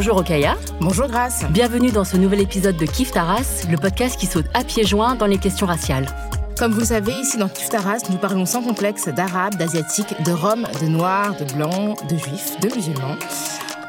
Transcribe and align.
Bonjour 0.00 0.16
Okaya. 0.16 0.56
Bonjour 0.80 1.08
Grace. 1.08 1.44
Bienvenue 1.50 1.90
dans 1.90 2.04
ce 2.04 2.16
nouvel 2.16 2.40
épisode 2.40 2.74
de 2.78 2.86
Kif 2.86 3.10
Taras, 3.10 3.66
le 3.70 3.76
podcast 3.76 4.18
qui 4.18 4.24
saute 4.24 4.46
à 4.54 4.64
pieds 4.64 4.86
joints 4.86 5.14
dans 5.14 5.26
les 5.26 5.36
questions 5.36 5.66
raciales. 5.66 6.06
Comme 6.58 6.72
vous 6.72 6.80
le 6.80 6.86
savez, 6.86 7.12
ici 7.12 7.36
dans 7.36 7.50
Kif 7.50 7.68
Taras, 7.68 8.08
nous 8.08 8.16
parlons 8.16 8.46
sans 8.46 8.62
complexe 8.62 9.08
d'arabes, 9.08 9.56
d'asiatiques, 9.56 10.14
de 10.24 10.32
roms, 10.32 10.66
de 10.80 10.86
noirs, 10.86 11.36
de 11.36 11.44
blancs, 11.52 11.98
de 12.08 12.16
juifs, 12.16 12.58
de 12.60 12.74
musulmans. 12.74 13.18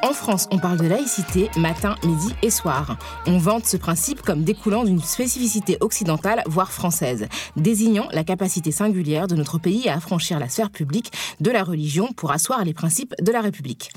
En 0.03 0.13
France, 0.13 0.47
on 0.49 0.57
parle 0.57 0.79
de 0.79 0.87
laïcité 0.87 1.51
matin, 1.57 1.95
midi 2.03 2.33
et 2.41 2.49
soir. 2.49 2.97
On 3.27 3.37
vante 3.37 3.67
ce 3.67 3.77
principe 3.77 4.23
comme 4.23 4.43
découlant 4.43 4.83
d'une 4.83 5.01
spécificité 5.01 5.77
occidentale, 5.79 6.41
voire 6.47 6.71
française, 6.71 7.27
désignant 7.55 8.07
la 8.11 8.23
capacité 8.23 8.71
singulière 8.71 9.27
de 9.27 9.35
notre 9.35 9.59
pays 9.59 9.87
à 9.87 9.95
affranchir 9.95 10.39
la 10.39 10.49
sphère 10.49 10.71
publique 10.71 11.11
de 11.39 11.51
la 11.51 11.63
religion 11.63 12.13
pour 12.13 12.31
asseoir 12.31 12.65
les 12.65 12.73
principes 12.73 13.13
de 13.21 13.31
la 13.31 13.41
République. 13.41 13.91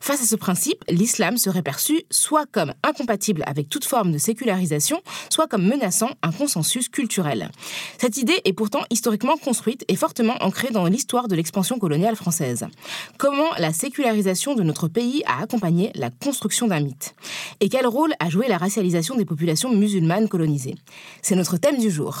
Face 0.00 0.22
à 0.22 0.26
ce 0.26 0.34
principe, 0.34 0.82
l'islam 0.88 1.36
serait 1.36 1.62
perçu 1.62 2.04
soit 2.10 2.46
comme 2.50 2.72
incompatible 2.82 3.44
avec 3.46 3.68
toute 3.68 3.84
forme 3.84 4.12
de 4.12 4.18
sécularisation, 4.18 5.02
soit 5.28 5.46
comme 5.46 5.66
menaçant 5.66 6.10
un 6.22 6.32
consensus 6.32 6.88
culturel. 6.88 7.50
Cette 7.98 8.16
idée 8.16 8.40
est 8.46 8.54
pourtant 8.54 8.80
historiquement 8.88 9.36
construite 9.36 9.84
et 9.88 9.96
fortement 9.96 10.36
ancrée 10.40 10.70
dans 10.70 10.86
l'histoire 10.86 11.28
de 11.28 11.36
l'expansion 11.36 11.78
coloniale 11.78 12.16
française. 12.16 12.66
Comment 13.18 13.50
la 13.58 13.74
sécularisation 13.74 14.54
de 14.54 14.62
notre 14.62 14.88
pays 14.88 15.22
a 15.26 15.42
accompagné 15.50 15.90
la 15.96 16.10
construction 16.10 16.68
d'un 16.68 16.78
mythe 16.78 17.14
Et 17.58 17.68
quel 17.68 17.86
rôle 17.86 18.12
a 18.20 18.30
joué 18.30 18.46
la 18.46 18.56
racialisation 18.56 19.16
des 19.16 19.24
populations 19.24 19.70
musulmanes 19.70 20.28
colonisées? 20.28 20.76
C'est 21.22 21.34
notre 21.34 21.56
thème 21.56 21.78
du 21.78 21.90
jour. 21.90 22.20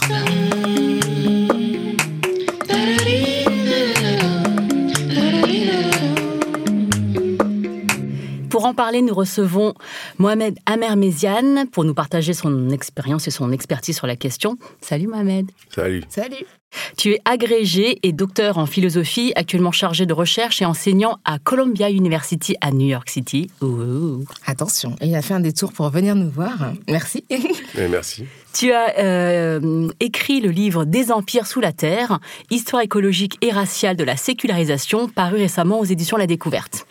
Pour 8.50 8.66
en 8.66 8.74
parler, 8.74 9.00
nous 9.00 9.14
recevons 9.14 9.74
Mohamed 10.18 10.58
Amer 10.66 10.96
pour 11.70 11.84
nous 11.84 11.94
partager 11.94 12.32
son 12.32 12.70
expérience 12.70 13.28
et 13.28 13.30
son 13.30 13.52
expertise 13.52 13.96
sur 13.96 14.08
la 14.08 14.16
question. 14.16 14.58
Salut 14.80 15.06
Mohamed. 15.06 15.46
Salut. 15.72 16.02
Salut. 16.08 16.46
Tu 16.96 17.12
es 17.12 17.20
agrégé 17.24 17.98
et 18.02 18.12
docteur 18.12 18.58
en 18.58 18.66
philosophie, 18.66 19.32
actuellement 19.36 19.72
chargé 19.72 20.06
de 20.06 20.12
recherche 20.12 20.62
et 20.62 20.64
enseignant 20.64 21.18
à 21.24 21.38
Columbia 21.38 21.90
University 21.90 22.56
à 22.60 22.70
New 22.70 22.86
York 22.86 23.08
City. 23.08 23.50
Attention, 24.46 24.96
il 25.00 25.14
a 25.14 25.22
fait 25.22 25.34
un 25.34 25.40
détour 25.40 25.72
pour 25.72 25.88
venir 25.90 26.14
nous 26.14 26.30
voir. 26.30 26.72
Merci. 26.88 27.24
Et 27.30 27.88
merci. 27.88 28.24
Tu 28.52 28.72
as 28.72 28.98
euh, 28.98 29.88
écrit 30.00 30.40
le 30.40 30.50
livre 30.50 30.84
Des 30.84 31.12
empires 31.12 31.46
sous 31.46 31.60
la 31.60 31.72
terre, 31.72 32.18
histoire 32.50 32.82
écologique 32.82 33.38
et 33.42 33.50
raciale 33.50 33.96
de 33.96 34.04
la 34.04 34.16
sécularisation, 34.16 35.08
paru 35.08 35.36
récemment 35.36 35.78
aux 35.78 35.84
éditions 35.84 36.16
La 36.16 36.26
Découverte. 36.26 36.86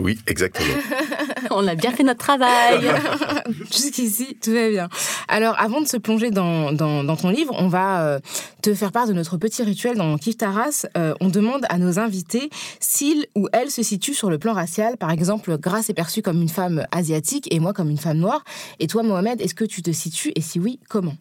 Oui, 0.00 0.18
exactement. 0.26 0.74
On 1.50 1.66
a 1.66 1.74
bien 1.74 1.92
fait 1.92 2.02
notre 2.02 2.20
travail. 2.20 2.80
Jusqu'ici, 3.72 4.36
tout 4.42 4.52
va 4.52 4.68
bien. 4.68 4.88
Alors, 5.28 5.54
avant 5.58 5.80
de 5.80 5.86
se 5.86 5.96
plonger 5.96 6.30
dans, 6.30 6.72
dans, 6.72 7.16
ton 7.16 7.28
livre, 7.28 7.54
on 7.58 7.68
va 7.68 8.02
euh, 8.02 8.20
te 8.62 8.74
faire 8.74 8.92
part 8.92 9.06
de 9.06 9.12
notre 9.12 9.36
petit 9.36 9.62
rituel 9.62 9.96
dans 9.96 10.16
Kif 10.16 10.36
Taras. 10.36 10.86
Euh, 10.96 11.14
on 11.20 11.28
demande 11.28 11.64
à 11.68 11.78
nos 11.78 11.98
invités 11.98 12.50
s'ils 12.78 13.26
ou 13.34 13.48
elles 13.52 13.70
se 13.70 13.82
situent 13.82 14.14
sur 14.14 14.30
le 14.30 14.38
plan 14.38 14.52
racial. 14.52 14.96
Par 14.96 15.10
exemple, 15.10 15.56
Grace 15.58 15.90
est 15.90 15.94
perçue 15.94 16.22
comme 16.22 16.40
une 16.40 16.48
femme 16.48 16.84
asiatique 16.92 17.52
et 17.52 17.60
moi 17.60 17.72
comme 17.72 17.90
une 17.90 17.98
femme 17.98 18.18
noire. 18.18 18.44
Et 18.78 18.86
toi, 18.86 19.02
Mohamed, 19.02 19.40
est-ce 19.40 19.54
que 19.54 19.64
tu 19.64 19.82
te 19.82 19.90
situes 19.90 20.32
Et 20.36 20.40
si 20.40 20.60
oui, 20.60 20.78
comment? 20.88 21.16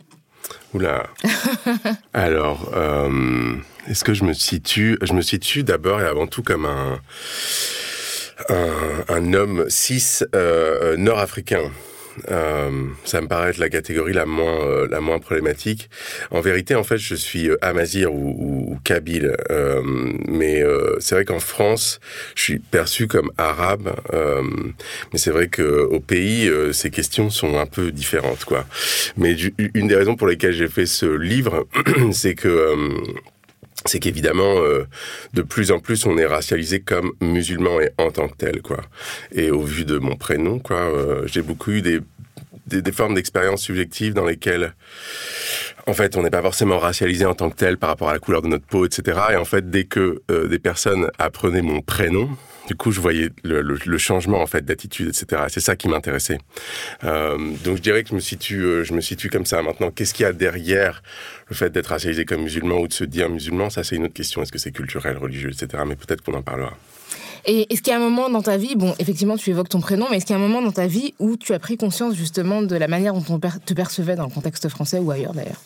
Oula. 0.73 1.07
Alors, 2.13 2.72
euh, 2.73 3.56
est-ce 3.88 4.03
que 4.03 4.13
je 4.13 4.23
me 4.23 4.34
situe? 4.34 4.97
Je 5.01 5.13
me 5.13 5.22
situe 5.22 5.63
d'abord 5.63 6.01
et 6.01 6.06
avant 6.06 6.28
tout 6.28 6.44
comme 6.44 6.66
un 6.66 7.00
un, 8.50 9.03
un 9.09 9.33
homme 9.33 9.66
cis 9.69 10.23
euh, 10.35 10.97
nord-africain. 10.97 11.72
Euh, 12.29 12.88
ça 13.05 13.22
me 13.22 13.27
paraît 13.27 13.51
être 13.51 13.57
la 13.57 13.69
catégorie 13.69 14.13
la 14.13 14.25
moins 14.25 14.61
euh, 14.66 14.88
la 14.89 15.00
moins 15.00 15.19
problématique. 15.19 15.89
En 16.31 16.41
vérité, 16.41 16.75
en 16.75 16.83
fait, 16.83 16.97
je 16.97 17.16
suis 17.16 17.49
euh, 17.49 17.57
amazir 17.61 18.13
ou, 18.13 18.72
ou, 18.72 18.79
kabyle, 18.83 19.35
euh, 19.51 19.81
mais 20.28 20.63
c'est 20.99 21.16
vrai 21.16 21.25
qu'en 21.25 21.39
France, 21.39 21.99
je 22.35 22.44
suis 22.44 22.59
perçu 22.59 23.07
comme 23.07 23.31
arabe. 23.38 23.94
mais 24.11 25.19
c'est 25.19 25.31
vrai 25.31 25.47
que 25.47 25.81
au 25.83 25.99
pays, 25.99 26.49
ces 26.72 26.89
questions 26.89 27.29
sont 27.29 27.57
un 27.57 27.66
peu 27.66 27.91
différentes, 27.91 28.45
quoi. 28.45 28.66
Mais 29.17 29.35
une 29.73 29.88
des 29.88 29.95
raisons 29.95 30.16
pour 30.16 30.28
lesquelles 30.28 30.53
j'ai 30.53 30.67
fait 30.67 30.85
ce 30.85 31.05
livre, 31.05 31.67
c'est 32.11 32.35
que 32.35 32.75
c'est 33.85 34.00
qu'évidemment, 34.00 34.57
euh, 34.57 34.85
de 35.34 35.41
plus 35.41 35.72
en 35.72 35.79
plus, 35.79 36.06
on 36.06 36.17
est 36.17 36.25
racialisé 36.25 36.81
comme 36.81 37.13
musulman 37.22 37.79
et 37.81 37.91
en 37.97 38.12
tant 38.12 38.28
que 38.28 38.35
tel, 38.35 38.62
quoi. 38.62 38.81
Et 39.31 39.51
au 39.51 39.62
vu 39.62 39.85
de 39.85 39.97
mon 39.97 40.16
prénom, 40.16 40.59
quoi, 40.59 40.78
euh, 40.78 41.23
j'ai 41.28 41.41
beaucoup 41.41 41.72
eu 41.72 41.81
des, 41.81 42.00
des, 42.67 42.81
des 42.81 42.91
formes 42.91 43.16
d'expériences 43.16 43.62
subjectives 43.62 44.13
dans 44.13 44.25
lesquelles, 44.25 44.73
en 45.87 45.93
fait, 45.93 46.17
on 46.17 46.23
n'est 46.23 46.29
pas 46.29 46.41
forcément 46.41 46.78
racialisé 46.78 47.26
en 47.26 47.35
tant 47.35 47.49
que 47.49 47.55
tel 47.55 47.78
par 47.78 47.90
rapport 47.90 48.09
à 48.09 48.14
la 48.14 48.20
couleur 48.20 48.41
de 48.41 48.47
notre 48.47 48.66
peau, 48.66 48.85
etc. 48.85 49.20
Et 49.31 49.35
en 49.35 49.46
fait, 49.46 49.70
dès 49.70 49.85
que 49.85 50.22
euh, 50.29 50.47
des 50.47 50.59
personnes 50.59 51.09
apprenaient 51.17 51.61
mon 51.61 51.81
prénom, 51.81 52.29
du 52.69 52.75
coup, 52.75 52.91
je 52.91 53.01
voyais 53.01 53.31
le, 53.43 53.63
le, 53.63 53.79
le 53.83 53.97
changement 53.97 54.39
en 54.43 54.45
fait 54.45 54.63
d'attitude, 54.63 55.07
etc. 55.07 55.45
C'est 55.47 55.59
ça 55.59 55.75
qui 55.75 55.87
m'intéressait. 55.87 56.37
Euh, 57.03 57.35
donc, 57.63 57.77
je 57.77 57.81
dirais 57.81 58.03
que 58.03 58.09
je 58.09 58.13
me 58.13 58.19
situe, 58.19 58.61
euh, 58.61 58.83
je 58.83 58.93
me 58.93 59.01
situe 59.01 59.31
comme 59.31 59.47
ça. 59.47 59.63
Maintenant, 59.63 59.89
qu'est-ce 59.89 60.13
qu'il 60.13 60.23
y 60.23 60.27
a 60.27 60.33
derrière 60.33 61.01
le 61.47 61.55
fait 61.55 61.71
d'être 61.71 61.87
racialisé 61.87 62.25
comme 62.25 62.43
musulman 62.43 62.77
ou 62.77 62.87
de 62.87 62.93
se 62.93 63.03
dire 63.03 63.27
musulman? 63.27 63.71
Ça, 63.71 63.83
c'est 63.83 63.95
une 63.95 64.03
autre 64.05 64.13
question. 64.13 64.43
Est-ce 64.43 64.51
que 64.51 64.59
c'est 64.59 64.71
culturel, 64.71 65.17
religieux, 65.17 65.49
etc. 65.49 65.81
Mais 65.87 65.95
peut-être 65.95 66.21
qu'on 66.21 66.35
en 66.35 66.43
parlera. 66.43 66.77
Et 67.45 67.73
est-ce 67.73 67.81
qu'il 67.81 67.91
y 67.91 67.95
a 67.95 67.97
un 67.97 68.07
moment 68.07 68.29
dans 68.29 68.43
ta 68.43 68.57
vie, 68.57 68.75
bon, 68.75 68.93
effectivement, 68.99 69.35
tu 69.35 69.49
évoques 69.49 69.69
ton 69.69 69.79
prénom, 69.79 70.05
mais 70.11 70.17
est-ce 70.17 70.27
qu'il 70.27 70.35
y 70.35 70.39
a 70.39 70.43
un 70.43 70.47
moment 70.47 70.61
dans 70.61 70.71
ta 70.71 70.85
vie 70.85 71.16
où 71.17 71.37
tu 71.37 71.53
as 71.53 71.59
pris 71.59 71.75
conscience 71.75 72.13
justement 72.13 72.61
de 72.61 72.75
la 72.75 72.87
manière 72.87 73.16
dont 73.16 73.25
on 73.29 73.39
te 73.39 73.73
percevait 73.73 74.16
dans 74.16 74.25
le 74.25 74.31
contexte 74.31 74.69
français 74.69 74.99
ou 74.99 75.09
ailleurs 75.09 75.33
d'ailleurs? 75.33 75.61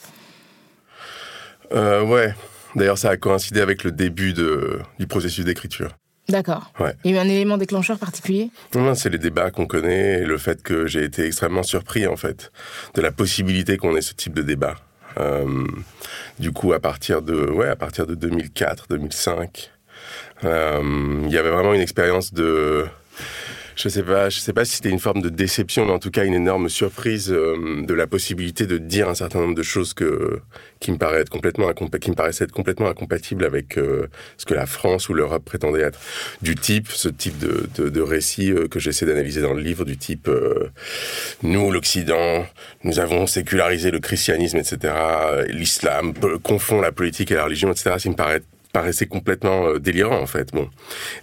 Euh, 1.74 2.02
Ouais. 2.06 2.34
D'ailleurs, 2.78 2.98
ça 2.98 3.10
a 3.10 3.18
coïncidé 3.18 3.60
avec 3.60 3.84
le 3.84 3.92
début 3.92 4.32
de, 4.32 4.80
du 5.00 5.06
processus 5.06 5.44
d'écriture. 5.44 5.90
D'accord. 6.30 6.72
Ouais. 6.80 6.96
Il 7.04 7.12
y 7.12 7.14
a 7.14 7.18
eu 7.18 7.20
un 7.26 7.30
élément 7.30 7.58
déclencheur 7.58 8.00
particulier? 8.00 8.50
Non, 8.76 8.82
non, 8.84 8.96
c'est 8.96 9.10
les 9.10 9.18
débats 9.18 9.52
qu'on 9.52 9.68
connaît 9.68 10.22
et 10.22 10.26
le 10.26 10.38
fait 10.38 10.64
que 10.64 10.88
j'ai 10.88 11.04
été 11.04 11.26
extrêmement 11.26 11.64
surpris, 11.64 12.08
en 12.08 12.16
fait, 12.16 12.52
de 12.94 13.02
la 13.02 13.12
possibilité 13.12 13.78
qu'on 13.78 13.96
ait 13.96 14.02
ce 14.02 14.14
type 14.14 14.34
de 14.34 14.42
débat. 14.42 14.76
Euh, 15.20 15.66
du 16.40 16.52
coup, 16.52 16.74
à 16.74 16.80
partir 16.80 17.22
de, 17.22 17.50
ouais, 17.50 17.68
à 17.68 17.76
partir 17.76 18.08
de 18.08 18.16
2004, 18.16 18.88
2005, 18.90 19.72
euh, 20.46 21.22
il 21.26 21.32
y 21.32 21.38
avait 21.38 21.52
vraiment 21.52 21.74
une 21.74 21.82
expérience 21.82 22.34
de, 22.34 22.86
je 23.76 23.90
sais 23.90 24.04
pas, 24.04 24.30
je 24.30 24.40
sais 24.40 24.54
pas 24.54 24.66
si 24.66 24.76
c'était 24.76 24.90
une 24.90 25.00
forme 25.00 25.22
de 25.22 25.30
déception, 25.30 25.86
mais 25.86 25.92
en 25.92 26.00
tout 26.00 26.12
cas 26.12 26.26
une 26.26 26.34
énorme 26.34 26.70
surprise 26.70 27.32
euh, 27.32 27.84
de 27.86 27.94
la 27.94 28.08
possibilité 28.08 28.66
de 28.66 28.78
dire 28.78 29.10
un 29.10 29.16
certain 29.16 29.40
nombre 29.40 29.56
de 29.56 29.64
choses 29.64 29.94
qui 29.94 30.92
me 30.92 31.26
complètement 31.26 31.72
qui 31.74 32.12
me 32.12 32.16
paraissaient 32.16 32.44
être 32.46 32.52
complètement 32.52 32.88
incompatibles 32.88 33.46
avec 33.46 33.78
euh, 33.78 34.08
ce 34.38 34.46
que 34.46 34.54
la 34.54 34.66
France 34.66 35.10
ou 35.10 35.14
l'Europe 35.14 35.44
prétendait 35.46 35.82
être. 35.82 36.00
Du 36.42 36.56
type, 36.56 36.90
ce 36.90 37.10
type 37.10 37.38
de, 37.40 38.02
récit 38.02 38.52
euh, 38.52 38.68
que 38.68 38.80
j'essaie 38.80 39.06
d'analyser 39.06 39.42
dans 39.42 39.54
le 39.54 39.62
livre, 39.62 39.86
du 39.86 39.98
type 39.98 40.30
nous 41.42 41.72
l'Occident, 41.72 42.46
nous 42.84 43.00
avons 43.00 43.28
sécularisé 43.28 43.92
le 43.92 44.00
christianisme, 44.00 44.58
etc. 44.58 44.94
L'islam 45.50 46.14
confond 46.44 46.82
la 46.82 46.92
politique 46.92 47.32
et 47.32 47.36
la 47.36 47.46
religion, 47.46 47.72
etc. 47.72 47.96
Ça 47.98 48.10
me 48.10 48.16
paraît 48.16 48.42
paraissait 48.74 49.06
complètement 49.06 49.68
euh, 49.68 49.80
délirant 49.80 50.20
en 50.20 50.26
fait. 50.26 50.52
Bon, 50.52 50.68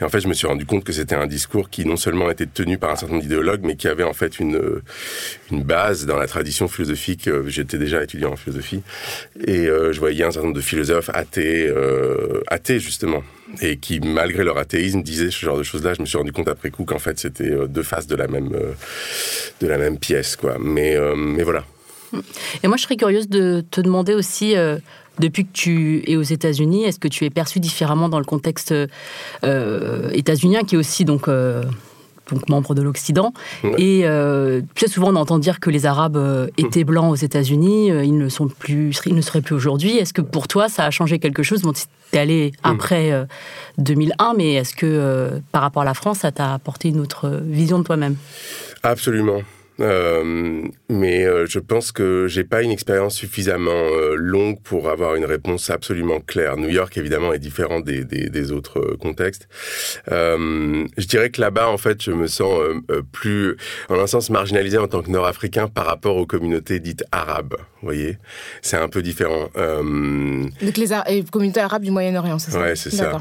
et 0.00 0.05
en 0.05 0.08
fait, 0.08 0.20
je 0.20 0.29
me 0.29 0.32
suis 0.35 0.47
rendu 0.47 0.64
compte 0.64 0.85
que 0.85 0.93
c'était 0.93 1.17
un 1.17 1.26
discours 1.26 1.69
qui 1.69 1.85
non 1.85 1.97
seulement 1.97 2.31
était 2.31 2.47
tenu 2.47 2.79
par 2.79 2.91
un 2.93 2.97
certain 2.97 3.14
nombre 3.14 3.25
d'idéologues, 3.25 3.62
mais 3.64 3.76
qui 3.76 3.88
avait 3.88 4.05
en 4.05 4.14
fait 4.14 4.38
une 4.38 4.56
euh, 4.56 4.82
base 5.50 6.06
dans 6.06 6.17
la 6.17 6.29
tradition 6.29 6.69
philosophique. 6.69 7.29
Euh, 7.29 7.49
J'étais 7.49 7.76
déjà 7.76 8.02
étudiant 8.02 8.32
en 8.32 8.37
philosophie 8.37 8.82
et 9.44 9.64
je 9.67 9.99
voyais 9.99 10.23
un 10.23 10.31
certain 10.31 10.47
nombre 10.47 10.56
de 10.56 10.62
philosophes 10.62 11.11
athées, 11.12 11.69
athées 12.47 12.79
justement, 12.79 13.25
et 13.61 13.76
qui 13.79 13.99
malgré 13.99 14.44
leur 14.44 14.56
athéisme 14.56 15.02
disaient 15.02 15.32
ce 15.32 15.44
genre 15.44 15.58
de 15.58 15.64
choses-là. 15.64 15.94
Je 15.94 16.00
me 16.00 16.06
suis 16.06 16.17
rendu 16.17 16.32
compte 16.32 16.49
après 16.49 16.70
coup 16.70 16.85
qu'en 16.85 17.00
fait 17.00 17.19
c'était 17.19 17.50
deux 17.69 17.82
faces 17.82 18.06
de 18.06 18.14
la 18.14 18.29
même 18.29 18.50
de 19.61 19.67
la 19.67 19.79
même 19.79 19.99
pièce, 19.99 20.37
quoi. 20.37 20.56
Mais 20.61 20.97
mais 21.17 21.43
voilà. 21.43 21.64
Et 22.62 22.68
moi, 22.68 22.76
je 22.76 22.82
serais 22.82 22.96
curieuse 22.96 23.28
de 23.28 23.64
te 23.70 23.80
demander 23.80 24.14
aussi, 24.14 24.56
euh, 24.56 24.78
depuis 25.18 25.44
que 25.44 25.52
tu 25.52 26.02
es 26.06 26.16
aux 26.16 26.22
États-Unis, 26.22 26.84
est-ce 26.84 26.98
que 26.98 27.08
tu 27.08 27.24
es 27.24 27.30
perçu 27.30 27.60
différemment 27.60 28.08
dans 28.08 28.18
le 28.18 28.24
contexte 28.24 28.74
euh, 29.44 30.10
états-unien, 30.12 30.62
qui 30.62 30.74
est 30.74 30.78
aussi 30.78 31.04
donc, 31.04 31.28
euh, 31.28 31.62
donc 32.30 32.48
membre 32.48 32.74
de 32.74 32.82
l'Occident? 32.82 33.32
Ouais. 33.62 33.74
Et 33.78 34.06
euh, 34.06 34.60
sais, 34.76 34.88
souvent, 34.88 35.12
on 35.12 35.16
entend 35.16 35.38
dire 35.38 35.60
que 35.60 35.70
les 35.70 35.86
Arabes 35.86 36.50
étaient 36.56 36.84
blancs 36.84 37.10
aux 37.12 37.16
États-Unis, 37.16 37.88
ils 37.88 38.16
ne 38.16 38.28
sont 38.28 38.48
plus, 38.48 38.98
ils 39.06 39.14
ne 39.14 39.20
seraient 39.20 39.42
plus 39.42 39.54
aujourd'hui. 39.54 39.96
Est-ce 39.96 40.12
que 40.12 40.22
pour 40.22 40.48
toi, 40.48 40.68
ça 40.68 40.84
a 40.84 40.90
changé 40.90 41.18
quelque 41.18 41.42
chose? 41.42 41.62
Bon, 41.62 41.72
tu 41.72 41.82
es 42.12 42.18
allé 42.18 42.52
après 42.62 43.12
euh, 43.12 43.24
2001, 43.78 44.34
mais 44.36 44.54
est-ce 44.54 44.74
que 44.74 44.86
euh, 44.86 45.38
par 45.52 45.62
rapport 45.62 45.82
à 45.82 45.84
la 45.84 45.94
France, 45.94 46.18
ça 46.18 46.32
t'a 46.32 46.54
apporté 46.54 46.88
une 46.88 47.00
autre 47.00 47.40
vision 47.44 47.78
de 47.78 47.84
toi-même? 47.84 48.16
Absolument. 48.82 49.42
Euh, 49.80 50.62
mais 50.88 51.24
euh, 51.24 51.46
je 51.46 51.58
pense 51.58 51.92
que 51.92 52.26
j'ai 52.28 52.44
pas 52.44 52.62
une 52.62 52.70
expérience 52.70 53.14
suffisamment 53.16 53.70
euh, 53.72 54.14
longue 54.14 54.60
pour 54.62 54.90
avoir 54.90 55.14
une 55.14 55.24
réponse 55.24 55.70
absolument 55.70 56.20
claire. 56.20 56.56
New 56.56 56.68
York, 56.68 56.96
évidemment, 56.98 57.32
est 57.32 57.38
différent 57.38 57.80
des, 57.80 58.04
des, 58.04 58.28
des 58.28 58.52
autres 58.52 58.96
contextes. 59.00 59.48
Euh, 60.12 60.86
je 60.98 61.06
dirais 61.06 61.30
que 61.30 61.40
là-bas, 61.40 61.68
en 61.68 61.78
fait, 61.78 62.02
je 62.02 62.10
me 62.12 62.26
sens 62.26 62.60
plus, 63.12 63.56
en 63.88 63.98
un 63.98 64.06
sens, 64.06 64.30
marginalisé 64.30 64.78
en 64.78 64.88
tant 64.88 65.02
que 65.02 65.10
Nord-Africain 65.10 65.68
par 65.68 65.86
rapport 65.86 66.16
aux 66.16 66.26
communautés 66.26 66.78
dites 66.80 67.04
arabes. 67.12 67.54
Vous 67.80 67.86
voyez, 67.86 68.18
c'est 68.60 68.76
un 68.76 68.88
peu 68.88 69.00
différent. 69.02 69.48
Euh, 69.56 70.44
Donc 70.62 70.76
les 70.76 70.92
Ar- 70.92 71.06
communautés 71.32 71.60
arabes 71.60 71.82
du 71.84 71.90
Moyen-Orient, 71.90 72.38
c'est 72.38 72.50
ça? 72.50 72.60
Ouais, 72.60 72.76
c'est 72.76 72.90
ça. 72.90 73.20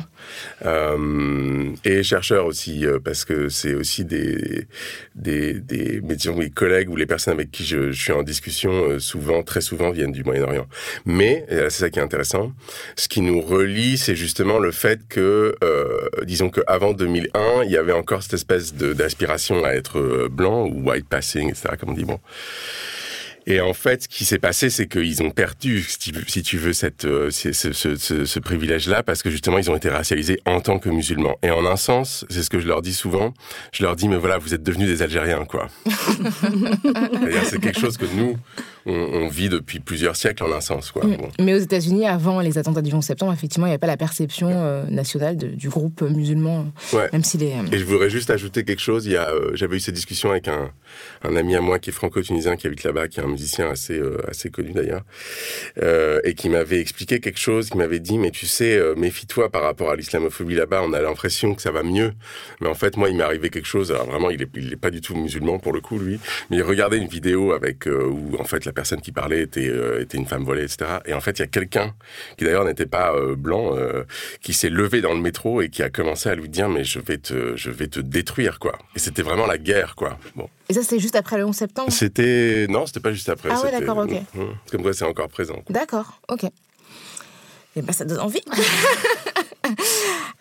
Euh, 0.66 1.72
et 1.86 2.04
chercheurs 2.04 2.46
aussi, 2.46 2.86
parce 3.04 3.24
que 3.24 3.48
c'est 3.50 3.74
aussi 3.74 4.04
des, 4.04 4.68
des, 5.16 5.54
des, 5.54 6.02
collègues 6.50 6.90
ou 6.90 6.96
les 6.96 7.06
personnes 7.06 7.34
avec 7.34 7.52
qui 7.52 7.66
je, 7.66 7.92
je 7.92 8.02
suis 8.02 8.12
en 8.12 8.24
discussion, 8.24 8.72
euh, 8.72 9.00
souvent, 9.00 9.44
très 9.44 9.62
souvent, 9.62 9.92
viennent 9.92 10.12
du 10.12 10.24
Moyen-Orient. 10.24 10.68
Mais, 11.06 11.46
c'est 11.50 11.70
ça 11.70 11.90
qui 11.90 12.00
est 12.00 12.02
intéressant, 12.02 12.52
ce 12.96 13.08
qui 13.08 13.22
nous 13.22 13.42
relie, 13.42 13.98
c'est 13.98 14.16
justement 14.16 14.60
le 14.60 14.72
fait 14.72 15.08
que, 15.08 15.56
euh, 15.64 16.10
disons 16.24 16.50
qu'avant 16.50 16.94
2001, 16.94 17.64
il 17.64 17.72
y 17.72 17.78
avait 17.78 17.94
encore 17.94 18.24
cette 18.24 18.34
espèce 18.34 18.74
d'aspiration 18.74 19.64
à 19.64 19.72
être 19.72 20.00
euh, 20.00 20.30
blanc 20.30 20.66
ou 20.66 20.90
white 20.90 21.08
passing, 21.08 21.50
etc., 21.50 21.70
comme 21.80 21.90
on 21.90 21.94
dit, 21.94 22.06
bon. 22.06 22.20
Et 23.50 23.62
en 23.62 23.74
fait, 23.74 24.04
ce 24.04 24.08
qui 24.08 24.26
s'est 24.26 24.38
passé, 24.38 24.70
c'est 24.70 24.88
qu'ils 24.88 25.24
ont 25.24 25.32
perdu, 25.32 25.84
si 26.28 26.44
tu 26.44 26.58
veux, 26.58 26.72
cette, 26.72 27.06
euh, 27.06 27.32
ce, 27.32 27.52
ce, 27.52 27.96
ce, 27.96 28.40
privilège-là, 28.40 29.02
parce 29.02 29.24
que 29.24 29.32
justement, 29.32 29.58
ils 29.58 29.72
ont 29.72 29.76
été 29.76 29.90
racialisés 29.90 30.40
en 30.46 30.62
tant 30.62 30.78
que 30.78 30.88
musulmans. 30.88 31.36
Et 31.42 31.50
en 31.50 31.66
un 31.66 31.76
sens, 31.76 32.26
c'est 32.30 32.44
ce 32.44 32.52
que 32.52 32.60
je 32.60 32.68
leur 32.68 32.84
dis 32.84 32.94
souvent, 32.94 33.34
je 33.74 33.82
leur 33.82 33.96
dis, 33.96 34.08
mais 34.08 34.18
voilà, 34.18 34.38
vous 34.38 34.54
êtes 34.54 34.62
devenus 34.62 34.88
des 34.88 35.02
Algériens, 35.02 35.46
quoi. 35.46 35.68
C'est 37.46 37.60
quelque 37.60 37.80
chose 37.80 37.98
que 37.98 38.06
nous, 38.06 38.38
on, 38.90 39.24
on 39.24 39.28
vit 39.28 39.50
depuis 39.50 39.80
plusieurs 39.80 40.16
siècles 40.16 40.44
en 40.44 40.52
un 40.52 40.62
sens, 40.62 40.92
quoi. 40.92 41.06
Mm. 41.06 41.18
Bon. 41.18 41.30
Mais 41.40 41.54
aux 41.54 41.60
États-Unis, 41.60 42.08
avant 42.08 42.40
les 42.42 42.58
attentats 42.58 42.82
du 42.82 42.94
11 42.94 43.04
septembre, 43.04 43.32
effectivement, 43.34 43.66
il 43.68 43.70
n'y 43.70 43.74
avait 43.74 43.80
pas 43.80 43.88
la 43.88 43.98
perception 43.98 44.50
euh, 44.52 44.84
nationale 44.90 45.38
de- 45.38 45.48
du 45.48 45.70
groupe 45.70 46.02
musulman, 46.02 46.68
Ouais. 46.94 47.10
même 47.14 47.24
s'il 47.24 47.44
est. 47.44 47.54
euh, 47.54 47.64
Et 47.72 47.78
je 47.78 47.86
voudrais 47.86 48.10
juste 48.10 48.30
ajouter 48.30 48.64
quelque 48.64 48.82
chose. 48.82 49.06
Il 49.06 49.12
y 49.14 49.18
a, 49.18 49.30
euh, 49.30 49.52
j'avais 49.54 49.78
eu 49.78 49.80
cette 49.80 49.96
discussion 49.96 50.32
avec 50.32 50.48
un, 50.48 50.72
un 51.24 51.36
ami 51.36 51.56
à 51.56 51.62
moi 51.62 51.80
qui 51.80 51.90
est 51.92 51.94
franco-tunisien, 51.94 52.56
qui 52.58 52.68
habite 52.68 52.84
là-bas, 52.84 53.08
qui 53.08 53.20
est 53.20 53.24
un 53.24 53.28
musicien 53.28 53.70
assez, 53.70 54.00
assez 54.28 54.50
connu 54.50 54.72
d'ailleurs, 54.72 55.04
et 56.24 56.34
qui 56.36 56.50
m'avait 56.50 56.80
expliqué 56.80 57.20
quelque 57.20 57.40
chose, 57.40 57.70
qui 57.70 57.78
m'avait 57.78 58.00
dit, 58.00 58.18
mais 58.18 58.32
tu 58.32 58.46
sais, 58.48 58.80
méfie-toi 58.98 59.50
par 59.52 59.64
rapport 59.64 59.90
à 59.92 59.96
l'islamophobie 59.96 60.56
là-bas, 60.56 60.82
on 60.84 60.94
a 60.94 61.02
l'impression 61.02 61.54
que 61.56 61.62
ça 61.62 61.72
va 61.72 61.84
mieux. 61.84 62.14
Mais 62.62 62.68
en 62.68 62.74
fait, 62.76 62.98
moi, 62.98 63.10
il 63.10 63.16
m'est 63.18 63.24
arrivé 63.24 63.50
quelque 63.50 63.68
chose, 63.68 63.92
alors 63.92 64.06
vraiment, 64.08 64.30
il 64.30 64.42
est, 64.42 64.50
il 64.56 64.74
est 64.74 64.78
pas 64.78 64.92
du 64.92 65.02
tout 65.02 65.16
musulman 65.16 65.60
pour 65.60 65.74
le 65.74 65.82
coup, 65.82 66.00
lui, 66.00 66.20
mais 66.50 66.58
il 66.58 66.64
regardait 66.64 66.98
une 66.98 67.08
vidéo 67.08 67.52
avec, 67.54 67.86
où 67.88 68.36
en 68.40 68.44
fait, 68.46 68.66
la 68.66 68.72
personne 68.80 69.02
qui 69.02 69.12
parlait 69.12 69.42
était, 69.42 69.68
euh, 69.68 70.02
était 70.02 70.18
une 70.18 70.26
femme 70.26 70.46
volée, 70.46 70.64
etc. 70.64 71.00
Et 71.06 71.14
en 71.14 71.20
fait, 71.20 71.38
il 71.38 71.42
y 71.42 71.44
a 71.44 71.48
quelqu'un, 71.48 71.94
qui 72.38 72.46
d'ailleurs 72.46 72.64
n'était 72.64 72.86
pas 72.86 73.14
euh, 73.14 73.36
blanc, 73.36 73.76
euh, 73.76 74.06
qui 74.42 74.54
s'est 74.54 74.70
levé 74.70 75.02
dans 75.02 75.12
le 75.12 75.20
métro 75.20 75.62
et 75.62 75.68
qui 75.68 75.84
a 75.84 75.90
commencé 75.90 76.30
à 76.30 76.36
lui 76.36 76.48
dire, 76.48 76.70
mais 76.70 76.86
je 76.86 77.00
vais 77.00 77.18
te, 77.18 77.58
je 77.58 77.72
vais 77.72 77.88
te 77.88 78.00
détruire, 78.00 78.58
quoi. 78.58 78.78
Et 78.96 79.00
c'était 79.00 79.22
vraiment 79.22 79.48
la 79.48 79.58
guerre, 79.58 79.96
quoi. 79.96 80.18
Bon. 80.38 80.48
Et 80.70 80.74
ça, 80.74 80.82
c'était 80.82 81.00
juste 81.00 81.18
après 81.18 81.38
le 81.38 81.46
11 81.46 81.54
septembre? 81.54 81.92
C'était, 81.92 82.68
non, 82.70 82.86
c'était 82.86 83.02
pas 83.02 83.12
juste 83.12 83.28
après. 83.28 83.50
Ah 83.52 83.62
ouais, 83.62 83.72
d'accord, 83.72 83.98
ok. 83.98 84.16
Comme 84.72 84.82
quoi, 84.82 84.94
c'est 84.94 85.04
encore 85.04 85.28
présent. 85.28 85.62
D'accord, 85.70 86.22
ok. 86.30 86.46
Et 87.80 87.82
ben, 87.82 87.94
ça 87.94 88.04
donne 88.06 88.20
envie. 88.20 88.42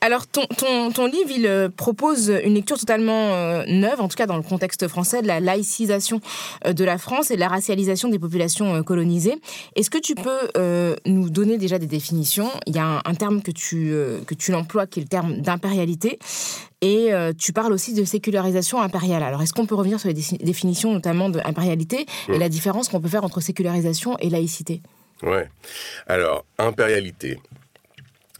Alors, 0.00 0.26
ton, 0.26 0.42
ton, 0.56 0.90
ton 0.92 1.06
livre, 1.06 1.30
il 1.30 1.46
euh, 1.46 1.68
propose 1.68 2.32
une 2.44 2.54
lecture 2.54 2.78
totalement 2.78 3.34
euh, 3.34 3.64
neuve, 3.66 4.00
en 4.00 4.08
tout 4.08 4.16
cas 4.16 4.26
dans 4.26 4.36
le 4.36 4.42
contexte 4.42 4.86
français, 4.88 5.22
de 5.22 5.26
la 5.26 5.40
laïcisation 5.40 6.20
euh, 6.66 6.72
de 6.72 6.84
la 6.84 6.98
France 6.98 7.30
et 7.30 7.34
de 7.34 7.40
la 7.40 7.48
racialisation 7.48 8.08
des 8.08 8.18
populations 8.18 8.76
euh, 8.76 8.82
colonisées. 8.82 9.34
Est-ce 9.76 9.90
que 9.90 9.98
tu 9.98 10.14
peux 10.14 10.96
nous 11.06 11.30
donner 11.30 11.58
déjà 11.58 11.78
des 11.78 11.86
définitions? 11.86 12.48
Il 12.66 12.74
y 12.74 12.78
a 12.78 12.84
un, 12.84 12.96
un 13.04 13.14
terme 13.14 13.42
que 13.42 13.50
tu, 13.50 13.92
que 14.26 14.34
tu 14.34 14.50
l'emploies 14.52 14.86
qui 14.86 15.00
est 15.00 15.02
le 15.02 15.08
terme 15.08 15.40
d'impérialité. 15.40 16.18
Et 16.80 17.10
tu 17.38 17.52
parles 17.52 17.72
aussi 17.72 17.92
de 17.92 18.04
sécularisation 18.04 18.80
impériale. 18.80 19.22
Alors, 19.22 19.42
est-ce 19.42 19.52
qu'on 19.52 19.66
peut 19.66 19.74
revenir 19.74 19.98
sur 19.98 20.08
les 20.08 20.14
dé- 20.14 20.38
définitions, 20.42 20.92
notamment 20.92 21.28
d'impérialité, 21.28 22.06
et 22.28 22.38
la 22.38 22.48
différence 22.48 22.88
qu'on 22.88 23.00
peut 23.00 23.08
faire 23.08 23.24
entre 23.24 23.40
sécularisation 23.40 24.16
et 24.20 24.30
laïcité? 24.30 24.80
Ouais. 25.22 25.48
Alors, 26.06 26.44
impérialité. 26.58 27.38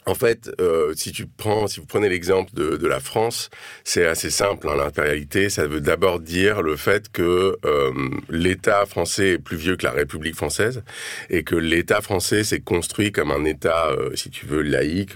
En 0.07 0.15
fait, 0.15 0.51
euh, 0.59 0.95
si 0.97 1.13
tu 1.13 1.27
prends, 1.27 1.67
si 1.67 1.81
vous 1.81 1.87
prenez 1.87 2.09
l'exemple 2.09 2.51
de, 2.55 2.87
la 2.87 2.99
France, 2.99 3.51
c'est 3.85 4.07
assez 4.07 4.31
simple. 4.31 4.67
hein, 4.71 4.75
L'impérialité, 4.75 5.51
ça 5.51 5.67
veut 5.67 5.83
d'abord 5.83 6.19
dire 6.21 6.63
le 6.63 6.77
fait 6.77 7.11
que 7.13 7.59
euh, 7.67 7.93
l'État 8.31 8.87
français 8.87 9.33
est 9.33 9.39
plus 9.39 9.59
vieux 9.59 9.77
que 9.77 9.85
la 9.85 9.91
République 9.93 10.35
française 10.35 10.83
et 11.29 11.43
que 11.45 11.57
l'État 11.57 12.01
français 12.01 12.43
s'est 12.43 12.61
construit 12.61 13.13
comme 13.13 13.31
un 13.31 13.45
État, 13.45 13.89
euh, 13.91 14.17
si 14.17 14.31
tu 14.31 14.47
veux, 14.47 14.63
laïque, 14.63 15.13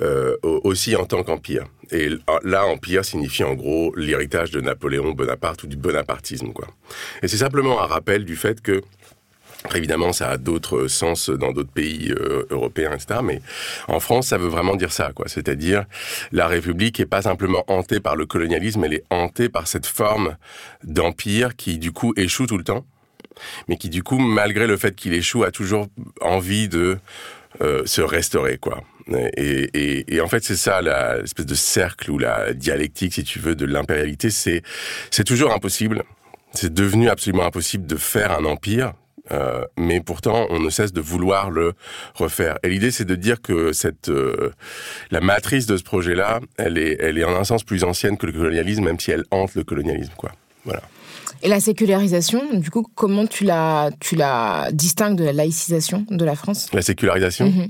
au- 0.00 0.60
aussi 0.62 0.94
en 0.94 1.06
tant 1.06 1.24
qu'empire. 1.24 1.64
Et 1.90 2.04
l- 2.04 2.20
là, 2.44 2.66
empire 2.66 3.04
signifie 3.04 3.42
en 3.42 3.54
gros 3.54 3.92
l'héritage 3.96 4.52
de 4.52 4.60
Napoléon 4.60 5.10
Bonaparte 5.10 5.64
ou 5.64 5.66
du 5.66 5.76
bonapartisme, 5.76 6.52
quoi. 6.52 6.68
Et 7.22 7.26
c'est 7.28 7.36
simplement 7.38 7.82
un 7.82 7.86
rappel 7.86 8.24
du 8.24 8.36
fait 8.36 8.60
que 8.60 8.80
évidemment, 9.74 10.12
ça 10.12 10.30
a 10.30 10.36
d'autres 10.36 10.88
sens 10.88 11.30
dans 11.30 11.52
d'autres 11.52 11.72
pays 11.72 12.12
euh, 12.12 12.46
européens, 12.50 12.92
etc. 12.92 13.20
Mais 13.22 13.40
en 13.88 14.00
France, 14.00 14.28
ça 14.28 14.38
veut 14.38 14.48
vraiment 14.48 14.76
dire 14.76 14.92
ça, 14.92 15.12
quoi. 15.14 15.26
C'est-à-dire, 15.28 15.84
la 16.32 16.46
République 16.46 17.00
est 17.00 17.06
pas 17.06 17.22
simplement 17.22 17.64
hantée 17.68 18.00
par 18.00 18.16
le 18.16 18.26
colonialisme, 18.26 18.84
elle 18.84 18.94
est 18.94 19.04
hantée 19.10 19.48
par 19.48 19.66
cette 19.66 19.86
forme 19.86 20.36
d'empire 20.82 21.56
qui, 21.56 21.78
du 21.78 21.92
coup, 21.92 22.12
échoue 22.16 22.46
tout 22.46 22.58
le 22.58 22.64
temps, 22.64 22.84
mais 23.68 23.76
qui, 23.76 23.88
du 23.88 24.02
coup, 24.02 24.18
malgré 24.18 24.66
le 24.66 24.76
fait 24.76 24.94
qu'il 24.94 25.14
échoue, 25.14 25.44
a 25.44 25.50
toujours 25.50 25.88
envie 26.20 26.68
de 26.68 26.98
euh, 27.62 27.86
se 27.86 28.02
restaurer, 28.02 28.58
quoi. 28.58 28.82
Et, 29.36 29.68
et, 29.74 30.14
et 30.14 30.20
en 30.20 30.28
fait, 30.28 30.42
c'est 30.42 30.56
ça 30.56 30.80
l'espèce 30.80 31.44
de 31.44 31.54
cercle 31.54 32.10
ou 32.10 32.18
la 32.18 32.54
dialectique, 32.54 33.14
si 33.14 33.24
tu 33.24 33.38
veux, 33.38 33.54
de 33.54 33.66
l'impérialité. 33.66 34.30
C'est 34.30 34.62
c'est 35.10 35.24
toujours 35.24 35.52
impossible. 35.52 36.04
C'est 36.52 36.72
devenu 36.72 37.10
absolument 37.10 37.44
impossible 37.44 37.86
de 37.86 37.96
faire 37.96 38.32
un 38.32 38.46
empire 38.46 38.94
Euh, 39.32 39.64
mais 39.78 40.00
pourtant, 40.00 40.46
on 40.50 40.60
ne 40.60 40.70
cesse 40.70 40.92
de 40.92 41.00
vouloir 41.00 41.50
le 41.50 41.72
refaire. 42.14 42.58
Et 42.62 42.68
l'idée, 42.68 42.90
c'est 42.90 43.04
de 43.04 43.14
dire 43.14 43.40
que 43.40 43.72
cette 43.72 44.08
euh, 44.08 44.52
la 45.10 45.20
matrice 45.20 45.66
de 45.66 45.76
ce 45.76 45.82
projet-là, 45.82 46.40
elle 46.58 46.76
est, 46.78 46.96
elle 47.00 47.18
est 47.18 47.24
en 47.24 47.34
un 47.34 47.44
sens 47.44 47.64
plus 47.64 47.84
ancienne 47.84 48.18
que 48.18 48.26
le 48.26 48.32
colonialisme, 48.32 48.84
même 48.84 49.00
si 49.00 49.10
elle 49.10 49.24
hante 49.30 49.54
le 49.54 49.64
colonialisme, 49.64 50.12
quoi. 50.16 50.32
Voilà. 50.64 50.82
Et 51.44 51.48
la 51.48 51.60
sécularisation, 51.60 52.54
du 52.54 52.70
coup, 52.70 52.86
comment 52.94 53.26
tu 53.26 53.44
la, 53.44 53.90
tu 54.00 54.16
la 54.16 54.70
distingues 54.72 55.16
de 55.16 55.24
la 55.24 55.34
laïcisation 55.34 56.06
de 56.08 56.24
la 56.24 56.36
France? 56.36 56.70
La 56.72 56.80
sécularisation? 56.80 57.50
Mhm. 57.50 57.68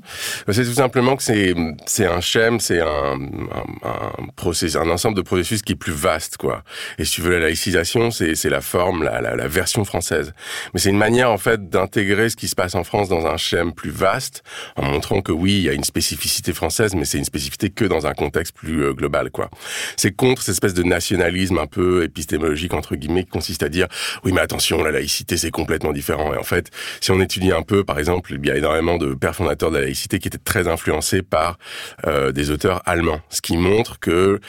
C'est 0.52 0.64
tout 0.64 0.74
simplement 0.74 1.16
que 1.16 1.24
c'est, 1.24 2.06
un 2.06 2.20
schème, 2.20 2.60
c'est 2.60 2.80
un, 2.80 2.86
un, 2.86 3.88
un, 3.88 4.26
processus, 4.36 4.76
un 4.76 4.88
ensemble 4.88 5.16
de 5.16 5.22
processus 5.22 5.62
qui 5.62 5.72
est 5.72 5.76
plus 5.76 5.92
vaste, 5.92 6.36
quoi. 6.36 6.62
Et 6.98 7.04
si 7.04 7.14
tu 7.16 7.22
veux, 7.22 7.32
la 7.32 7.40
laïcisation, 7.40 8.12
c'est, 8.12 8.36
c'est 8.36 8.48
la 8.48 8.60
forme, 8.60 9.02
la, 9.02 9.20
la, 9.20 9.34
la 9.34 9.48
version 9.48 9.84
française. 9.84 10.34
Mais 10.72 10.78
c'est 10.78 10.90
une 10.90 10.96
manière, 10.96 11.32
en 11.32 11.38
fait, 11.38 11.68
d'intégrer 11.68 12.30
ce 12.30 12.36
qui 12.36 12.46
se 12.46 12.54
passe 12.54 12.76
en 12.76 12.84
France 12.84 13.08
dans 13.08 13.26
un 13.26 13.36
schème 13.36 13.72
plus 13.72 13.90
vaste, 13.90 14.44
en 14.76 14.84
montrant 14.84 15.20
que 15.20 15.32
oui, 15.32 15.56
il 15.56 15.62
y 15.64 15.68
a 15.68 15.72
une 15.72 15.82
spécificité 15.82 16.52
française, 16.52 16.94
mais 16.94 17.04
c'est 17.04 17.18
une 17.18 17.24
spécificité 17.24 17.70
que 17.70 17.86
dans 17.86 18.06
un 18.06 18.14
contexte 18.14 18.54
plus 18.54 18.84
euh, 18.84 18.92
global, 18.92 19.32
quoi. 19.32 19.50
C'est 19.96 20.12
contre 20.12 20.42
cette 20.42 20.52
espèce 20.52 20.74
de 20.74 20.84
nationalisme 20.84 21.58
un 21.58 21.66
peu 21.66 22.04
épistémologique, 22.04 22.72
entre 22.72 22.94
guillemets, 22.94 23.24
qui 23.24 23.30
consiste 23.30 23.63
à 23.64 23.68
dire 23.68 23.88
oui 24.24 24.32
mais 24.32 24.40
attention 24.40 24.82
la 24.82 24.90
laïcité 24.90 25.36
c'est 25.36 25.50
complètement 25.50 25.92
différent. 25.92 26.32
Et 26.34 26.38
en 26.38 26.42
fait 26.42 26.70
si 27.00 27.10
on 27.10 27.20
étudie 27.20 27.52
un 27.52 27.62
peu 27.62 27.84
par 27.84 27.98
exemple 27.98 28.34
il 28.34 28.46
y 28.46 28.50
a 28.50 28.56
énormément 28.56 28.98
de 28.98 29.14
pères 29.14 29.34
fondateurs 29.34 29.70
de 29.70 29.76
la 29.76 29.82
laïcité 29.82 30.18
qui 30.18 30.28
étaient 30.28 30.38
très 30.38 30.68
influencés 30.68 31.22
par 31.22 31.58
euh, 32.06 32.32
des 32.32 32.50
auteurs 32.50 32.82
allemands. 32.86 33.20
Ce 33.30 33.40
qui 33.40 33.56
montre 33.56 33.98
que 33.98 34.40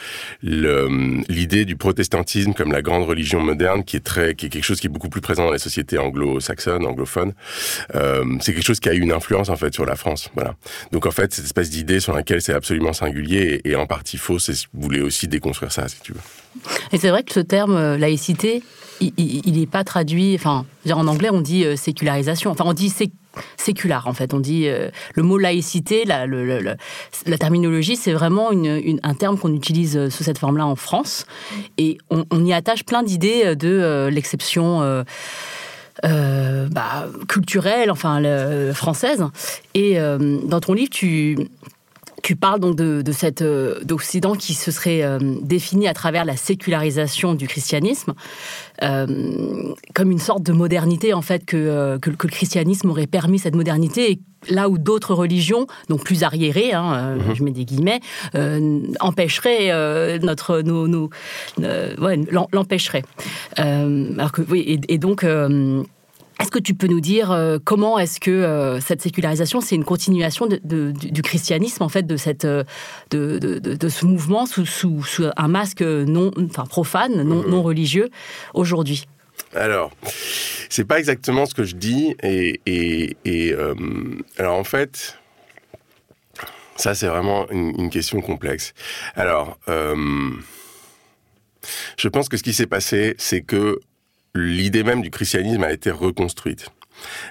l'idée 0.42 1.64
du 1.64 1.76
protestantisme 1.76 2.52
comme 2.52 2.72
la 2.72 2.82
grande 2.82 3.04
religion 3.04 3.40
moderne 3.40 3.84
qui 3.84 3.96
est 3.96 4.04
très 4.04 4.34
qui 4.34 4.46
est 4.46 4.48
quelque 4.48 4.64
chose 4.64 4.80
qui 4.80 4.86
est 4.86 4.90
beaucoup 4.90 5.08
plus 5.08 5.20
présent 5.20 5.46
dans 5.46 5.52
les 5.52 5.58
sociétés 5.58 5.98
anglo-saxonnes 5.98 6.86
anglophones 6.86 7.32
euh, 7.94 8.24
c'est 8.40 8.52
quelque 8.52 8.66
chose 8.66 8.80
qui 8.80 8.88
a 8.88 8.94
eu 8.94 9.00
une 9.00 9.12
influence 9.12 9.48
en 9.48 9.56
fait 9.56 9.72
sur 9.74 9.86
la 9.86 9.96
France. 9.96 10.30
Voilà. 10.34 10.54
Donc 10.92 11.06
en 11.06 11.10
fait 11.10 11.32
cette 11.32 11.44
espèce 11.44 11.70
d'idée 11.70 12.00
sur 12.00 12.14
laquelle 12.14 12.42
c'est 12.42 12.54
absolument 12.54 12.92
singulier 12.92 13.60
et, 13.64 13.70
et 13.70 13.76
en 13.76 13.86
partie 13.86 14.18
faux 14.18 14.38
c'est 14.38 14.52
vous 14.72 14.82
voulez 14.82 15.00
aussi 15.00 15.28
déconstruire 15.28 15.72
ça 15.72 15.88
si 15.88 16.00
tu 16.00 16.12
veux 16.12 16.20
et 16.92 16.98
c'est 16.98 17.10
vrai 17.10 17.22
que 17.22 17.32
ce 17.32 17.40
terme 17.40 17.76
euh, 17.76 17.98
laïcité, 17.98 18.62
il 19.00 19.58
n'est 19.58 19.66
pas 19.66 19.84
traduit. 19.84 20.34
Enfin, 20.34 20.64
en 20.90 21.06
anglais, 21.06 21.28
on 21.30 21.40
dit 21.40 21.64
euh, 21.64 21.76
sécularisation. 21.76 22.50
Enfin, 22.50 22.64
on 22.66 22.72
dit 22.72 22.88
sé 22.88 23.10
sécular, 23.58 24.06
en 24.06 24.14
fait. 24.14 24.32
On 24.32 24.40
dit 24.40 24.66
euh, 24.66 24.88
le 25.14 25.22
mot 25.22 25.36
laïcité, 25.36 26.06
la, 26.06 26.26
terminologie, 27.36 27.96
c'est 27.96 28.12
vraiment 28.12 28.50
un 28.50 29.14
terme 29.14 29.38
qu'on 29.38 29.52
utilise 29.52 30.08
sous 30.08 30.24
cette 30.24 30.38
forme-là 30.38 30.66
en 30.66 30.76
France. 30.76 31.26
Et 31.76 31.98
on, 32.08 32.44
y 32.44 32.54
attache 32.54 32.84
plein 32.84 33.02
d'idées 33.02 33.54
de 33.54 34.08
l'exception. 34.10 35.04
Bah, 36.02 37.08
culturelle, 37.28 37.90
enfin 37.90 38.22
française. 38.72 39.24
Et 39.74 39.98
dans 39.98 40.60
ton 40.60 40.72
livre, 40.72 40.90
tu, 40.90 41.36
tu 42.26 42.34
parles 42.34 42.58
donc 42.58 42.74
de, 42.74 43.02
de 43.02 43.12
cet 43.12 43.40
euh, 43.40 43.78
d'Occident 43.84 44.34
qui 44.34 44.54
se 44.54 44.72
serait 44.72 45.04
euh, 45.04 45.20
défini 45.42 45.86
à 45.86 45.94
travers 45.94 46.24
la 46.24 46.36
sécularisation 46.36 47.34
du 47.34 47.46
christianisme 47.46 48.14
euh, 48.82 49.06
comme 49.94 50.10
une 50.10 50.18
sorte 50.18 50.42
de 50.42 50.52
modernité 50.52 51.14
en 51.14 51.22
fait 51.22 51.44
que, 51.46 51.98
que, 51.98 52.10
que, 52.10 52.26
le 52.26 52.32
christianisme 52.32 52.90
aurait 52.90 53.06
permis 53.06 53.38
cette 53.38 53.54
modernité 53.54 54.10
et 54.10 54.20
là 54.48 54.68
où 54.68 54.76
d'autres 54.76 55.14
religions 55.14 55.68
donc 55.88 56.02
plus 56.02 56.24
arriérées 56.24 56.72
hein, 56.72 57.14
mm 57.14 57.18
-hmm. 57.20 57.34
je 57.36 57.42
mets 57.44 57.52
des 57.52 57.64
guillemets 57.64 58.00
empêcheraient 58.98 60.18
notre 60.18 60.62
nos, 60.62 60.88
nos 60.88 61.08
ouais, 62.04 62.16
l'empêcheraient 62.52 63.06
alors 63.56 64.32
que 64.32 64.42
oui 64.50 64.60
et, 64.72 64.94
et 64.94 64.98
donc 64.98 65.24
est-ce 66.40 66.50
que 66.50 66.58
tu 66.58 66.74
peux 66.74 66.86
nous 66.86 67.00
dire 67.00 67.30
euh, 67.30 67.58
comment 67.62 67.98
est-ce 67.98 68.20
que 68.20 68.30
euh, 68.30 68.78
cette 68.80 69.00
sécularisation, 69.00 69.60
c'est 69.62 69.74
une 69.74 69.84
continuation 69.84 70.46
de, 70.46 70.60
de, 70.62 70.90
du, 70.90 71.10
du, 71.10 71.22
christianisme, 71.22 71.82
en 71.82 71.88
fait, 71.88 72.02
de, 72.02 72.16
cette, 72.16 72.44
euh, 72.44 72.62
de, 73.10 73.38
de 73.38 73.88
ce 73.88 74.04
mouvement 74.04 74.44
sous, 74.44 74.66
sous, 74.66 75.02
sous, 75.02 75.24
un 75.36 75.48
masque 75.48 75.80
non, 75.80 76.30
enfin, 76.38 76.64
profane, 76.64 77.22
non, 77.22 77.42
non 77.48 77.62
religieux, 77.62 78.10
aujourd'hui? 78.52 79.06
Alors, 79.54 79.92
c'est 80.68 80.84
pas 80.84 80.98
exactement 80.98 81.46
ce 81.46 81.54
que 81.54 81.64
je 81.64 81.74
dis, 81.74 82.14
et, 82.22 82.60
et, 82.66 83.16
et 83.24 83.52
euh, 83.52 83.74
alors 84.38 84.58
en 84.58 84.64
fait, 84.64 85.18
ça 86.76 86.94
c'est 86.94 87.06
vraiment 87.06 87.48
une, 87.50 87.80
une, 87.80 87.90
question 87.90 88.20
complexe. 88.20 88.74
Alors, 89.14 89.58
je 91.96 92.08
pense 92.08 92.28
que 92.28 92.36
ce 92.36 92.42
qui 92.42 92.52
s'est 92.52 92.66
passé, 92.66 93.14
c'est 93.18 93.40
que 93.40 93.80
l'idée 94.36 94.84
même 94.84 95.02
du 95.02 95.10
christianisme 95.10 95.64
a 95.64 95.72
été 95.72 95.90
reconstruite 95.90 96.68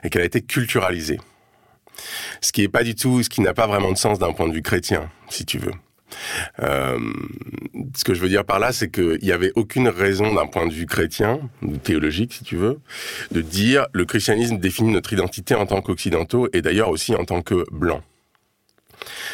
et 0.04 0.10
qu'elle 0.10 0.22
a 0.22 0.26
été 0.26 0.42
culturalisée. 0.42 1.20
Ce 2.42 2.52
qui 2.52 2.64
est 2.64 2.68
pas 2.68 2.84
du 2.84 2.96
tout, 2.96 3.24
ce 3.24 3.30
qui 3.30 3.42
n'a 3.42 3.54
pas 3.54 3.68
vraiment 3.68 3.92
de 3.92 3.98
sens 3.98 4.20
d'un 4.20 4.34
point 4.34 4.48
de 4.48 4.54
vue 4.54 4.62
chrétien, 4.62 5.10
si 5.30 5.46
tu 5.46 5.58
veux. 5.58 5.72
Euh, 6.60 7.00
ce 7.96 8.04
que 8.04 8.14
je 8.14 8.22
veux 8.22 8.30
dire 8.30 8.46
par 8.46 8.60
là, 8.60 8.72
c'est 8.72 8.90
qu'il 8.90 9.20
n'y 9.22 9.32
avait 9.32 9.52
aucune 9.56 9.88
raison 9.88 10.34
d'un 10.34 10.46
point 10.46 10.68
de 10.68 10.74
vue 10.74 10.86
chrétien, 10.86 11.40
théologique 11.84 12.34
si 12.34 12.44
tu 12.44 12.56
veux, 12.56 12.80
de 13.32 13.42
dire 13.42 13.88
le 13.94 14.06
christianisme 14.06 14.58
définit 14.58 14.94
notre 14.94 15.14
identité 15.14 15.56
en 15.56 15.66
tant 15.66 15.82
qu'occidentaux 15.82 16.48
et 16.54 16.62
d'ailleurs 16.62 16.90
aussi 16.90 17.16
en 17.16 17.26
tant 17.26 17.42
que 17.42 17.66
blancs. 17.72 18.04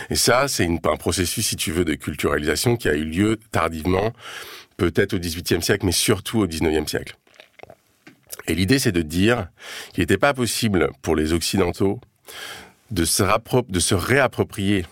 Et 0.09 0.15
ça, 0.15 0.47
c'est 0.47 0.65
un 0.65 0.97
processus, 0.97 1.47
si 1.47 1.55
tu 1.55 1.71
veux, 1.71 1.85
de 1.85 1.93
culturalisation 1.93 2.75
qui 2.75 2.89
a 2.89 2.93
eu 2.93 3.05
lieu 3.05 3.39
tardivement, 3.51 4.11
peut-être 4.77 5.13
au 5.13 5.19
XVIIIe 5.19 5.61
siècle, 5.61 5.85
mais 5.85 5.91
surtout 5.91 6.39
au 6.39 6.47
XIXe 6.47 6.89
siècle. 6.89 7.15
Et 8.47 8.55
l'idée, 8.55 8.79
c'est 8.79 8.91
de 8.91 9.01
dire 9.01 9.47
qu'il 9.93 10.01
n'était 10.01 10.17
pas 10.17 10.33
possible 10.33 10.89
pour 11.01 11.15
les 11.15 11.33
Occidentaux 11.33 11.99
de 12.91 13.05
se, 13.05 13.93
réapproprier 13.93 14.85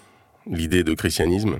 l'idée 0.47 0.83
de 0.83 0.93
christianisme 0.93 1.59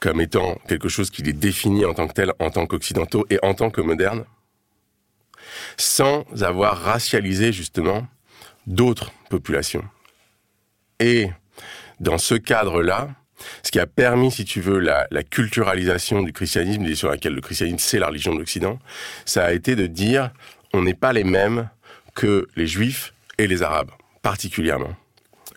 comme 0.00 0.20
étant 0.20 0.58
quelque 0.66 0.88
chose 0.88 1.10
qui 1.10 1.22
les 1.22 1.32
définit 1.32 1.84
en 1.84 1.94
tant 1.94 2.08
que 2.08 2.14
tel, 2.14 2.32
en 2.40 2.50
tant 2.50 2.66
qu'occidentaux 2.66 3.24
et 3.30 3.38
en 3.42 3.54
tant 3.54 3.70
que 3.70 3.80
modernes, 3.80 4.24
sans 5.76 6.24
avoir 6.42 6.76
racialisé 6.76 7.52
justement 7.52 8.08
d'autres 8.66 9.12
populations. 9.30 9.84
Et 10.98 11.30
dans 12.00 12.18
ce 12.18 12.34
cadre-là, 12.34 13.10
ce 13.62 13.70
qui 13.70 13.78
a 13.78 13.86
permis, 13.86 14.32
si 14.32 14.44
tu 14.44 14.60
veux, 14.60 14.80
la, 14.80 15.06
la 15.12 15.22
culturalisation 15.22 16.22
du 16.22 16.32
christianisme, 16.32 16.92
sur 16.96 17.08
laquelle 17.08 17.34
le 17.34 17.40
christianisme 17.40 17.78
c'est 17.78 18.00
la 18.00 18.08
religion 18.08 18.34
de 18.34 18.40
l'Occident, 18.40 18.80
ça 19.24 19.44
a 19.44 19.52
été 19.52 19.76
de 19.76 19.86
dire 19.86 20.32
on 20.72 20.82
n'est 20.82 20.94
pas 20.94 21.12
les 21.12 21.24
mêmes 21.24 21.68
que 22.14 22.48
les 22.56 22.66
juifs 22.66 23.14
et 23.38 23.46
les 23.46 23.62
arabes, 23.62 23.90
particulièrement. 24.22 24.94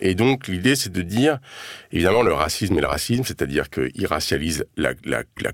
Et 0.01 0.15
donc, 0.15 0.47
l'idée, 0.47 0.75
c'est 0.75 0.91
de 0.91 1.01
dire, 1.01 1.39
évidemment, 1.91 2.21
le 2.21 2.33
racisme 2.33 2.77
et 2.77 2.81
le 2.81 2.87
racisme, 2.87 3.23
c'est-à-dire 3.23 3.69
qu'ils 3.69 4.07
racialisent 4.07 4.65
la, 4.75 4.93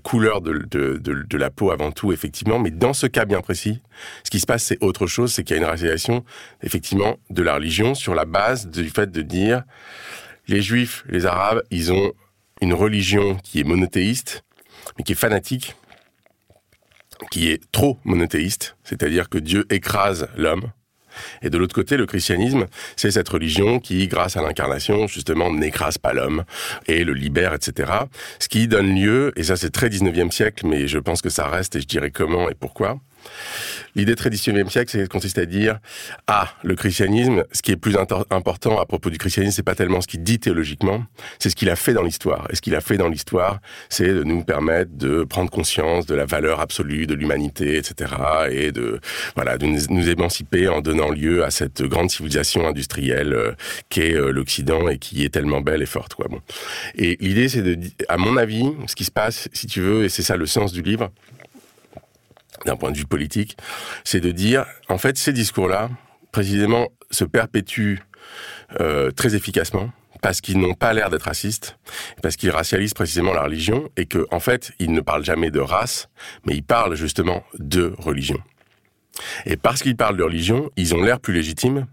couleur 0.00 0.40
de, 0.40 0.52
de, 0.52 1.36
la 1.36 1.50
peau 1.50 1.70
avant 1.70 1.92
tout, 1.92 2.12
effectivement, 2.12 2.58
mais 2.58 2.70
dans 2.70 2.92
ce 2.92 3.06
cas 3.06 3.24
bien 3.24 3.40
précis, 3.40 3.80
ce 4.24 4.30
qui 4.30 4.40
se 4.40 4.46
passe, 4.46 4.64
c'est 4.64 4.82
autre 4.82 5.06
chose, 5.06 5.32
c'est 5.32 5.44
qu'il 5.44 5.56
y 5.56 5.58
a 5.58 5.62
une 5.62 5.68
racialisation, 5.68 6.24
effectivement, 6.62 7.18
de 7.30 7.42
la 7.42 7.54
religion 7.54 7.94
sur 7.94 8.14
la 8.14 8.24
base 8.24 8.66
du 8.66 8.90
fait 8.90 9.10
de 9.10 9.22
dire, 9.22 9.62
les 10.48 10.60
juifs, 10.60 11.04
les 11.08 11.26
arabes, 11.26 11.62
ils 11.70 11.92
ont 11.92 12.12
une 12.60 12.74
religion 12.74 13.36
qui 13.44 13.60
est 13.60 13.64
monothéiste, 13.64 14.44
mais 14.98 15.04
qui 15.04 15.12
est 15.12 15.16
fanatique, 15.16 15.76
qui 17.30 17.50
est 17.50 17.60
trop 17.72 17.98
monothéiste, 18.04 18.76
c'est-à-dire 18.84 19.28
que 19.28 19.38
Dieu 19.38 19.66
écrase 19.70 20.28
l'homme, 20.36 20.70
et 21.42 21.50
de 21.50 21.58
l'autre 21.58 21.74
côté, 21.74 21.96
le 21.96 22.06
christianisme, 22.06 22.66
c'est 22.96 23.10
cette 23.10 23.28
religion 23.28 23.80
qui, 23.80 24.06
grâce 24.08 24.36
à 24.36 24.42
l'incarnation, 24.42 25.06
justement, 25.06 25.52
n'écrase 25.52 25.98
pas 25.98 26.12
l'homme 26.12 26.44
et 26.86 27.04
le 27.04 27.12
libère, 27.12 27.54
etc. 27.54 27.92
Ce 28.38 28.48
qui 28.48 28.68
donne 28.68 28.94
lieu, 28.94 29.32
et 29.36 29.42
ça 29.42 29.56
c'est 29.56 29.70
très 29.70 29.88
19e 29.88 30.30
siècle, 30.30 30.66
mais 30.66 30.88
je 30.88 30.98
pense 30.98 31.22
que 31.22 31.30
ça 31.30 31.48
reste, 31.48 31.76
et 31.76 31.80
je 31.80 31.86
dirais 31.86 32.10
comment 32.10 32.48
et 32.48 32.54
pourquoi, 32.54 32.98
L'idée 33.94 34.16
très 34.16 34.30
19e 34.30 34.70
siècle, 34.70 34.90
c'est 34.90 35.08
consiste 35.08 35.38
à 35.38 35.46
dire 35.46 35.78
ah 36.26 36.48
le 36.62 36.74
christianisme, 36.74 37.44
ce 37.52 37.62
qui 37.62 37.72
est 37.72 37.76
plus 37.76 37.96
important 37.96 38.80
à 38.80 38.86
propos 38.86 39.10
du 39.10 39.18
christianisme, 39.18 39.56
c'est 39.56 39.62
pas 39.62 39.74
tellement 39.74 40.00
ce 40.00 40.06
qu'il 40.06 40.22
dit 40.22 40.38
théologiquement, 40.38 41.04
c'est 41.38 41.50
ce 41.50 41.56
qu'il 41.56 41.68
a 41.70 41.76
fait 41.76 41.92
dans 41.92 42.02
l'histoire. 42.02 42.46
Et 42.50 42.56
ce 42.56 42.62
qu'il 42.62 42.74
a 42.74 42.80
fait 42.80 42.96
dans 42.96 43.08
l'histoire, 43.08 43.60
c'est 43.88 44.08
de 44.08 44.22
nous 44.22 44.44
permettre 44.44 44.92
de 44.96 45.24
prendre 45.24 45.50
conscience 45.50 46.06
de 46.06 46.14
la 46.14 46.24
valeur 46.24 46.60
absolue 46.60 47.06
de 47.06 47.14
l'humanité, 47.14 47.76
etc. 47.76 48.12
Et 48.50 48.72
de 48.72 49.00
voilà 49.34 49.58
de 49.58 49.66
nous, 49.66 49.80
nous, 49.90 50.08
émanciper 50.08 50.68
en 50.68 50.80
donnant 50.80 51.10
lieu 51.10 51.44
à 51.44 51.50
cette 51.50 51.82
grande 51.82 52.10
civilisation 52.10 52.66
industrielle 52.66 53.32
euh, 53.34 53.52
qu'est 53.88 54.14
euh, 54.14 54.30
l'Occident 54.30 54.88
et 54.88 54.98
qui 54.98 55.24
est 55.24 55.30
tellement 55.30 55.60
belle 55.60 55.82
et 55.82 55.86
forte. 55.86 56.14
Quoi. 56.14 56.28
Bon. 56.28 56.40
Et 56.96 57.16
l'idée, 57.20 57.48
c'est 57.48 57.62
de, 57.62 57.78
à 58.08 58.16
mon 58.16 58.36
avis, 58.36 58.64
ce 58.86 58.96
qui 58.96 59.04
se 59.04 59.10
passe, 59.10 59.48
si 59.52 59.66
tu 59.66 59.80
veux, 59.80 60.04
et 60.04 60.08
c'est 60.08 60.22
ça 60.22 60.36
le 60.36 60.46
sens 60.46 60.72
du 60.72 60.82
livre 60.82 61.10
d'un 62.66 62.76
point 62.76 62.90
de 62.90 62.96
vue 62.96 63.06
politique, 63.06 63.56
c'est 64.04 64.20
de 64.20 64.30
dire, 64.30 64.66
en 64.88 64.98
fait, 64.98 65.18
ces 65.18 65.32
discours-là, 65.32 65.90
précisément, 66.30 66.88
se 67.10 67.24
perpétuent 67.24 68.00
euh, 68.80 69.10
très 69.10 69.34
efficacement 69.34 69.90
parce 70.22 70.40
qu'ils 70.40 70.58
n'ont 70.58 70.74
pas 70.74 70.92
l'air 70.92 71.10
d'être 71.10 71.24
racistes, 71.24 71.78
parce 72.22 72.36
qu'ils 72.36 72.50
racialisent 72.50 72.94
précisément 72.94 73.34
la 73.34 73.42
religion, 73.42 73.88
et 73.96 74.06
que, 74.06 74.24
en 74.30 74.38
fait, 74.38 74.70
ils 74.78 74.92
ne 74.92 75.00
parlent 75.00 75.24
jamais 75.24 75.50
de 75.50 75.58
race, 75.58 76.08
mais 76.46 76.54
ils 76.54 76.62
parlent 76.62 76.94
justement 76.94 77.42
de 77.58 77.92
religion. 77.98 78.38
Et 79.46 79.56
parce 79.56 79.82
qu'ils 79.82 79.96
parlent 79.96 80.16
de 80.16 80.22
religion, 80.22 80.70
ils 80.76 80.94
ont 80.94 81.02
l'air 81.02 81.20
plus 81.20 81.34
légitimes 81.34 81.86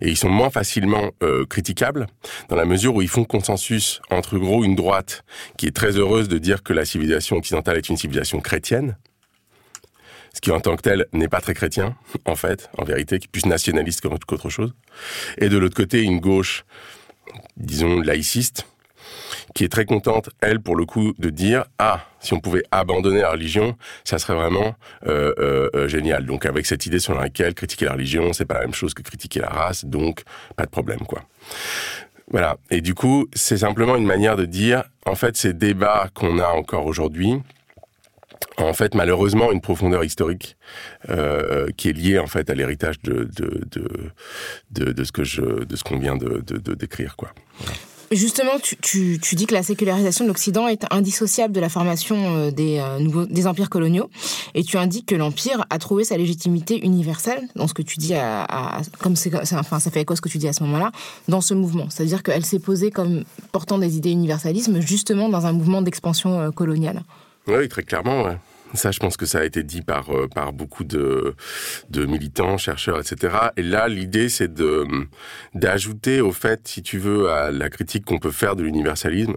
et 0.00 0.08
ils 0.08 0.16
sont 0.16 0.28
moins 0.28 0.50
facilement 0.50 1.10
euh, 1.22 1.46
critiquables 1.46 2.06
dans 2.48 2.56
la 2.56 2.64
mesure 2.64 2.94
où 2.94 3.02
ils 3.02 3.08
font 3.08 3.24
consensus 3.24 4.00
entre 4.10 4.38
gros 4.38 4.64
une 4.64 4.74
droite 4.74 5.24
qui 5.56 5.66
est 5.66 5.74
très 5.74 5.96
heureuse 5.96 6.28
de 6.28 6.38
dire 6.38 6.62
que 6.62 6.72
la 6.72 6.84
civilisation 6.84 7.36
occidentale 7.36 7.78
est 7.78 7.88
une 7.88 7.96
civilisation 7.96 8.40
chrétienne, 8.40 8.96
ce 10.34 10.40
qui 10.40 10.50
en 10.50 10.60
tant 10.60 10.76
que 10.76 10.82
tel 10.82 11.06
n'est 11.12 11.28
pas 11.28 11.40
très 11.40 11.54
chrétien, 11.54 11.96
en 12.24 12.36
fait, 12.36 12.70
en 12.78 12.84
vérité, 12.84 13.18
qui 13.18 13.26
est 13.26 13.30
plus 13.30 13.46
nationaliste 13.46 14.00
qu'autre 14.00 14.48
chose, 14.48 14.74
et 15.38 15.48
de 15.48 15.58
l'autre 15.58 15.76
côté 15.76 16.02
une 16.02 16.20
gauche, 16.20 16.64
disons 17.56 18.00
laïciste, 18.00 18.66
qui 19.54 19.64
est 19.64 19.68
très 19.68 19.84
contente, 19.84 20.30
elle, 20.40 20.60
pour 20.60 20.76
le 20.76 20.84
coup, 20.84 21.14
de 21.18 21.30
dire 21.30 21.64
ah, 21.78 22.06
si 22.20 22.32
on 22.34 22.40
pouvait 22.40 22.62
abandonner 22.70 23.20
la 23.20 23.30
religion, 23.30 23.76
ça 24.04 24.18
serait 24.18 24.34
vraiment 24.34 24.76
euh, 25.06 25.34
euh, 25.38 25.70
euh, 25.74 25.88
génial. 25.88 26.26
Donc 26.26 26.46
avec 26.46 26.66
cette 26.66 26.86
idée 26.86 27.00
sur 27.00 27.14
laquelle 27.14 27.54
critiquer 27.54 27.86
la 27.86 27.92
religion, 27.92 28.32
c'est 28.32 28.44
pas 28.44 28.54
la 28.54 28.60
même 28.60 28.74
chose 28.74 28.94
que 28.94 29.02
critiquer 29.02 29.40
la 29.40 29.48
race, 29.48 29.84
donc 29.84 30.22
pas 30.56 30.64
de 30.64 30.70
problème, 30.70 31.00
quoi. 31.00 31.22
Voilà. 32.28 32.58
Et 32.70 32.80
du 32.80 32.94
coup, 32.94 33.26
c'est 33.32 33.58
simplement 33.58 33.96
une 33.96 34.06
manière 34.06 34.36
de 34.36 34.44
dire, 34.44 34.84
en 35.04 35.16
fait, 35.16 35.36
ces 35.36 35.52
débats 35.52 36.08
qu'on 36.14 36.38
a 36.38 36.48
encore 36.48 36.86
aujourd'hui, 36.86 37.42
en 38.56 38.72
fait 38.72 38.94
malheureusement 38.94 39.52
une 39.52 39.60
profondeur 39.60 40.04
historique 40.04 40.56
euh, 41.08 41.68
qui 41.76 41.88
est 41.88 41.92
liée 41.92 42.18
en 42.18 42.26
fait 42.26 42.50
à 42.50 42.54
l'héritage 42.54 43.00
de 43.02 43.28
de, 44.70 44.92
de 44.92 45.04
ce 45.04 45.12
que 45.12 45.24
je 45.24 45.64
de 45.64 45.76
ce 45.76 45.84
qu'on 45.84 45.98
vient 45.98 46.16
de, 46.16 46.40
décrire 46.74 47.16
quoi. 47.16 47.32
Justement, 48.12 48.58
tu, 48.60 48.76
tu, 48.76 49.20
tu, 49.22 49.36
dis 49.36 49.46
que 49.46 49.54
la 49.54 49.62
sécularisation 49.62 50.24
de 50.24 50.30
l'Occident 50.30 50.66
est 50.66 50.84
indissociable 50.92 51.54
de 51.54 51.60
la 51.60 51.68
formation 51.68 52.16
euh, 52.16 52.50
des, 52.50 52.78
euh, 52.80 52.98
nouveaux, 52.98 53.24
des 53.24 53.46
empires 53.46 53.70
coloniaux, 53.70 54.10
et 54.54 54.64
tu 54.64 54.78
indiques 54.78 55.06
que 55.06 55.14
l'empire 55.14 55.64
a 55.70 55.78
trouvé 55.78 56.02
sa 56.02 56.16
légitimité 56.16 56.84
universelle 56.84 57.46
dans 57.54 57.68
ce 57.68 57.74
que 57.74 57.82
tu 57.82 57.98
dis, 57.98 58.14
à, 58.14 58.80
comme 58.98 59.14
c'est, 59.14 59.32
enfin, 59.36 59.78
ça 59.78 59.92
fait 59.92 60.00
écho 60.00 60.14
à 60.14 60.16
ce 60.16 60.22
que 60.22 60.28
tu 60.28 60.38
dis 60.38 60.48
à 60.48 60.52
ce 60.52 60.64
moment-là, 60.64 60.90
dans 61.28 61.40
ce 61.40 61.54
mouvement. 61.54 61.86
C'est-à-dire 61.88 62.24
qu'elle 62.24 62.44
s'est 62.44 62.58
posée 62.58 62.90
comme 62.90 63.22
portant 63.52 63.78
des 63.78 63.96
idées 63.96 64.10
universalisme, 64.10 64.80
justement 64.80 65.28
dans 65.28 65.46
un 65.46 65.52
mouvement 65.52 65.80
d'expansion 65.80 66.50
coloniale. 66.50 67.04
Oui, 67.50 67.68
très 67.68 67.82
clairement. 67.82 68.38
Ça, 68.74 68.92
je 68.92 69.00
pense 69.00 69.16
que 69.16 69.26
ça 69.26 69.40
a 69.40 69.44
été 69.44 69.64
dit 69.64 69.82
par 69.82 70.10
euh, 70.10 70.28
par 70.28 70.52
beaucoup 70.52 70.84
de 70.84 71.34
de 71.88 72.06
militants, 72.06 72.56
chercheurs, 72.56 73.00
etc. 73.00 73.34
Et 73.56 73.62
là, 73.62 73.88
l'idée, 73.88 74.28
c'est 74.28 74.52
de 74.52 74.86
d'ajouter 75.54 76.20
au 76.20 76.32
fait, 76.32 76.68
si 76.68 76.82
tu 76.82 76.98
veux, 76.98 77.30
à 77.30 77.50
la 77.50 77.68
critique 77.68 78.04
qu'on 78.04 78.18
peut 78.18 78.30
faire 78.30 78.54
de 78.54 78.62
l'universalisme, 78.62 79.34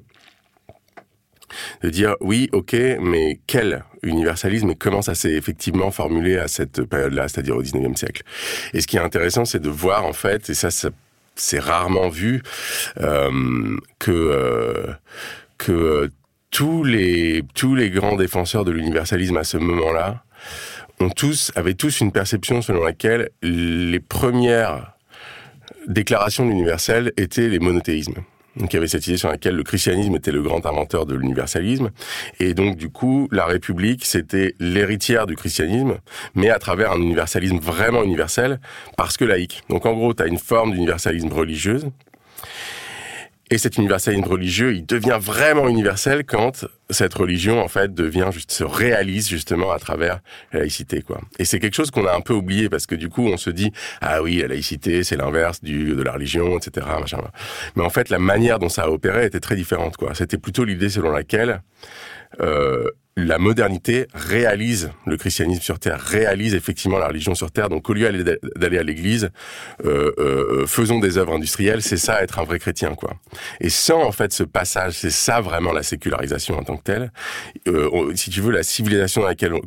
de 1.81 1.89
dire 1.89 2.15
oui, 2.21 2.49
ok, 2.51 2.73
mais 3.01 3.39
quel 3.47 3.83
universalisme 4.03 4.69
et 4.71 4.75
comment 4.75 5.01
ça 5.01 5.15
s'est 5.15 5.33
effectivement 5.33 5.89
formulé 5.89 6.37
à 6.37 6.47
cette 6.47 6.83
période-là, 6.83 7.27
c'est-à-dire 7.27 7.55
au 7.55 7.63
19e 7.63 7.95
siècle? 7.95 8.23
Et 8.73 8.81
ce 8.81 8.87
qui 8.87 8.97
est 8.97 9.01
intéressant, 9.01 9.45
c'est 9.45 9.61
de 9.61 9.69
voir 9.69 10.05
en 10.05 10.13
fait, 10.13 10.49
et 10.49 10.53
ça, 10.53 10.69
ça 10.69 10.89
c'est 11.35 11.59
rarement 11.59 12.09
vu, 12.09 12.43
euh, 12.99 13.77
que 13.97 14.11
euh, 14.11 14.93
que 15.57 16.11
tous 16.53 16.83
les 16.83 17.43
tous 17.55 17.73
les 17.73 17.89
grands 17.89 18.15
défenseurs 18.15 18.63
de 18.63 18.71
l'universalisme 18.71 19.37
à 19.37 19.43
ce 19.43 19.57
moment-là 19.57 20.23
ont 20.99 21.09
tous 21.09 21.51
avaient 21.55 21.73
tous 21.73 21.99
une 21.99 22.11
perception 22.11 22.61
selon 22.61 22.83
laquelle 22.83 23.31
les 23.41 23.99
premières 23.99 24.93
déclarations 25.87 26.45
de 26.45 26.51
l'universel 26.51 27.11
étaient 27.17 27.49
les 27.49 27.57
monothéismes. 27.57 28.23
Donc 28.55 28.71
il 28.71 28.75
y 28.75 28.77
avait 28.77 28.87
cette 28.87 29.07
idée 29.07 29.17
sur 29.17 29.29
laquelle 29.29 29.55
le 29.55 29.63
christianisme 29.63 30.15
était 30.15 30.31
le 30.31 30.43
grand 30.43 30.63
inventeur 30.67 31.07
de 31.07 31.15
l'universalisme. 31.15 31.89
Et 32.39 32.53
donc 32.53 32.77
du 32.77 32.89
coup, 32.89 33.27
la 33.31 33.45
République, 33.45 34.05
c'était 34.05 34.53
l'héritière 34.59 35.25
du 35.25 35.35
christianisme, 35.35 35.97
mais 36.35 36.51
à 36.51 36.59
travers 36.59 36.91
un 36.91 37.01
universalisme 37.01 37.57
vraiment 37.57 38.03
universel, 38.03 38.59
parce 38.95 39.17
que 39.17 39.25
laïque. 39.25 39.63
Donc 39.69 39.87
en 39.87 39.93
gros, 39.93 40.13
tu 40.13 40.21
as 40.21 40.27
une 40.27 40.37
forme 40.37 40.73
d'universalisme 40.73 41.33
religieuse, 41.33 41.89
et 43.51 43.57
cet 43.57 43.77
universalisme 43.77 44.23
religieux, 44.23 44.73
il 44.73 44.85
devient 44.85 45.19
vraiment 45.21 45.67
universel 45.67 46.23
quand 46.25 46.65
cette 46.89 47.13
religion, 47.13 47.61
en 47.61 47.67
fait, 47.67 47.93
devient 47.93 48.29
juste, 48.31 48.51
se 48.51 48.63
réalise 48.63 49.27
justement 49.27 49.71
à 49.71 49.79
travers 49.79 50.21
la 50.53 50.59
laïcité, 50.59 51.01
quoi. 51.01 51.19
Et 51.39 51.45
c'est 51.45 51.59
quelque 51.59 51.75
chose 51.75 51.91
qu'on 51.91 52.07
a 52.07 52.15
un 52.15 52.21
peu 52.21 52.33
oublié 52.33 52.69
parce 52.69 52.85
que 52.85 52.95
du 52.95 53.09
coup, 53.09 53.27
on 53.27 53.37
se 53.37 53.49
dit, 53.49 53.71
ah 54.01 54.23
oui, 54.23 54.37
la 54.37 54.47
laïcité, 54.47 55.03
c'est 55.03 55.17
l'inverse 55.17 55.61
du, 55.61 55.93
de 55.93 56.01
la 56.01 56.13
religion, 56.13 56.57
etc., 56.57 56.87
machin. 56.99 57.19
Mais 57.75 57.83
en 57.83 57.89
fait, 57.89 58.09
la 58.09 58.19
manière 58.19 58.59
dont 58.59 58.69
ça 58.69 58.83
a 58.83 58.89
opéré 58.89 59.25
était 59.25 59.41
très 59.41 59.55
différente, 59.55 59.97
quoi. 59.97 60.15
C'était 60.15 60.37
plutôt 60.37 60.63
l'idée 60.63 60.89
selon 60.89 61.11
laquelle, 61.11 61.61
euh, 62.39 62.89
la 63.15 63.37
modernité 63.37 64.07
réalise 64.13 64.91
le 65.05 65.17
christianisme 65.17 65.61
sur 65.61 65.79
terre, 65.79 65.99
réalise 65.99 66.55
effectivement 66.55 66.97
la 66.97 67.07
religion 67.07 67.35
sur 67.35 67.51
terre. 67.51 67.69
Donc 67.69 67.89
au 67.89 67.93
lieu 67.93 68.11
d'aller 68.55 68.77
à 68.77 68.83
l'église, 68.83 69.29
euh, 69.85 70.11
euh, 70.17 70.65
faisons 70.65 70.99
des 70.99 71.17
œuvres 71.17 71.35
industrielles. 71.35 71.81
C'est 71.81 71.97
ça 71.97 72.23
être 72.23 72.39
un 72.39 72.43
vrai 72.43 72.59
chrétien, 72.59 72.95
quoi. 72.95 73.13
Et 73.59 73.69
sans 73.69 74.03
en 74.03 74.11
fait 74.11 74.33
ce 74.33 74.43
passage, 74.43 74.93
c'est 74.93 75.11
ça 75.11 75.41
vraiment 75.41 75.71
la 75.71 75.83
sécularisation 75.83 76.57
en 76.57 76.63
tant 76.63 76.77
que 76.77 76.83
telle. 76.83 77.11
Euh, 77.67 78.13
si 78.15 78.29
tu 78.29 78.41
veux, 78.41 78.51
la 78.51 78.63
civilisation 78.63 79.21
dans 79.21 79.27
laquelle 79.27 79.53
on, 79.53 79.61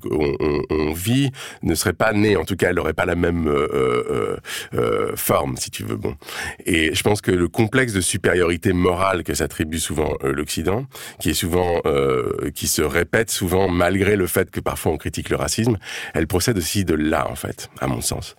on, 0.70 0.92
vit 0.92 1.30
ne 1.62 1.74
serait 1.74 1.92
pas 1.92 2.12
née. 2.12 2.36
En 2.36 2.44
tout 2.44 2.56
cas, 2.56 2.70
elle 2.70 2.76
n'aurait 2.76 2.94
pas 2.94 3.06
la 3.06 3.16
même 3.16 3.48
euh, 3.48 3.68
euh, 3.72 4.36
euh, 4.74 5.16
forme, 5.16 5.56
si 5.56 5.70
tu 5.70 5.84
veux. 5.84 5.96
Bon. 5.96 6.16
Et 6.64 6.94
je 6.94 7.02
pense 7.02 7.20
que 7.20 7.30
le 7.30 7.48
complexe 7.48 7.92
de 7.92 8.00
supériorité 8.00 8.72
morale 8.72 9.22
que 9.22 9.34
s'attribue 9.34 9.78
souvent 9.78 10.14
l'Occident, 10.22 10.86
qui 11.20 11.30
est 11.30 11.34
souvent 11.34 11.80
qui 12.54 12.66
se 12.66 12.82
répète 12.82 13.30
souvent, 13.36 13.68
malgré 13.68 14.16
le 14.16 14.26
fait 14.26 14.50
que 14.50 14.60
parfois 14.60 14.92
on 14.92 14.96
critique 14.96 15.30
le 15.30 15.36
racisme, 15.36 15.76
elle 16.14 16.26
procède 16.26 16.56
aussi 16.58 16.84
de 16.84 16.94
là, 16.94 17.28
en 17.30 17.36
fait, 17.36 17.70
à 17.80 17.86
mon 17.86 18.00
sens. 18.00 18.36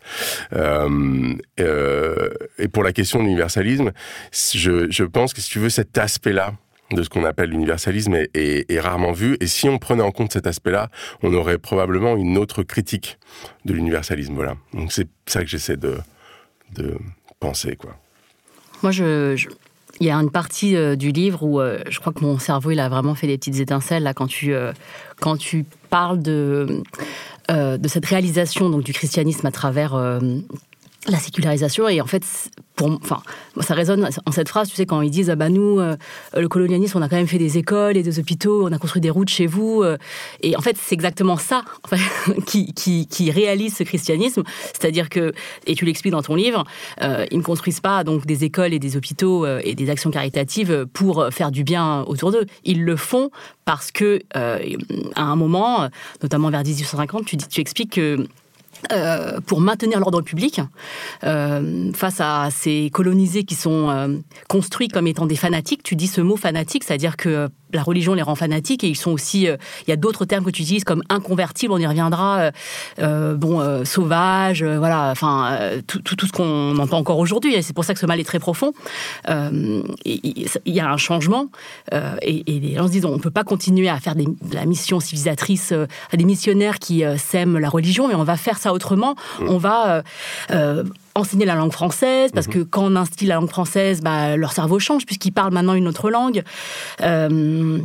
Euh, 0.54 1.36
euh, 1.60 2.30
et 2.58 2.68
pour 2.68 2.84
la 2.84 2.92
question 2.92 3.20
de 3.20 3.26
l'universalisme, 3.26 3.92
je, 4.32 5.04
pense 5.04 5.34
que 5.34 5.42
si 5.42 5.50
tu 5.50 5.60
veux 5.60 5.70
cet 5.70 5.98
aspect-là, 5.98 6.54
de 6.92 7.04
ce 7.04 7.10
qu'on 7.10 7.26
appelle 7.26 7.50
l'universalisme 7.50 8.16
est, 8.34 8.80
rarement 8.80 9.12
vu. 9.12 9.36
Et 9.42 9.48
si 9.48 9.68
on 9.68 9.78
prenait 9.78 10.04
en 10.04 10.12
compte 10.12 10.32
cet 10.32 10.48
aspect-là, 10.48 10.90
on 11.22 11.34
aurait 11.34 11.58
probablement 11.58 12.16
une 12.16 12.38
autre 12.38 12.64
critique 12.64 13.18
de 13.66 13.74
l'universalisme. 13.74 14.36
Voilà. 14.36 14.56
Donc 14.74 14.94
c'est 14.94 15.10
ça 15.26 15.42
que 15.42 15.48
j'essaie 15.48 15.76
de, 15.76 15.98
penser, 17.40 17.76
quoi. 17.76 17.98
Moi, 18.84 18.92
je, 18.92 19.36
il 20.00 20.08
y 20.08 20.12
a 20.12 20.16
une 20.16 20.30
partie 20.30 20.76
euh, 20.76 20.96
du 20.96 21.12
livre 21.12 21.44
où 21.44 21.60
euh, 21.60 21.80
je 21.90 22.00
crois 22.00 22.14
que 22.14 22.24
mon 22.24 22.38
cerveau 22.38 22.72
il 22.72 22.80
a 22.80 22.90
vraiment 22.90 23.16
fait 23.16 23.28
des 23.28 23.38
petites 23.38 23.60
étincelles 23.60 24.04
là 24.04 24.14
quand 24.14 24.28
tu 24.28 24.54
euh, 24.54 24.72
quand 25.20 25.38
tu 25.38 25.66
parles 25.90 26.22
de 26.22 26.84
de 27.50 27.88
cette 27.88 28.06
réalisation 28.06 28.70
donc 28.70 28.84
du 28.84 28.92
christianisme 28.92 29.48
à 29.48 29.52
travers 29.52 29.96
la 31.08 31.20
sécularisation 31.20 31.88
et 31.88 32.02
en 32.02 32.06
fait 32.06 32.24
pour 32.76 32.90
enfin 32.90 33.22
ça 33.62 33.74
résonne 33.74 34.10
en 34.26 34.32
cette 34.32 34.50
phrase 34.50 34.68
tu 34.70 34.76
sais 34.76 34.86
quand 34.86 35.02
ils 35.02 35.10
disent 35.10 35.30
ah 35.30 35.36
bah 35.36 35.50
nous 35.50 35.80
euh, 35.80 35.96
le 36.36 36.48
colonialisme 36.50 36.98
on 36.98 37.02
a 37.02 37.08
quand 37.08 37.16
même 37.16 37.28
fait 37.28 37.38
des 37.38 37.58
écoles 37.58 37.96
et 37.98 38.04
des 38.04 38.20
hôpitaux 38.20 38.68
on 38.68 38.72
a 38.72 38.78
construit 38.78 39.02
des 39.02 39.10
routes 39.10 39.30
chez 39.30 39.46
vous 39.46 39.84
euh, 39.84 39.98
et 40.42 40.58
en 40.58 40.62
fait 40.62 40.78
c'est 40.78 40.94
exactement 40.94 41.38
ça 41.38 41.64
qui, 42.46 42.74
qui, 42.74 43.32
réalise 43.32 43.76
ce 43.76 43.84
christianisme. 43.84 44.44
C'est-à-dire 44.68 45.10
que 45.10 45.34
et 45.66 45.76
tu 45.76 45.86
l'expliques 45.86 46.12
dans 46.12 46.22
ton 46.22 46.36
livre 46.36 46.66
euh, 47.02 47.26
ils 47.32 47.38
ne 47.38 47.44
construisent 47.44 47.80
pas 47.80 48.04
donc 48.04 48.26
des 48.26 48.44
écoles 48.44 48.74
et 48.74 48.80
des 48.80 48.98
hôpitaux 48.98 49.46
et 49.46 49.76
des 49.76 49.90
actions 49.90 50.12
caritatives 50.12 50.86
pour 50.94 51.28
faire 51.32 51.52
du 51.52 51.64
bien 51.64 52.04
autour 52.04 52.32
d'eux. 52.32 52.46
Ils 52.64 52.84
le 52.84 52.96
font 52.96 53.32
parce 53.66 53.92
que 53.92 54.22
à 54.34 55.22
un 55.22 55.36
moment 55.36 55.90
notamment 56.22 56.50
vers 56.50 56.64
1850 56.64 57.26
tu 57.26 57.36
dis 57.36 57.48
tu 57.48 57.62
expliques 57.62 57.94
que 57.94 58.28
euh, 58.92 59.40
pour 59.42 59.60
maintenir 59.60 60.00
l'ordre 60.00 60.22
public 60.22 60.62
euh, 61.24 61.92
face 61.94 62.22
à 62.22 62.50
ces 62.52 62.90
colonisés 62.92 63.44
qui 63.44 63.56
sont 63.56 63.90
euh, 63.90 64.18
construits 64.48 64.88
comme 64.88 65.08
étant 65.08 65.26
des 65.26 65.36
fanatiques. 65.36 65.84
Tu 65.84 65.96
dis 65.96 66.08
ce 66.08 66.22
mot 66.22 66.38
fanatique, 66.38 66.84
c'est-à-dire 66.84 67.18
que 67.18 67.50
la 67.74 67.84
religion 67.84 68.14
les 68.14 68.22
rend 68.22 68.36
fanatiques 68.36 68.84
et 68.84 68.90
ils 68.90 68.96
sont 68.96 69.12
aussi. 69.12 69.48
Euh, 69.48 69.58
il 69.88 69.90
y 69.90 69.94
a 69.94 69.96
d'autres 69.96 70.26
termes 70.26 70.44
que 70.44 70.52
tu 70.52 70.62
utilises 70.62 70.84
comme 70.84 71.04
inconvertibles, 71.10 71.74
on 71.74 71.78
y 71.78 71.88
reviendra. 71.88 72.40
Euh, 72.40 72.52
euh 73.00 73.36
bon, 73.36 73.86
sauvage, 73.86 74.64
voilà. 74.64 75.12
Enfin, 75.12 75.58
tout, 75.88 76.02
tout, 76.02 76.16
tout, 76.16 76.28
ce 76.28 76.32
qu'on 76.32 76.78
entend 76.78 76.98
encore 76.98 77.20
aujourd'hui. 77.20 77.56
Et 77.56 77.62
c'est 77.62 77.74
pour 77.74 77.84
ça 77.84 77.94
que 77.94 78.00
ce 78.00 78.06
mal 78.06 78.20
est 78.20 78.24
très 78.24 78.40
profond. 78.40 78.74
Il 79.28 79.86
y 80.66 80.80
a 80.80 80.90
un 80.90 80.98
changement 80.98 81.48
et, 81.92 82.44
et, 82.48 82.60
les 82.60 82.76
gens 82.76 82.88
se 82.88 82.92
disent 82.92 83.06
on 83.06 83.16
ne 83.16 83.22
peut 83.22 83.32
pas 83.32 83.44
continuer 83.44 83.90
à 83.90 84.00
faire 84.00 84.16
des, 84.16 84.26
de 84.26 84.56
la 84.56 84.66
mission 84.66 85.00
civilisatrice 85.00 85.72
à 85.72 86.18
des 86.18 86.26
missionnaires 86.26 86.80
qui 86.80 87.04
sèment 87.18 87.60
la 87.60 87.70
religion, 87.70 88.08
mais 88.08 88.16
on 88.16 88.24
va 88.24 88.38
faire 88.38 88.58
ça 88.58 88.74
autrement. 88.74 89.16
Mmh. 89.40 89.50
On 89.50 89.58
va 89.58 90.04
enseigner 91.18 91.46
la 91.46 91.56
langue 91.56 91.72
française, 91.72 92.32
parce 92.34 92.48
mmh. 92.48 92.52
que 92.52 92.60
quand 92.60 92.84
on 92.84 92.96
instille 92.96 93.28
la 93.28 93.36
langue 93.36 93.50
française, 93.50 94.02
bah, 94.02 94.38
leur 94.38 94.54
cerveau 94.54 94.80
change, 94.80 95.06
puisqu'ils 95.06 95.32
parlent 95.32 95.54
maintenant 95.54 95.74
une 95.74 95.88
autre 95.88 96.10
langue. 96.10 96.44
Euh, 97.02 97.80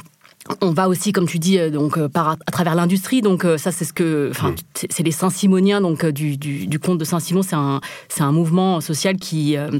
on 0.60 0.72
va 0.72 0.88
aussi, 0.88 1.12
comme 1.12 1.26
tu 1.28 1.38
dis, 1.38 1.58
euh, 1.58 1.70
donc 1.70 1.96
euh, 1.98 2.08
par 2.08 2.30
à 2.30 2.36
travers 2.50 2.74
l'industrie. 2.74 3.22
Donc 3.22 3.44
euh, 3.44 3.56
ça, 3.58 3.70
c'est 3.70 3.84
ce 3.84 3.92
que, 3.92 4.28
enfin, 4.30 4.50
Mm. 4.50 4.54
c'est- 4.90 5.02
les 5.02 5.12
Saint-Simoniens 5.12 5.80
donc 5.80 6.04
du, 6.06 6.36
du, 6.36 6.66
du 6.66 6.78
conte 6.80 6.98
de 6.98 7.04
Saint-Simon. 7.04 7.42
C'est 7.42 7.54
un, 7.54 7.80
c'est 8.08 8.22
un 8.22 8.32
mouvement 8.32 8.80
social 8.80 9.16
qui, 9.16 9.56
euh, 9.56 9.70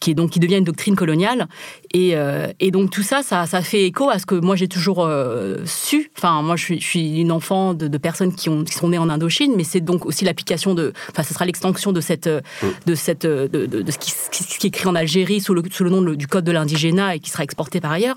qui 0.00 0.12
est 0.12 0.14
donc 0.14 0.30
qui 0.30 0.38
devient 0.40 0.56
une 0.58 0.64
doctrine 0.64 0.94
coloniale. 0.96 1.48
Et, 1.92 2.16
euh, 2.16 2.48
et 2.60 2.70
donc 2.70 2.90
tout 2.90 3.02
ça, 3.02 3.22
ça, 3.22 3.46
ça 3.46 3.60
fait 3.62 3.84
écho 3.84 4.08
à 4.10 4.18
ce 4.18 4.26
que 4.26 4.34
moi 4.34 4.56
j'ai 4.56 4.66
toujours 4.68 5.04
euh, 5.04 5.58
su. 5.64 6.10
Enfin, 6.16 6.42
moi, 6.42 6.56
je 6.56 6.64
suis, 6.64 6.80
je 6.80 6.86
suis 6.86 7.20
une 7.20 7.30
enfant 7.32 7.74
de, 7.74 7.86
de 7.88 7.98
personnes 7.98 8.34
qui 8.34 8.48
ont 8.48 8.64
qui 8.64 8.72
sont 8.74 8.88
nées 8.88 8.98
en 8.98 9.08
Indochine, 9.10 9.54
mais 9.56 9.64
c'est 9.64 9.80
donc 9.80 10.06
aussi 10.06 10.24
l'application 10.24 10.74
de, 10.74 10.92
enfin, 11.10 11.22
ce 11.22 11.34
sera 11.34 11.44
l'extension 11.44 11.92
de 11.92 12.00
cette, 12.00 12.26
euh, 12.28 12.40
de 12.86 12.94
cette, 12.94 13.22
de, 13.26 13.46
de, 13.48 13.66
de 13.82 13.90
ce, 13.90 13.98
qui, 13.98 14.10
ce 14.12 14.58
qui 14.58 14.66
est 14.66 14.68
écrit 14.68 14.86
en 14.88 14.94
Algérie 14.94 15.40
sous 15.40 15.54
le, 15.54 15.62
sous 15.70 15.84
le 15.84 15.90
nom 15.90 16.02
du 16.02 16.26
code 16.26 16.44
de 16.44 16.52
l'indigénat 16.52 17.16
et 17.16 17.20
qui 17.20 17.30
sera 17.30 17.42
exporté 17.44 17.80
par 17.80 17.92
ailleurs. 17.92 18.16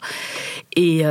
Et, 0.76 1.06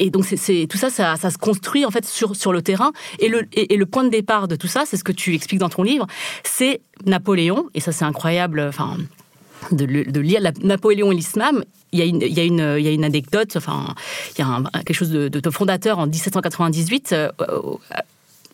et 0.00 0.10
donc 0.10 0.24
c'est- 0.24 0.66
tout 0.66 0.78
ça, 0.78 0.90
ça, 0.90 1.16
se 1.30 1.38
construit 1.38 1.84
en 1.84 1.90
fait 1.90 2.04
sur, 2.06 2.52
le 2.52 2.62
terrain. 2.62 2.90
Et 3.20 3.28
le, 3.28 3.86
point 3.86 4.02
de 4.04 4.08
départ 4.08 4.48
de 4.48 4.56
tout 4.56 4.66
ça, 4.66 4.84
c'est 4.86 4.96
ce 4.96 5.04
que 5.04 5.12
tu 5.12 5.34
expliques 5.34 5.60
dans 5.60 5.68
ton 5.68 5.82
livre, 5.82 6.06
c'est 6.42 6.80
Napoléon. 7.06 7.66
Et 7.74 7.80
ça, 7.80 7.92
c'est 7.92 8.04
incroyable. 8.04 8.60
Enfin, 8.68 8.96
de, 9.72 9.84
lire 9.84 10.40
la- 10.40 10.52
Napoléon 10.62 11.12
et 11.12 11.14
l'islam. 11.14 11.62
Il 11.92 11.98
y, 11.98 12.02
a 12.40 12.44
une, 12.44 13.04
anecdote, 13.04 13.52
enfin, 13.56 13.94
il 14.36 14.40
y 14.40 14.44
a 14.44 14.46
un- 14.46 14.62
quelque 14.84 14.94
chose 14.94 15.10
de, 15.10 15.50
fondateur 15.50 15.98
en 15.98 16.06
1798, 16.06 17.12
euh, 17.12 17.30
au- 17.62 17.80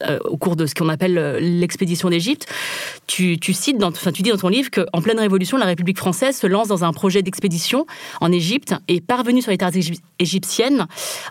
euh, 0.02 0.18
au 0.24 0.36
cours 0.36 0.56
de 0.56 0.66
ce 0.66 0.74
qu'on 0.74 0.88
appelle 0.88 1.18
euh, 1.18 1.38
l'expédition 1.40 2.10
d'Égypte. 2.10 2.46
Tu, 3.06 3.38
cites, 3.52 3.78
dans, 3.78 3.88
enfin, 3.88 4.12
tu 4.12 4.22
dis 4.22 4.30
dans 4.30 4.36
ton 4.36 4.48
livre 4.48 4.70
qu'en 4.70 5.00
pleine 5.00 5.18
révolution, 5.18 5.56
la 5.56 5.64
République 5.66 5.98
française 5.98 6.36
se 6.36 6.46
lance 6.46 6.68
dans 6.68 6.84
un 6.84 6.92
projet 6.92 7.22
d'expédition 7.22 7.86
en 8.20 8.30
Égypte 8.32 8.74
et 8.88 9.00
parvenu 9.00 9.42
sur 9.42 9.50
les 9.50 9.58
terres 9.58 9.70
égy- 9.70 10.00
égyptiennes 10.18 10.86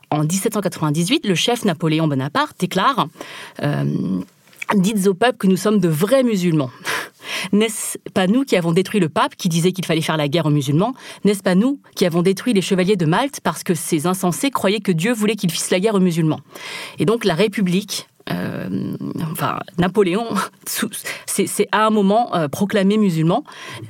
en 0.09 0.23
1798, 0.23 1.25
le 1.25 1.35
chef 1.35 1.65
Napoléon 1.65 2.07
Bonaparte 2.07 2.55
déclare 2.59 3.07
euh, 3.61 3.83
Dites 4.73 5.05
au 5.05 5.13
peuple 5.13 5.37
que 5.37 5.45
nous 5.47 5.57
sommes 5.57 5.77
de 5.79 5.87
vrais 5.87 6.23
musulmans. 6.23 6.71
N'est-ce 7.51 7.99
pas 8.15 8.25
nous 8.25 8.43
qui 8.45 8.55
avons 8.55 8.71
détruit 8.71 8.99
le 8.99 9.09
pape 9.09 9.35
qui 9.35 9.47
disait 9.47 9.71
qu'il 9.71 9.85
fallait 9.85 10.01
faire 10.01 10.17
la 10.17 10.27
guerre 10.27 10.47
aux 10.47 10.51
musulmans? 10.51 10.93
N'est-ce 11.23 11.43
pas 11.43 11.53
nous 11.53 11.79
qui 11.95 12.03
avons 12.05 12.23
détruit 12.23 12.53
les 12.53 12.63
chevaliers 12.63 12.95
de 12.95 13.05
Malte 13.05 13.41
parce 13.43 13.63
que 13.63 13.75
ces 13.75 14.07
insensés 14.07 14.49
croyaient 14.49 14.79
que 14.79 14.91
Dieu 14.91 15.13
voulait 15.13 15.35
qu'ils 15.35 15.51
fissent 15.51 15.69
la 15.69 15.79
guerre 15.79 15.93
aux 15.93 15.99
musulmans? 15.99 16.39
Et 16.97 17.05
donc 17.05 17.25
la 17.25 17.35
République, 17.35 18.07
euh, 18.31 18.97
enfin 19.31 19.59
Napoléon, 19.77 20.27
c'est 21.25 21.67
à 21.71 21.85
un 21.85 21.89
moment 21.89 22.35
euh, 22.35 22.47
proclamé 22.47 22.97
musulman. 22.97 23.43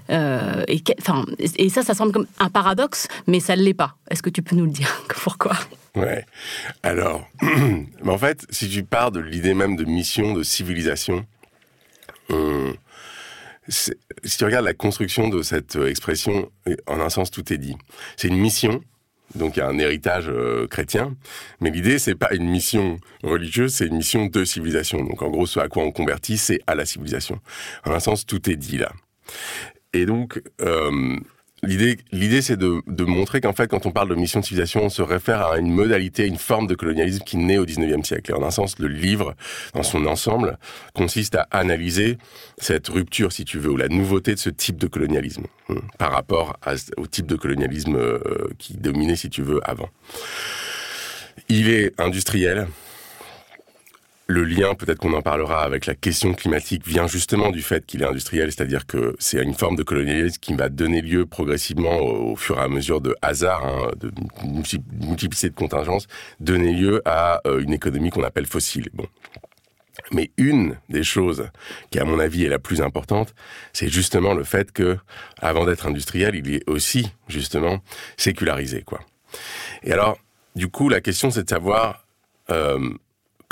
Euh, 0.10 0.64
et, 0.68 1.70
ça, 1.70 1.84
ça 1.84 1.94
semble 1.94 2.12
comme 2.12 2.28
un 2.40 2.50
paradoxe, 2.50 3.08
mais 3.28 3.40
ça 3.40 3.56
ne 3.56 3.62
l'est 3.62 3.74
pas. 3.74 3.96
Est-ce 4.10 4.22
que 4.22 4.30
tu 4.30 4.42
peux 4.42 4.56
nous 4.56 4.66
le 4.66 4.72
dire 4.72 5.04
Pourquoi? 5.24 5.54
Ouais. 5.96 6.26
Alors, 6.84 7.28
en 8.06 8.18
fait, 8.18 8.46
si 8.50 8.70
tu 8.70 8.84
pars 8.84 9.12
de 9.12 9.20
l'idée 9.20 9.54
même 9.54 9.76
de 9.76 9.86
mission, 9.86 10.34
de 10.34 10.44
civilisation, 10.44 11.26
si 13.68 14.38
tu 14.38 14.46
regardes 14.46 14.66
la 14.66 14.74
construction 14.74 15.30
de 15.30 15.42
cette 15.42 15.76
expression, 15.76 16.52
en 16.88 17.00
un 17.00 17.10
sens, 17.10 17.32
tout 17.32 17.54
est 17.54 17.58
dit. 17.58 17.78
C'est 18.18 18.28
une 18.28 18.38
mission, 18.38 18.84
donc 19.34 19.58
il 19.58 19.60
y 19.60 19.62
a 19.64 19.68
un 19.68 19.78
héritage 19.80 20.30
euh, 20.30 20.68
chrétien, 20.68 21.16
mais 21.60 21.72
l'idée, 21.72 21.98
c'est 22.00 22.16
pas 22.16 22.34
une 22.34 22.48
mission 22.48 23.00
religieuse, 23.24 23.74
c'est 23.74 23.88
une 23.88 23.98
mission 23.98 24.28
de 24.28 24.46
civilisation. 24.46 25.04
Donc 25.04 25.22
en 25.22 25.30
gros, 25.30 25.46
ce 25.46 25.60
à 25.60 25.68
quoi 25.68 25.84
on 25.84 25.92
convertit, 25.92 26.38
c'est 26.38 26.62
à 26.68 26.76
la 26.76 26.86
civilisation. 26.86 27.40
En 27.86 27.92
un 27.92 28.00
sens, 28.00 28.26
tout 28.26 28.50
est 28.50 28.56
dit 28.56 28.78
là. 28.78 28.92
Et 29.94 30.06
donc, 30.06 30.42
euh, 30.62 31.18
l'idée, 31.64 31.98
l'idée, 32.12 32.42
c'est 32.42 32.58
de, 32.58 33.04
montrer 33.04 33.42
qu'en 33.42 33.54
fait, 33.54 33.68
quand 33.68 33.86
on 33.86 33.92
parle 33.92 34.10
de 34.10 34.16
mission 34.16 34.40
de 34.40 34.46
civilisation, 34.46 34.86
on 34.86 34.90
se 34.90 35.02
réfère 35.02 35.46
à 35.46 35.58
une 35.58 35.72
modalité, 35.72 36.26
une 36.26 36.38
forme 36.38 36.68
de 36.68 36.76
colonialisme 36.76 37.24
qui 37.24 37.38
naît 37.38 37.58
au 37.58 37.66
19e 37.66 38.04
siècle. 38.04 38.32
Et 38.32 38.34
en 38.34 38.44
un 38.44 38.52
sens, 38.52 38.80
le 38.80 38.88
livre, 38.88 39.36
dans 39.74 39.84
son 39.84 40.06
ensemble, 40.06 40.58
consiste 40.94 41.36
à 41.36 41.48
analyser 41.52 42.18
cette 42.58 42.88
rupture, 42.88 43.32
si 43.32 43.46
tu 43.46 43.60
veux, 43.60 43.72
ou 43.72 43.78
la 43.78 43.88
nouveauté 43.88 44.34
de 44.34 44.40
ce 44.40 44.50
type 44.50 44.78
de 44.78 44.88
colonialisme, 44.88 45.46
hein, 45.70 45.76
par 45.98 46.12
rapport 46.12 46.58
au 46.98 47.08
type 47.08 47.28
de 47.28 47.36
colonialisme 47.36 47.96
euh, 47.96 48.20
qui 48.58 48.76
dominait, 48.76 49.16
si 49.16 49.30
tu 49.30 49.42
veux, 49.42 49.60
avant. 49.64 49.90
Il 51.50 51.70
est 51.70 52.00
industriel, 52.00 52.68
le 54.28 54.44
lien, 54.44 54.74
peut-être 54.74 55.00
qu'on 55.00 55.14
en 55.14 55.22
parlera 55.22 55.64
avec 55.64 55.86
la 55.86 55.94
question 55.94 56.34
climatique, 56.34 56.88
vient 56.88 57.08
justement 57.08 57.52
du 57.52 57.62
fait 57.62 57.86
qu'il 57.86 58.02
est 58.02 58.08
industriel, 58.08 58.52
c'est-à-dire 58.52 58.88
que 58.88 59.16
c'est 59.20 59.42
une 59.42 59.54
forme 59.54 59.76
de 59.76 59.84
colonialisme 59.84 60.40
qui 60.42 60.56
va 60.56 60.70
donner 60.70 61.02
lieu 61.02 61.26
progressivement, 61.26 62.00
au, 62.00 62.36
fur 62.36 62.58
et 62.58 62.62
à 62.62 62.68
mesure 62.68 63.02
de 63.02 63.16
hasard, 63.22 63.64
hein, 63.66 63.92
de 64.00 64.12
multi- 64.44 64.82
multiplicité 65.00 65.50
de 65.50 65.56
contingences, 65.56 66.08
donner 66.40 66.74
lieu 66.74 67.02
à 67.06 67.42
euh, 67.46 67.60
une 67.60 67.74
économie 67.74 68.10
qu'on 68.10 68.24
appelle 68.24 68.48
fossile. 68.48 68.90
Bon. 68.94 69.06
Mais 70.12 70.32
une 70.38 70.78
des 70.90 71.04
choses 71.04 71.50
qui, 71.92 72.00
à 72.00 72.06
mon 72.06 72.20
avis, 72.20 72.46
est 72.46 72.50
la 72.50 72.60
plus 72.60 72.82
importante, 72.82 73.34
c'est 73.74 73.90
justement 73.90 74.34
le 74.34 74.44
fait 74.44 74.72
que, 74.72 74.98
avant 75.40 75.66
d'être 75.66 75.86
industriel, 75.88 76.36
il 76.36 76.54
est 76.54 76.68
aussi, 76.68 77.12
justement, 77.28 77.80
sécularisé, 78.18 78.82
quoi. 78.82 79.02
Et 79.84 79.92
alors, 79.92 80.18
du 80.56 80.68
coup, 80.68 80.90
la 80.90 81.02
question, 81.02 81.32
c'est 81.32 81.44
de 81.44 81.50
savoir, 81.50 82.06
euh, 82.50 82.80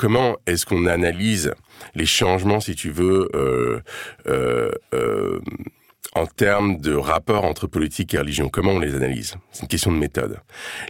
comment 0.04 0.36
est-ce 0.48 0.66
qu'on 0.66 0.86
analyse 0.86 1.54
les 1.96 2.06
changements, 2.06 2.60
si 2.60 2.76
tu 2.76 2.90
veux, 2.90 3.30
euh, 3.36 3.80
euh, 4.28 4.70
euh, 4.94 5.40
en 6.14 6.26
termes 6.26 6.82
de 6.82 6.94
rapport 6.94 7.46
entre 7.46 7.68
politique 7.68 8.14
et 8.14 8.18
religion? 8.18 8.50
Comment 8.50 8.74
on 8.74 8.80
les 8.80 8.96
analyse? 8.96 9.36
C'est 9.54 9.62
une 9.62 9.70
question 9.70 9.94
de 9.94 9.98
méthode. 9.98 10.42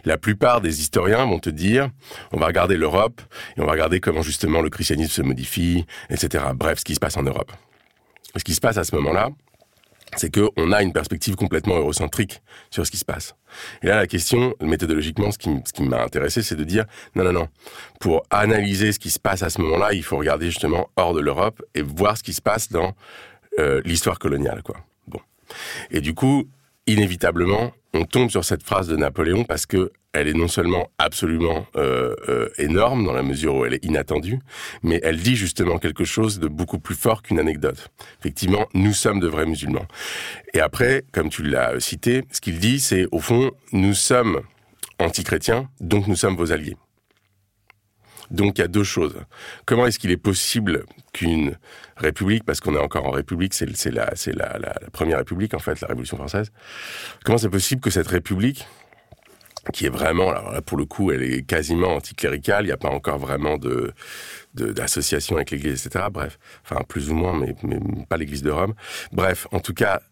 La 0.04 0.18
plupart 0.18 0.60
des 0.60 0.80
historiens 0.80 1.26
vont 1.26 1.38
te 1.38 1.48
dire, 1.48 1.90
on 2.32 2.38
va 2.38 2.46
regarder 2.46 2.76
l'Europe 2.76 3.20
et 3.56 3.60
on 3.60 3.66
va 3.66 3.70
regarder 3.70 4.00
comment 4.00 4.22
justement 4.22 4.60
le 4.60 4.68
christianisme 4.68 5.12
se 5.12 5.22
modifie, 5.22 5.86
etc. 6.10 6.46
Bref, 6.52 6.80
ce 6.80 6.84
qui 6.84 6.96
se 6.96 7.00
passe 7.00 7.16
en 7.16 7.22
Europe. 7.22 7.52
Ce 8.34 8.42
qui 8.42 8.56
se 8.56 8.60
passe 8.60 8.78
à 8.78 8.82
ce 8.82 8.96
moment-là, 8.96 9.28
c'est 10.16 10.34
qu'on 10.34 10.72
a 10.72 10.82
une 10.82 10.92
perspective 10.92 11.36
complètement 11.36 11.76
eurocentrique 11.76 12.42
sur 12.70 12.86
ce 12.86 12.90
qui 12.90 12.96
se 12.96 13.04
passe. 13.04 13.34
Et 13.82 13.86
là, 13.86 13.96
la 13.96 14.06
question, 14.06 14.54
méthodologiquement, 14.60 15.30
ce 15.30 15.38
qui, 15.38 15.82
m'a 15.82 16.02
intéressé, 16.02 16.42
c'est 16.42 16.56
de 16.56 16.64
dire, 16.64 16.84
non, 17.14 17.24
non, 17.24 17.32
non, 17.32 17.48
pour 18.00 18.22
analyser 18.30 18.92
ce 18.92 18.98
qui 18.98 19.10
se 19.10 19.18
passe 19.18 19.42
à 19.42 19.50
ce 19.50 19.60
moment-là, 19.60 19.92
il 19.92 20.02
faut 20.02 20.16
regarder 20.16 20.46
justement 20.46 20.88
hors 20.96 21.14
de 21.14 21.20
l'Europe 21.20 21.62
et 21.74 21.82
voir 21.82 22.16
ce 22.16 22.22
qui 22.22 22.32
se 22.32 22.42
passe 22.42 22.70
dans 22.70 22.94
euh, 23.58 23.80
l'histoire 23.84 24.18
coloniale, 24.18 24.62
quoi. 24.62 24.76
Bon. 25.06 25.20
Et 25.90 26.00
du 26.00 26.14
coup, 26.14 26.48
inévitablement, 26.86 27.72
on 27.92 28.04
tombe 28.04 28.30
sur 28.30 28.44
cette 28.44 28.62
phrase 28.62 28.88
de 28.88 28.96
Napoléon 28.96 29.44
parce 29.44 29.66
que 29.66 29.92
elle 30.12 30.28
est 30.28 30.34
non 30.34 30.48
seulement 30.48 30.90
absolument 30.98 31.66
euh, 31.76 32.14
euh, 32.28 32.48
énorme 32.56 33.04
dans 33.04 33.12
la 33.12 33.24
mesure 33.24 33.56
où 33.56 33.64
elle 33.64 33.74
est 33.74 33.84
inattendue, 33.84 34.38
mais 34.82 35.00
elle 35.02 35.16
dit 35.16 35.34
justement 35.34 35.78
quelque 35.78 36.04
chose 36.04 36.38
de 36.38 36.46
beaucoup 36.46 36.78
plus 36.78 36.94
fort 36.94 37.22
qu'une 37.22 37.40
anecdote. 37.40 37.90
Effectivement, 38.20 38.66
nous 38.74 38.92
sommes 38.92 39.18
de 39.18 39.26
vrais 39.26 39.44
musulmans. 39.44 39.86
Et 40.54 40.60
après, 40.60 41.04
comme 41.12 41.30
tu 41.30 41.42
l'as 41.42 41.80
cité, 41.80 42.22
ce 42.30 42.40
qu'il 42.40 42.60
dit, 42.60 42.78
c'est 42.78 43.06
au 43.10 43.18
fond, 43.18 43.50
nous 43.72 43.94
sommes 43.94 44.42
anti-chrétiens, 45.00 45.68
donc 45.80 46.06
nous 46.06 46.16
sommes 46.16 46.36
vos 46.36 46.52
alliés. 46.52 46.76
Donc 48.30 48.58
il 48.58 48.62
y 48.62 48.64
a 48.64 48.68
deux 48.68 48.84
choses. 48.84 49.16
Comment 49.66 49.86
est-ce 49.86 49.98
qu'il 49.98 50.10
est 50.10 50.16
possible 50.16 50.84
qu'une 51.12 51.56
république, 51.96 52.44
parce 52.44 52.60
qu'on 52.60 52.74
est 52.74 52.80
encore 52.80 53.06
en 53.06 53.10
république, 53.10 53.54
c'est 53.54 53.66
la, 53.90 54.12
la, 54.34 54.74
première 54.92 55.18
république 55.18 55.54
en 55.54 55.58
fait, 55.58 55.80
la 55.80 55.88
Révolution 55.88 56.16
française, 56.16 56.50
comment 57.24 57.38
c'est 57.38 57.48
possible 57.48 57.80
que 57.80 57.90
cette 57.90 58.08
république, 58.08 58.66
qui 59.72 59.86
est 59.86 59.90
vraiment, 59.90 60.30
alors 60.30 60.52
là 60.52 60.60
pour 60.60 60.76
le 60.76 60.84
coup, 60.84 61.10
elle 61.10 61.22
est 61.22 61.42
quasiment 61.42 61.94
anticléricale, 61.94 62.64
il 62.64 62.66
n'y 62.66 62.72
a 62.72 62.76
pas 62.76 62.90
encore 62.90 63.18
vraiment 63.18 63.56
d'association 64.54 65.36
avec 65.36 65.50
l'Église, 65.50 65.86
etc. 65.86 66.06
Bref, 66.12 66.38
enfin 66.64 66.82
plus 66.86 67.10
ou 67.10 67.14
moins, 67.14 67.38
mais 67.38 67.54
pas 68.08 68.16
l'Église 68.16 68.42
de 68.42 68.50
Rome. 68.50 68.74
Bref, 69.12 69.46
en 69.52 69.60
tout 69.60 69.74
cas, 69.74 70.02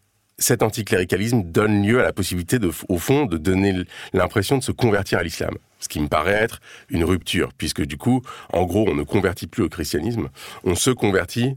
cet 0.43 0.63
anticléricalisme 0.63 1.43
donne 1.45 1.87
lieu 1.87 2.01
à 2.01 2.03
la 2.03 2.13
possibilité, 2.13 2.59
au 2.89 2.99
fond, 2.99 3.27
de 3.27 3.37
donner 3.37 3.85
l'impression 4.13 4.59
de 4.59 4.63
se 4.63 4.73
convertir 4.73 5.19
à 5.19 5.23
l'islam. 5.23 5.57
Ce 5.79 5.89
qui 5.89 6.01
me 6.01 6.09
paraît 6.09 6.33
être 6.33 6.61
une 6.91 7.05
rupture, 7.05 7.53
puisque 7.57 7.83
du 7.83 7.97
coup, 7.97 8.23
en 8.53 8.65
gros, 8.65 8.89
on 8.89 8.95
ne 8.95 9.03
convertit 9.03 9.47
plus 9.47 9.63
au 9.63 9.69
christianisme, 9.69 10.29
on 10.65 10.75
se 10.75 10.91
convertit 10.91 11.57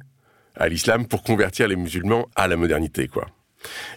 à 0.55 0.69
l'islam 0.69 1.07
pour 1.07 1.23
convertir 1.23 1.67
les 1.67 1.75
musulmans 1.75 2.27
à 2.35 2.47
la 2.47 2.55
modernité, 2.55 3.07
quoi. 3.07 3.27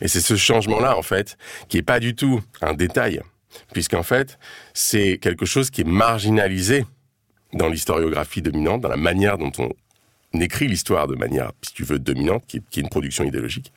Et 0.00 0.08
c'est 0.08 0.20
ce 0.20 0.36
changement-là, 0.36 0.96
en 0.96 1.02
fait, 1.02 1.36
qui 1.68 1.78
est 1.78 1.82
pas 1.82 2.00
du 2.00 2.14
tout 2.14 2.40
un 2.62 2.74
détail, 2.74 3.20
puisqu'en 3.72 4.02
fait, 4.02 4.38
c'est 4.74 5.18
quelque 5.18 5.46
chose 5.46 5.70
qui 5.70 5.82
est 5.82 5.88
marginalisé 5.88 6.84
dans 7.52 7.68
l'historiographie 7.68 8.42
dominante, 8.42 8.80
dans 8.80 8.88
la 8.88 8.96
manière 8.96 9.38
dont 9.38 9.52
on 9.58 10.40
écrit 10.40 10.68
l'histoire 10.68 11.06
de 11.06 11.14
manière, 11.14 11.52
si 11.62 11.72
tu 11.74 11.84
veux, 11.84 11.98
dominante, 11.98 12.44
qui 12.46 12.58
est 12.58 12.76
une 12.80 12.88
production 12.88 13.24
idéologique. 13.24 13.72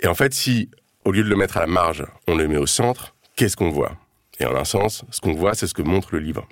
Et 0.00 0.06
en 0.06 0.14
fait, 0.14 0.34
si, 0.34 0.70
au 1.04 1.12
lieu 1.12 1.22
de 1.22 1.28
le 1.28 1.36
mettre 1.36 1.56
à 1.56 1.60
la 1.60 1.66
marge, 1.66 2.04
on 2.26 2.36
le 2.36 2.48
met 2.48 2.56
au 2.56 2.66
centre, 2.66 3.14
qu'est-ce 3.36 3.56
qu'on 3.56 3.70
voit? 3.70 3.96
Et 4.38 4.44
en 4.44 4.54
un 4.54 4.64
sens, 4.64 5.04
ce 5.10 5.20
qu'on 5.20 5.32
voit, 5.32 5.54
c'est 5.54 5.66
ce 5.66 5.74
que 5.74 5.82
montre 5.82 6.08
le 6.12 6.18
livre. 6.18 6.46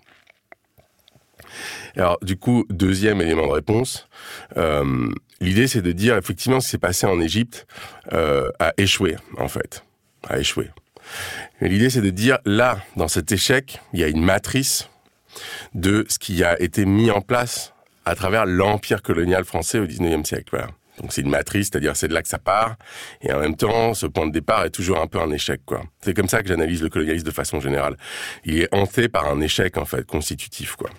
Alors, 1.97 2.19
du 2.23 2.37
coup, 2.37 2.65
deuxième 2.71 3.21
élément 3.21 3.47
de 3.47 3.53
réponse, 3.53 4.09
euh, 4.57 5.09
l'idée, 5.41 5.67
c'est 5.67 5.83
de 5.83 5.93
dire, 5.93 6.17
effectivement, 6.17 6.61
ce 6.61 6.67
qui 6.67 6.71
s'est 6.73 6.79
passé 6.79 7.07
en 7.07 7.21
Égypte 7.21 7.67
euh, 8.13 8.51
a 8.59 8.73
échoué, 8.79 9.17
en 9.39 9.49
fait. 9.49 9.85
A 10.29 10.39
échoué. 10.39 10.71
L'idée, 11.61 11.91
c'est 11.91 12.01
de 12.01 12.11
dire, 12.11 12.39
là, 12.45 12.79
dans 12.97 13.09
cet 13.09 13.31
échec, 13.31 13.81
il 13.93 14.01
y 14.01 14.05
a 14.05 14.09
une 14.09 14.25
matrice 14.25 14.89
de 15.75 16.05
ce 16.09 16.19
qui 16.19 16.43
a 16.43 16.61
été 16.61 16.87
mis 16.87 17.11
en 17.11 17.21
place 17.21 17.75
à 18.05 18.15
travers 18.15 18.47
l'empire 18.47 19.03
colonial 19.03 19.45
français 19.45 19.79
au 19.79 19.87
19e 19.87 20.25
siècle. 20.25 20.49
Voilà. 20.51 20.69
Donc 21.01 21.13
c'est 21.13 21.23
une 21.23 21.31
matrice, 21.31 21.69
c'est-à-dire 21.71 21.97
c'est 21.97 22.09
de 22.09 22.15
là 22.15 22.23
que 22.23 22.29
ça 22.29 22.39
part, 22.39 22.77
et 23.21 23.33
en 23.33 23.41
même 23.41 23.57
temps, 23.57 23.95
ce 23.95 24.07
point 24.07 24.27
de 24.27 24.33
départ 24.33 24.65
est 24.65 24.71
toujours 24.71 25.01
un 25.01 25.07
peu 25.07 25.19
un 25.19 25.31
échec, 25.31 25.61
quoi. 25.65 25.83
C'est 26.01 26.15
comme 26.15 26.29
ça 26.29 26.43
que 26.43 26.49
j'analyse 26.49 26.83
le 26.83 26.89
colonialisme 26.89 27.27
de 27.27 27.33
façon 27.33 27.61
générale. 27.61 27.97
Il 28.45 28.61
est 28.61 28.73
hanté 28.73 29.09
par 29.09 29.29
un 29.29 29.41
échec 29.41 29.77
en 29.77 29.85
fait 29.85 30.07
constitutif, 30.07 30.77
quoi. 30.77 30.91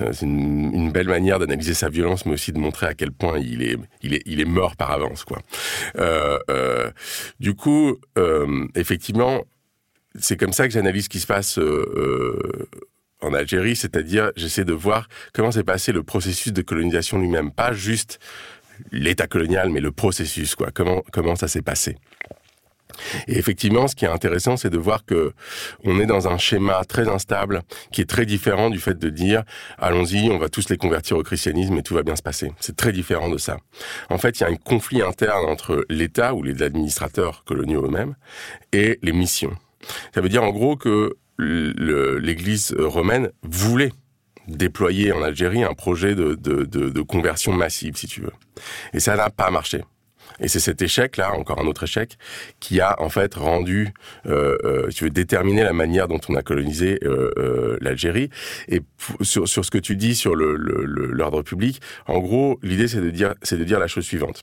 Euh, 0.00 0.12
c'est 0.12 0.26
une, 0.26 0.90
belle 0.90 1.08
manière 1.08 1.38
d'analyser 1.38 1.74
sa 1.74 1.88
violence, 1.88 2.26
mais 2.26 2.32
aussi 2.32 2.52
de 2.52 2.58
montrer 2.58 2.86
à 2.86 2.94
quel 2.94 3.12
point 3.12 3.38
il 3.38 3.62
est, 3.62 3.76
il 4.02 4.14
est, 4.14 4.22
il 4.26 4.40
est 4.40 4.46
mort 4.46 4.76
par 4.76 4.90
avance, 4.90 5.24
quoi. 5.24 5.38
Euh, 5.98 6.38
euh, 6.50 6.90
du 7.38 7.54
coup, 7.54 7.96
effectivement, 8.74 9.44
c'est 10.18 10.36
comme 10.36 10.52
ça 10.52 10.66
que 10.66 10.72
j'analyse 10.72 11.04
ce 11.04 11.08
qui 11.08 11.20
se 11.20 11.26
passe. 11.26 11.58
En 13.22 13.32
Algérie, 13.32 13.76
c'est-à-dire 13.76 14.30
j'essaie 14.36 14.64
de 14.64 14.74
voir 14.74 15.08
comment 15.32 15.50
s'est 15.50 15.64
passé 15.64 15.90
le 15.90 16.02
processus 16.02 16.52
de 16.52 16.60
colonisation 16.60 17.18
lui-même, 17.18 17.50
pas 17.50 17.72
juste 17.72 18.20
l'État 18.92 19.26
colonial, 19.26 19.70
mais 19.70 19.80
le 19.80 19.92
processus, 19.92 20.54
quoi. 20.54 20.70
Comment 20.72 21.02
comment 21.12 21.36
ça 21.36 21.48
s'est 21.48 21.62
passé. 21.62 21.96
Et 23.28 23.38
effectivement, 23.38 23.88
ce 23.88 23.94
qui 23.94 24.04
est 24.04 24.08
intéressant, 24.08 24.56
c'est 24.56 24.70
de 24.70 24.78
voir 24.78 25.04
que 25.04 25.32
on 25.84 25.98
est 26.00 26.06
dans 26.06 26.28
un 26.28 26.38
schéma 26.38 26.82
très 26.84 27.08
instable, 27.08 27.62
qui 27.92 28.00
est 28.00 28.08
très 28.08 28.26
différent 28.26 28.70
du 28.70 28.78
fait 28.78 28.98
de 28.98 29.10
dire 29.10 29.42
allons-y, 29.78 30.30
on 30.30 30.38
va 30.38 30.48
tous 30.48 30.68
les 30.68 30.76
convertir 30.76 31.16
au 31.16 31.22
christianisme 31.22 31.76
et 31.76 31.82
tout 31.82 31.94
va 31.94 32.02
bien 32.02 32.16
se 32.16 32.22
passer. 32.22 32.52
C'est 32.60 32.76
très 32.76 32.92
différent 32.92 33.28
de 33.28 33.38
ça. 33.38 33.58
En 34.10 34.18
fait, 34.18 34.40
il 34.40 34.42
y 34.42 34.46
a 34.46 34.48
un 34.48 34.56
conflit 34.56 35.02
interne 35.02 35.46
entre 35.46 35.84
l'État 35.88 36.34
ou 36.34 36.42
les 36.42 36.62
administrateurs 36.62 37.44
coloniaux 37.44 37.84
eux-mêmes 37.84 38.14
et 38.72 38.98
les 39.02 39.12
missions. 39.12 39.56
Ça 40.14 40.20
veut 40.20 40.28
dire 40.28 40.42
en 40.42 40.50
gros 40.50 40.76
que 40.76 41.16
l'Église 41.38 42.74
romaine 42.78 43.30
voulait 43.42 43.92
déployer 44.48 45.12
en 45.12 45.22
Algérie 45.22 45.64
un 45.64 45.74
projet 45.74 46.14
de, 46.14 46.34
de, 46.34 46.64
de, 46.64 47.02
conversion 47.02 47.52
massive, 47.52 47.96
si 47.96 48.06
tu 48.06 48.20
veux. 48.20 48.32
Et 48.92 49.00
ça 49.00 49.16
n'a 49.16 49.30
pas 49.30 49.50
marché. 49.50 49.82
Et 50.40 50.48
c'est 50.48 50.60
cet 50.60 50.82
échec-là, 50.82 51.32
encore 51.32 51.60
un 51.60 51.66
autre 51.66 51.84
échec, 51.84 52.18
qui 52.60 52.80
a 52.80 53.00
en 53.00 53.08
fait 53.08 53.34
rendu, 53.34 53.94
euh, 54.26 54.58
euh, 54.64 54.88
tu 54.88 55.04
veux 55.04 55.10
déterminer 55.10 55.62
la 55.62 55.72
manière 55.72 56.08
dont 56.08 56.20
on 56.28 56.34
a 56.34 56.42
colonisé 56.42 56.98
euh, 57.04 57.30
euh, 57.38 57.78
l'Algérie. 57.80 58.28
Et 58.68 58.82
sur, 59.22 59.48
sur 59.48 59.64
ce 59.64 59.70
que 59.70 59.78
tu 59.78 59.96
dis 59.96 60.14
sur 60.14 60.34
le 60.34 60.56
l'ordre 60.56 61.42
public, 61.42 61.80
en 62.06 62.18
gros, 62.18 62.58
l'idée 62.62 62.88
c'est 62.88 63.00
de 63.00 63.10
dire 63.10 63.34
c'est 63.42 63.56
de 63.56 63.64
dire 63.64 63.78
la 63.78 63.86
chose 63.86 64.04
suivante. 64.04 64.42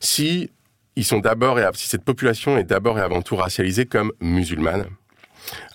Si 0.00 0.50
ils 0.94 1.04
sont 1.04 1.18
d'abord 1.18 1.58
et 1.58 1.68
si 1.74 1.88
cette 1.88 2.04
population 2.04 2.56
est 2.56 2.64
d'abord 2.64 2.98
et 2.98 3.02
avant 3.02 3.22
tout 3.22 3.36
racialisée 3.36 3.86
comme 3.86 4.12
musulmane, 4.20 4.86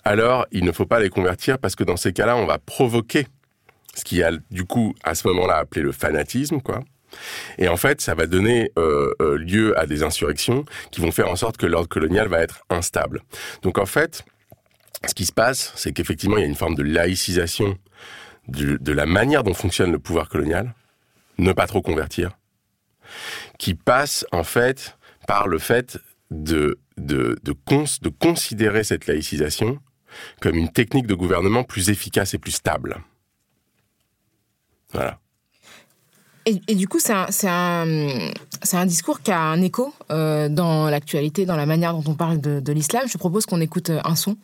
alors 0.04 0.46
il 0.50 0.64
ne 0.64 0.72
faut 0.72 0.86
pas 0.86 1.00
les 1.00 1.10
convertir 1.10 1.58
parce 1.58 1.76
que 1.76 1.84
dans 1.84 1.96
ces 1.96 2.12
cas-là, 2.12 2.36
on 2.36 2.46
va 2.46 2.58
provoquer 2.58 3.26
ce 3.94 4.04
qui 4.04 4.22
a 4.22 4.30
du 4.50 4.64
coup 4.64 4.94
à 5.04 5.14
ce 5.14 5.26
moment-là 5.28 5.56
appelé 5.56 5.82
le 5.82 5.92
fanatisme, 5.92 6.60
quoi. 6.60 6.82
Et 7.58 7.68
en 7.68 7.76
fait, 7.76 8.00
ça 8.00 8.14
va 8.14 8.26
donner 8.26 8.72
euh, 8.78 9.12
euh, 9.20 9.36
lieu 9.36 9.78
à 9.78 9.86
des 9.86 10.02
insurrections 10.02 10.64
qui 10.90 11.00
vont 11.00 11.12
faire 11.12 11.28
en 11.28 11.36
sorte 11.36 11.56
que 11.58 11.66
l'ordre 11.66 11.88
colonial 11.88 12.28
va 12.28 12.40
être 12.40 12.64
instable. 12.70 13.22
Donc 13.62 13.78
en 13.78 13.86
fait, 13.86 14.24
ce 15.06 15.14
qui 15.14 15.26
se 15.26 15.32
passe, 15.32 15.72
c'est 15.76 15.92
qu'effectivement, 15.92 16.36
il 16.38 16.40
y 16.40 16.44
a 16.44 16.48
une 16.48 16.54
forme 16.54 16.74
de 16.74 16.82
laïcisation 16.82 17.76
de, 18.48 18.92
la 18.92 19.06
manière 19.06 19.44
dont 19.44 19.54
fonctionne 19.54 19.92
le 19.92 19.98
pouvoir 19.98 20.28
colonial, 20.28 20.74
ne 21.38 21.52
pas 21.52 21.66
trop 21.66 21.82
convertir, 21.82 22.30
qui 23.58 23.74
passe 23.74 24.26
en 24.32 24.42
fait 24.42 24.96
par 25.26 25.48
le 25.48 25.58
fait 25.58 25.98
de, 26.30 26.78
de, 26.96 27.38
de 27.42 28.08
considérer 28.18 28.84
cette 28.84 29.06
laïcisation 29.06 29.78
comme 30.40 30.56
une 30.56 30.70
technique 30.70 31.06
de 31.06 31.14
gouvernement 31.14 31.62
plus 31.62 31.88
efficace 31.88 32.34
et 32.34 32.38
plus 32.38 32.52
stable. 32.52 32.98
Et, 36.44 36.74
du 36.74 36.88
coup, 36.88 36.98
c'est 36.98 37.12
un, 37.46 38.86
discours 38.86 39.20
qui 39.20 39.30
a 39.30 39.38
un 39.38 39.62
écho 39.62 39.94
euh, 40.10 40.48
dans 40.48 40.90
l'actualité, 40.90 41.46
dans 41.46 41.56
la 41.56 41.66
manière 41.66 41.92
dont 41.92 42.02
on 42.10 42.14
parle 42.14 42.40
de, 42.40 42.58
de 42.58 42.72
l'islam. 42.72 43.04
Je 43.06 43.16
propose 43.16 43.46
qu'on 43.46 43.60
écoute 43.60 43.90
un 44.04 44.16
son 44.16 44.36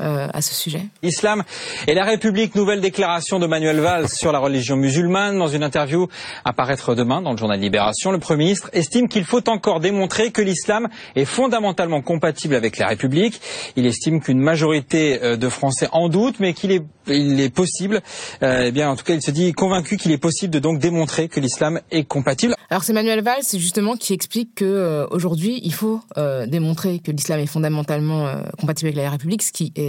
euh, 0.00 0.28
à 0.32 0.40
ce 0.42 0.54
sujet. 0.54 0.82
Islam 1.02 1.42
et 1.86 1.94
la 1.94 2.04
République, 2.04 2.54
nouvelle 2.54 2.80
déclaration 2.80 3.38
de 3.38 3.46
Manuel 3.46 3.80
Valls 3.80 4.08
sur 4.08 4.32
la 4.32 4.38
religion 4.38 4.76
musulmane. 4.76 5.38
Dans 5.38 5.48
une 5.48 5.62
interview 5.62 6.08
à 6.44 6.52
paraître 6.52 6.94
demain 6.94 7.22
dans 7.22 7.32
le 7.32 7.36
journal 7.36 7.58
Libération, 7.58 8.12
le 8.12 8.18
Premier 8.18 8.44
ministre 8.44 8.70
estime 8.72 9.08
qu'il 9.08 9.24
faut 9.24 9.48
encore 9.48 9.80
démontrer 9.80 10.30
que 10.30 10.42
l'islam 10.42 10.88
est 11.16 11.24
fondamentalement 11.24 12.02
compatible 12.02 12.54
avec 12.54 12.78
la 12.78 12.88
République. 12.88 13.40
Il 13.76 13.86
estime 13.86 14.20
qu'une 14.20 14.40
majorité 14.40 15.22
euh, 15.22 15.36
de 15.36 15.48
Français 15.48 15.88
en 15.92 16.08
doute, 16.08 16.36
mais 16.40 16.52
qu'il 16.52 16.72
est, 16.72 16.82
il 17.06 17.40
est 17.40 17.54
possible, 17.54 18.00
euh, 18.42 18.64
eh 18.66 18.72
bien 18.72 18.90
en 18.90 18.96
tout 18.96 19.04
cas 19.04 19.14
il 19.14 19.22
se 19.22 19.30
dit 19.30 19.52
convaincu 19.52 19.96
qu'il 19.96 20.12
est 20.12 20.18
possible 20.18 20.52
de 20.52 20.58
donc 20.58 20.78
démontrer 20.78 21.28
que 21.28 21.40
l'islam 21.40 21.80
est 21.90 22.04
compatible. 22.04 22.54
Alors 22.70 22.84
c'est 22.84 22.92
Manuel 22.92 23.22
Valls 23.22 23.42
justement 23.52 23.96
qui 23.96 24.12
explique 24.12 24.54
que 24.54 24.64
euh, 24.64 25.06
aujourd'hui 25.10 25.60
il 25.62 25.74
faut 25.74 26.00
démontrer 26.46 27.00
que 27.00 27.10
l'islam 27.10 27.40
est 27.40 27.46
fondamentalement 27.46 28.42
compatible 28.58 28.88
avec 28.88 28.96
la 28.96 29.10
République, 29.10 29.42
ce 29.42 29.52
qui 29.52 29.72
est 29.76 29.81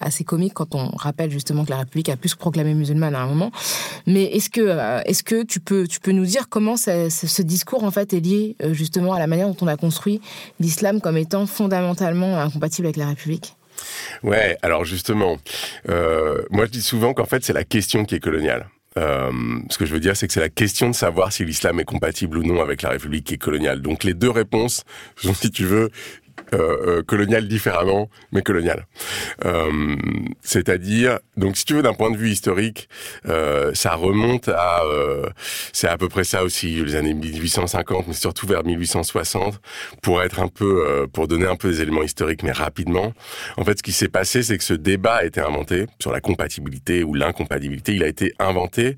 assez 0.00 0.24
comique 0.24 0.54
quand 0.54 0.74
on 0.74 0.90
rappelle 0.96 1.30
justement 1.30 1.64
que 1.64 1.70
la 1.70 1.78
République 1.78 2.08
a 2.08 2.16
pu 2.16 2.28
se 2.28 2.36
proclamer 2.36 2.74
musulmane 2.74 3.14
à 3.14 3.20
un 3.20 3.26
moment. 3.26 3.50
Mais 4.06 4.24
est-ce 4.24 4.50
que 4.50 5.04
est-ce 5.06 5.22
que 5.22 5.42
tu 5.44 5.60
peux 5.60 5.86
tu 5.86 6.00
peux 6.00 6.12
nous 6.12 6.26
dire 6.26 6.48
comment 6.48 6.76
ce 6.76 7.42
discours 7.42 7.84
en 7.84 7.90
fait 7.90 8.12
est 8.12 8.20
lié 8.20 8.56
justement 8.72 9.14
à 9.14 9.18
la 9.18 9.26
manière 9.26 9.48
dont 9.48 9.56
on 9.60 9.68
a 9.68 9.76
construit 9.76 10.20
l'islam 10.60 11.00
comme 11.00 11.16
étant 11.16 11.46
fondamentalement 11.46 12.38
incompatible 12.40 12.86
avec 12.86 12.96
la 12.96 13.08
République? 13.08 13.56
Ouais, 14.22 14.56
alors 14.62 14.84
justement, 14.84 15.38
euh, 15.88 16.42
moi 16.50 16.66
je 16.66 16.70
dis 16.70 16.82
souvent 16.82 17.14
qu'en 17.14 17.26
fait 17.26 17.44
c'est 17.44 17.52
la 17.52 17.64
question 17.64 18.04
qui 18.04 18.14
est 18.14 18.20
coloniale. 18.20 18.68
Euh, 18.96 19.32
ce 19.70 19.78
que 19.78 19.86
je 19.86 19.92
veux 19.92 19.98
dire, 19.98 20.16
c'est 20.16 20.28
que 20.28 20.32
c'est 20.32 20.40
la 20.40 20.48
question 20.48 20.88
de 20.88 20.94
savoir 20.94 21.32
si 21.32 21.44
l'islam 21.44 21.80
est 21.80 21.84
compatible 21.84 22.38
ou 22.38 22.44
non 22.44 22.62
avec 22.62 22.82
la 22.82 22.90
République 22.90 23.24
qui 23.24 23.34
est 23.34 23.38
coloniale. 23.38 23.82
Donc 23.82 24.04
les 24.04 24.14
deux 24.14 24.30
réponses 24.30 24.84
sont, 25.16 25.34
si 25.34 25.50
tu 25.50 25.64
veux, 25.64 25.90
euh, 26.54 26.98
euh, 26.98 27.02
colonial 27.02 27.48
différemment, 27.48 28.08
mais 28.32 28.42
colonial. 28.42 28.86
Euh, 29.44 29.96
C'est-à-dire, 30.42 31.18
donc 31.36 31.56
si 31.56 31.64
tu 31.64 31.74
veux, 31.74 31.82
d'un 31.82 31.94
point 31.94 32.10
de 32.10 32.16
vue 32.16 32.30
historique, 32.30 32.88
ça 33.74 33.94
remonte 33.94 34.48
à, 34.48 34.82
c'est 35.72 35.88
à 35.88 35.96
peu 35.96 36.08
près 36.08 36.24
ça 36.24 36.44
aussi, 36.44 36.84
les 36.84 36.94
années 36.94 37.14
1850, 37.14 38.08
mais 38.08 38.14
surtout 38.14 38.46
vers 38.46 38.64
1860, 38.64 39.60
pour 40.02 40.22
être 40.22 40.40
un 40.40 40.48
peu, 40.48 41.06
pour 41.12 41.28
donner 41.28 41.46
un 41.46 41.56
peu 41.56 41.70
des 41.70 41.82
éléments 41.82 42.02
historiques, 42.02 42.42
mais 42.42 42.52
rapidement. 42.52 43.12
En 43.56 43.64
fait, 43.64 43.78
ce 43.78 43.82
qui 43.82 43.92
s'est 43.92 44.08
passé, 44.08 44.42
c'est 44.42 44.58
que 44.58 44.64
ce 44.64 44.74
débat 44.74 45.16
a 45.16 45.24
été 45.24 45.40
inventé 45.40 45.86
sur 46.00 46.12
la 46.12 46.20
compatibilité 46.20 47.04
ou 47.04 47.14
l'incompatibilité. 47.14 47.94
Il 47.94 48.04
a 48.04 48.08
été 48.08 48.34
inventé 48.38 48.96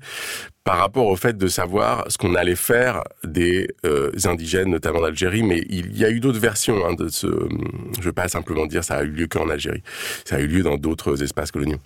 par 0.67 0.79
rapport 0.79 1.05
au 1.05 1.15
fait 1.15 1.37
de 1.37 1.47
savoir 1.47 2.03
ce 2.11 2.17
qu'on 2.17 2.35
allait 2.35 2.57
faire 2.57 3.01
des 3.23 3.69
euh, 3.85 4.11
indigènes, 4.25 4.69
notamment 4.69 4.99
d'Algérie, 4.99 5.41
mais 5.41 5.63
il 5.69 5.97
y 5.97 6.03
a 6.03 6.09
eu 6.09 6.19
d'autres 6.19 6.41
versions 6.41 6.85
hein, 6.85 6.93
de 6.93 7.07
ce. 7.07 7.25
Je 7.27 7.99
ne 7.99 8.03
veux 8.03 8.11
pas 8.11 8.27
simplement 8.27 8.65
dire 8.65 8.83
ça 8.83 8.97
a 8.97 9.03
eu 9.03 9.11
lieu 9.11 9.27
qu'en 9.27 9.47
Algérie, 9.47 9.81
ça 10.25 10.35
a 10.35 10.39
eu 10.41 10.47
lieu 10.47 10.63
dans 10.63 10.75
d'autres 10.75 11.23
espaces 11.23 11.51
coloniaux. 11.51 11.79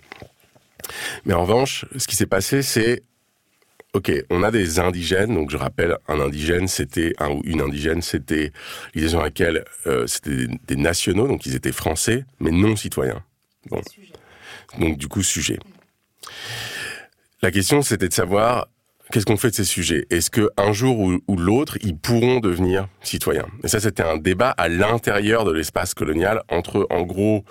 Mais 1.24 1.32
en 1.32 1.42
revanche, 1.42 1.84
ce 1.96 2.08
qui 2.08 2.16
s'est 2.16 2.26
passé, 2.26 2.62
c'est 2.62 3.04
Ok, 3.94 4.10
on 4.30 4.42
a 4.42 4.50
des 4.50 4.80
indigènes, 4.80 5.34
donc 5.34 5.50
je 5.50 5.58
rappelle, 5.58 5.98
un 6.08 6.18
indigène, 6.18 6.66
c'était 6.66 7.12
un 7.18 7.28
ou 7.28 7.42
une 7.44 7.60
indigène, 7.60 8.00
c'était 8.00 8.50
l'idée 8.94 9.10
sur 9.10 9.22
laquelle 9.22 9.64
euh, 9.86 10.06
c'était 10.06 10.34
des, 10.34 10.48
des, 10.66 10.76
nationaux, 10.76 11.28
donc 11.28 11.44
ils 11.44 11.54
étaient 11.54 11.72
français, 11.72 12.24
mais 12.40 12.50
non 12.50 12.74
citoyens. 12.74 13.22
Bon, 13.68 13.82
donc 14.80 14.96
du 14.96 15.08
coup 15.08 15.22
sujet. 15.22 15.58
La 17.44 17.50
question, 17.50 17.82
c'était 17.82 18.06
de 18.08 18.12
savoir 18.12 18.68
qu'est-ce 19.10 19.26
qu'on 19.26 19.36
fait 19.36 19.50
de 19.50 19.56
ces 19.56 19.64
sujets? 19.64 20.06
Est-ce 20.10 20.30
que 20.30 20.48
un 20.56 20.72
jour 20.72 21.00
ou, 21.00 21.18
ou 21.26 21.36
l'autre, 21.36 21.76
ils 21.82 21.96
pourront 21.96 22.38
devenir 22.38 22.86
citoyens? 23.02 23.48
Et 23.64 23.68
ça, 23.68 23.80
c'était 23.80 24.04
un 24.04 24.16
débat 24.16 24.50
à 24.50 24.68
l'intérieur 24.68 25.44
de 25.44 25.50
l'espace 25.50 25.92
colonial 25.92 26.44
entre, 26.48 26.86
en 26.88 27.02
gros, 27.02 27.44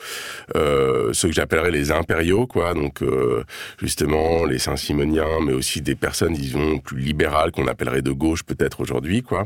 euh, 0.55 1.11
ceux 1.11 1.27
que 1.27 1.33
j'appellerais 1.33 1.71
les 1.71 1.91
impériaux, 1.91 2.47
quoi. 2.47 2.73
Donc, 2.73 3.03
euh, 3.03 3.43
justement, 3.81 4.45
les 4.45 4.59
Saint-Simoniens, 4.59 5.41
mais 5.45 5.51
aussi 5.51 5.81
des 5.81 5.95
personnes, 5.95 6.35
disons, 6.35 6.79
plus 6.79 6.97
libérales 6.97 7.51
qu'on 7.51 7.67
appellerait 7.67 8.01
de 8.01 8.13
gauche 8.13 8.43
peut-être 8.43 8.79
aujourd'hui, 8.79 9.23
quoi. 9.23 9.43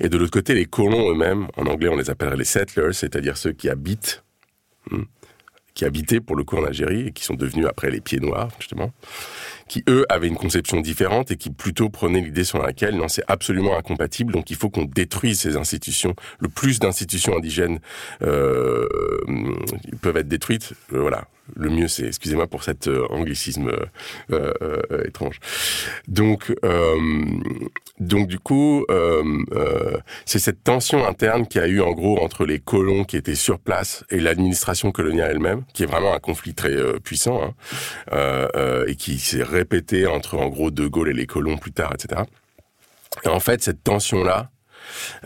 Et 0.00 0.10
de 0.10 0.18
l'autre 0.18 0.32
côté, 0.32 0.52
les 0.52 0.66
colons 0.66 1.10
eux-mêmes, 1.10 1.46
en 1.56 1.64
anglais, 1.64 1.88
on 1.88 1.96
les 1.96 2.10
appellerait 2.10 2.36
les 2.36 2.44
settlers, 2.44 2.92
c'est-à-dire 2.92 3.38
ceux 3.38 3.52
qui 3.52 3.70
habitent. 3.70 4.22
Hmm, 4.90 5.04
qui 5.72 5.84
habitaient 5.84 6.20
pour 6.20 6.36
le 6.36 6.44
coup 6.44 6.56
en 6.56 6.64
Algérie 6.64 7.08
et 7.08 7.12
qui 7.12 7.22
sont 7.22 7.34
devenus 7.34 7.66
après 7.66 7.90
les 7.90 8.00
pieds 8.00 8.20
noirs, 8.20 8.48
justement 8.58 8.92
qui 9.68 9.82
eux 9.88 10.06
avaient 10.08 10.28
une 10.28 10.36
conception 10.36 10.80
différente 10.80 11.30
et 11.30 11.36
qui 11.36 11.50
plutôt 11.50 11.88
prenaient 11.88 12.20
l'idée 12.20 12.44
sur 12.44 12.62
laquelle 12.62 12.96
non 12.96 13.08
c'est 13.08 13.24
absolument 13.28 13.76
incompatible 13.76 14.32
donc 14.32 14.50
il 14.50 14.56
faut 14.56 14.70
qu'on 14.70 14.84
détruise 14.84 15.40
ces 15.40 15.56
institutions 15.56 16.14
le 16.38 16.48
plus 16.48 16.78
d'institutions 16.78 17.36
indigènes 17.36 17.80
euh, 18.22 18.86
peuvent 20.00 20.16
être 20.16 20.28
détruites 20.28 20.72
euh, 20.92 21.00
voilà 21.00 21.26
Le 21.54 21.70
mieux, 21.70 21.88
c'est, 21.88 22.06
excusez-moi 22.06 22.46
pour 22.46 22.64
cet 22.64 22.88
euh, 22.88 23.06
anglicisme 23.10 23.70
étrange. 25.04 25.38
Donc, 26.08 26.52
donc 28.00 28.26
du 28.26 28.38
coup, 28.38 28.84
c'est 30.24 30.38
cette 30.38 30.64
tension 30.64 31.06
interne 31.06 31.46
qui 31.46 31.58
a 31.58 31.66
eu 31.68 31.80
en 31.80 31.92
gros 31.92 32.18
entre 32.20 32.44
les 32.44 32.58
colons 32.58 33.04
qui 33.04 33.16
étaient 33.16 33.36
sur 33.36 33.58
place 33.58 34.04
et 34.10 34.18
l'administration 34.20 34.90
coloniale 34.90 35.30
elle-même, 35.32 35.64
qui 35.72 35.84
est 35.84 35.86
vraiment 35.86 36.14
un 36.14 36.18
conflit 36.18 36.54
très 36.54 36.74
puissant 37.00 37.40
hein, 37.42 38.84
et 38.86 38.96
qui 38.96 39.18
s'est 39.18 39.44
répété 39.56 40.06
entre 40.06 40.36
en 40.36 40.48
gros 40.48 40.70
De 40.70 40.86
Gaulle 40.86 41.10
et 41.10 41.14
les 41.14 41.26
colons 41.26 41.58
plus 41.58 41.72
tard, 41.72 41.92
etc. 41.94 42.22
Et 43.24 43.28
en 43.28 43.40
fait, 43.40 43.62
cette 43.62 43.82
tension-là, 43.82 44.50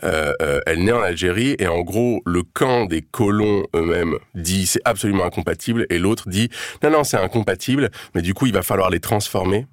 euh, 0.05 0.33
euh, 0.41 0.61
elle 0.67 0.85
naît 0.85 0.93
en 0.93 1.03
Algérie 1.03 1.55
et 1.59 1.67
en 1.67 1.81
gros 1.81 2.23
le 2.25 2.43
camp 2.43 2.87
des 2.87 3.03
colons 3.03 3.67
eux-mêmes 3.75 4.17
dit 4.35 4.67
c'est 4.67 4.81
absolument 4.87 5.25
incompatible 5.25 5.87
et 5.91 5.99
l'autre 5.99 6.31
dit 6.31 6.49
non 6.83 6.91
non 6.91 7.05
c'est 7.05 7.19
incompatible 7.19 7.91
mais 8.15 8.23
du 8.23 8.33
coup 8.33 8.47
il 8.47 8.55
va 8.55 8.63
falloir 8.63 8.89
les 8.89 9.01
transformer 9.01 9.67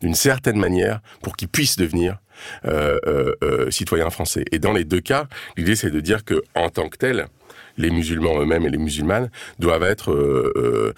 d'une 0.00 0.16
certaine 0.16 0.58
manière 0.58 1.00
pour 1.22 1.36
qu'ils 1.36 1.48
puissent 1.48 1.76
devenir 1.76 2.18
euh, 2.66 3.70
citoyens 3.70 4.10
français. 4.10 4.44
Et 4.52 4.58
dans 4.58 4.72
les 4.72 4.84
deux 4.84 5.00
cas, 5.00 5.28
l'idée 5.56 5.76
c'est 5.76 5.90
de 5.90 6.00
dire 6.00 6.24
que 6.24 6.42
en 6.56 6.68
tant 6.68 6.88
que 6.88 6.96
tel, 6.96 7.26
les 7.78 7.90
musulmans 7.90 8.40
eux-mêmes 8.40 8.66
et 8.66 8.70
les 8.70 8.78
musulmanes 8.78 9.30
doivent 9.58 9.84
être 9.84 10.94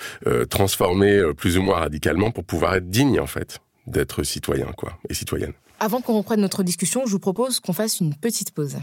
transformés 0.51 1.23
plus 1.37 1.59
ou 1.59 1.63
moins 1.63 1.79
radicalement 1.79 2.31
pour 2.31 2.45
pouvoir 2.45 2.75
être 2.75 2.89
dignes 2.89 3.21
en 3.21 3.27
fait 3.27 3.61
d'être 3.87 4.23
citoyens 4.23 4.73
quoi 4.77 4.99
et 5.09 5.15
citoyennes. 5.15 5.53
Avant 5.79 6.01
qu'on 6.01 6.19
reprenne 6.19 6.41
notre 6.41 6.63
discussion, 6.63 7.07
je 7.07 7.13
vous 7.13 7.19
propose 7.19 7.61
qu'on 7.61 7.73
fasse 7.73 8.01
une 8.01 8.15
petite 8.15 8.53
pause. 8.53 8.77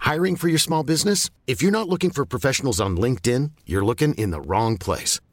Hiring 0.00 0.36
for 0.36 0.48
your 0.48 0.60
small 0.60 0.82
business? 0.82 1.30
If 1.46 1.60
you're 1.62 1.72
not 1.72 1.88
looking 1.88 2.10
for 2.10 2.24
professionals 2.24 2.80
on 2.80 2.96
LinkedIn, 2.96 3.50
you're 3.66 3.84
looking 3.84 4.14
in 4.14 4.30
the 4.30 4.40
wrong 4.40 4.78
place. 4.78 5.20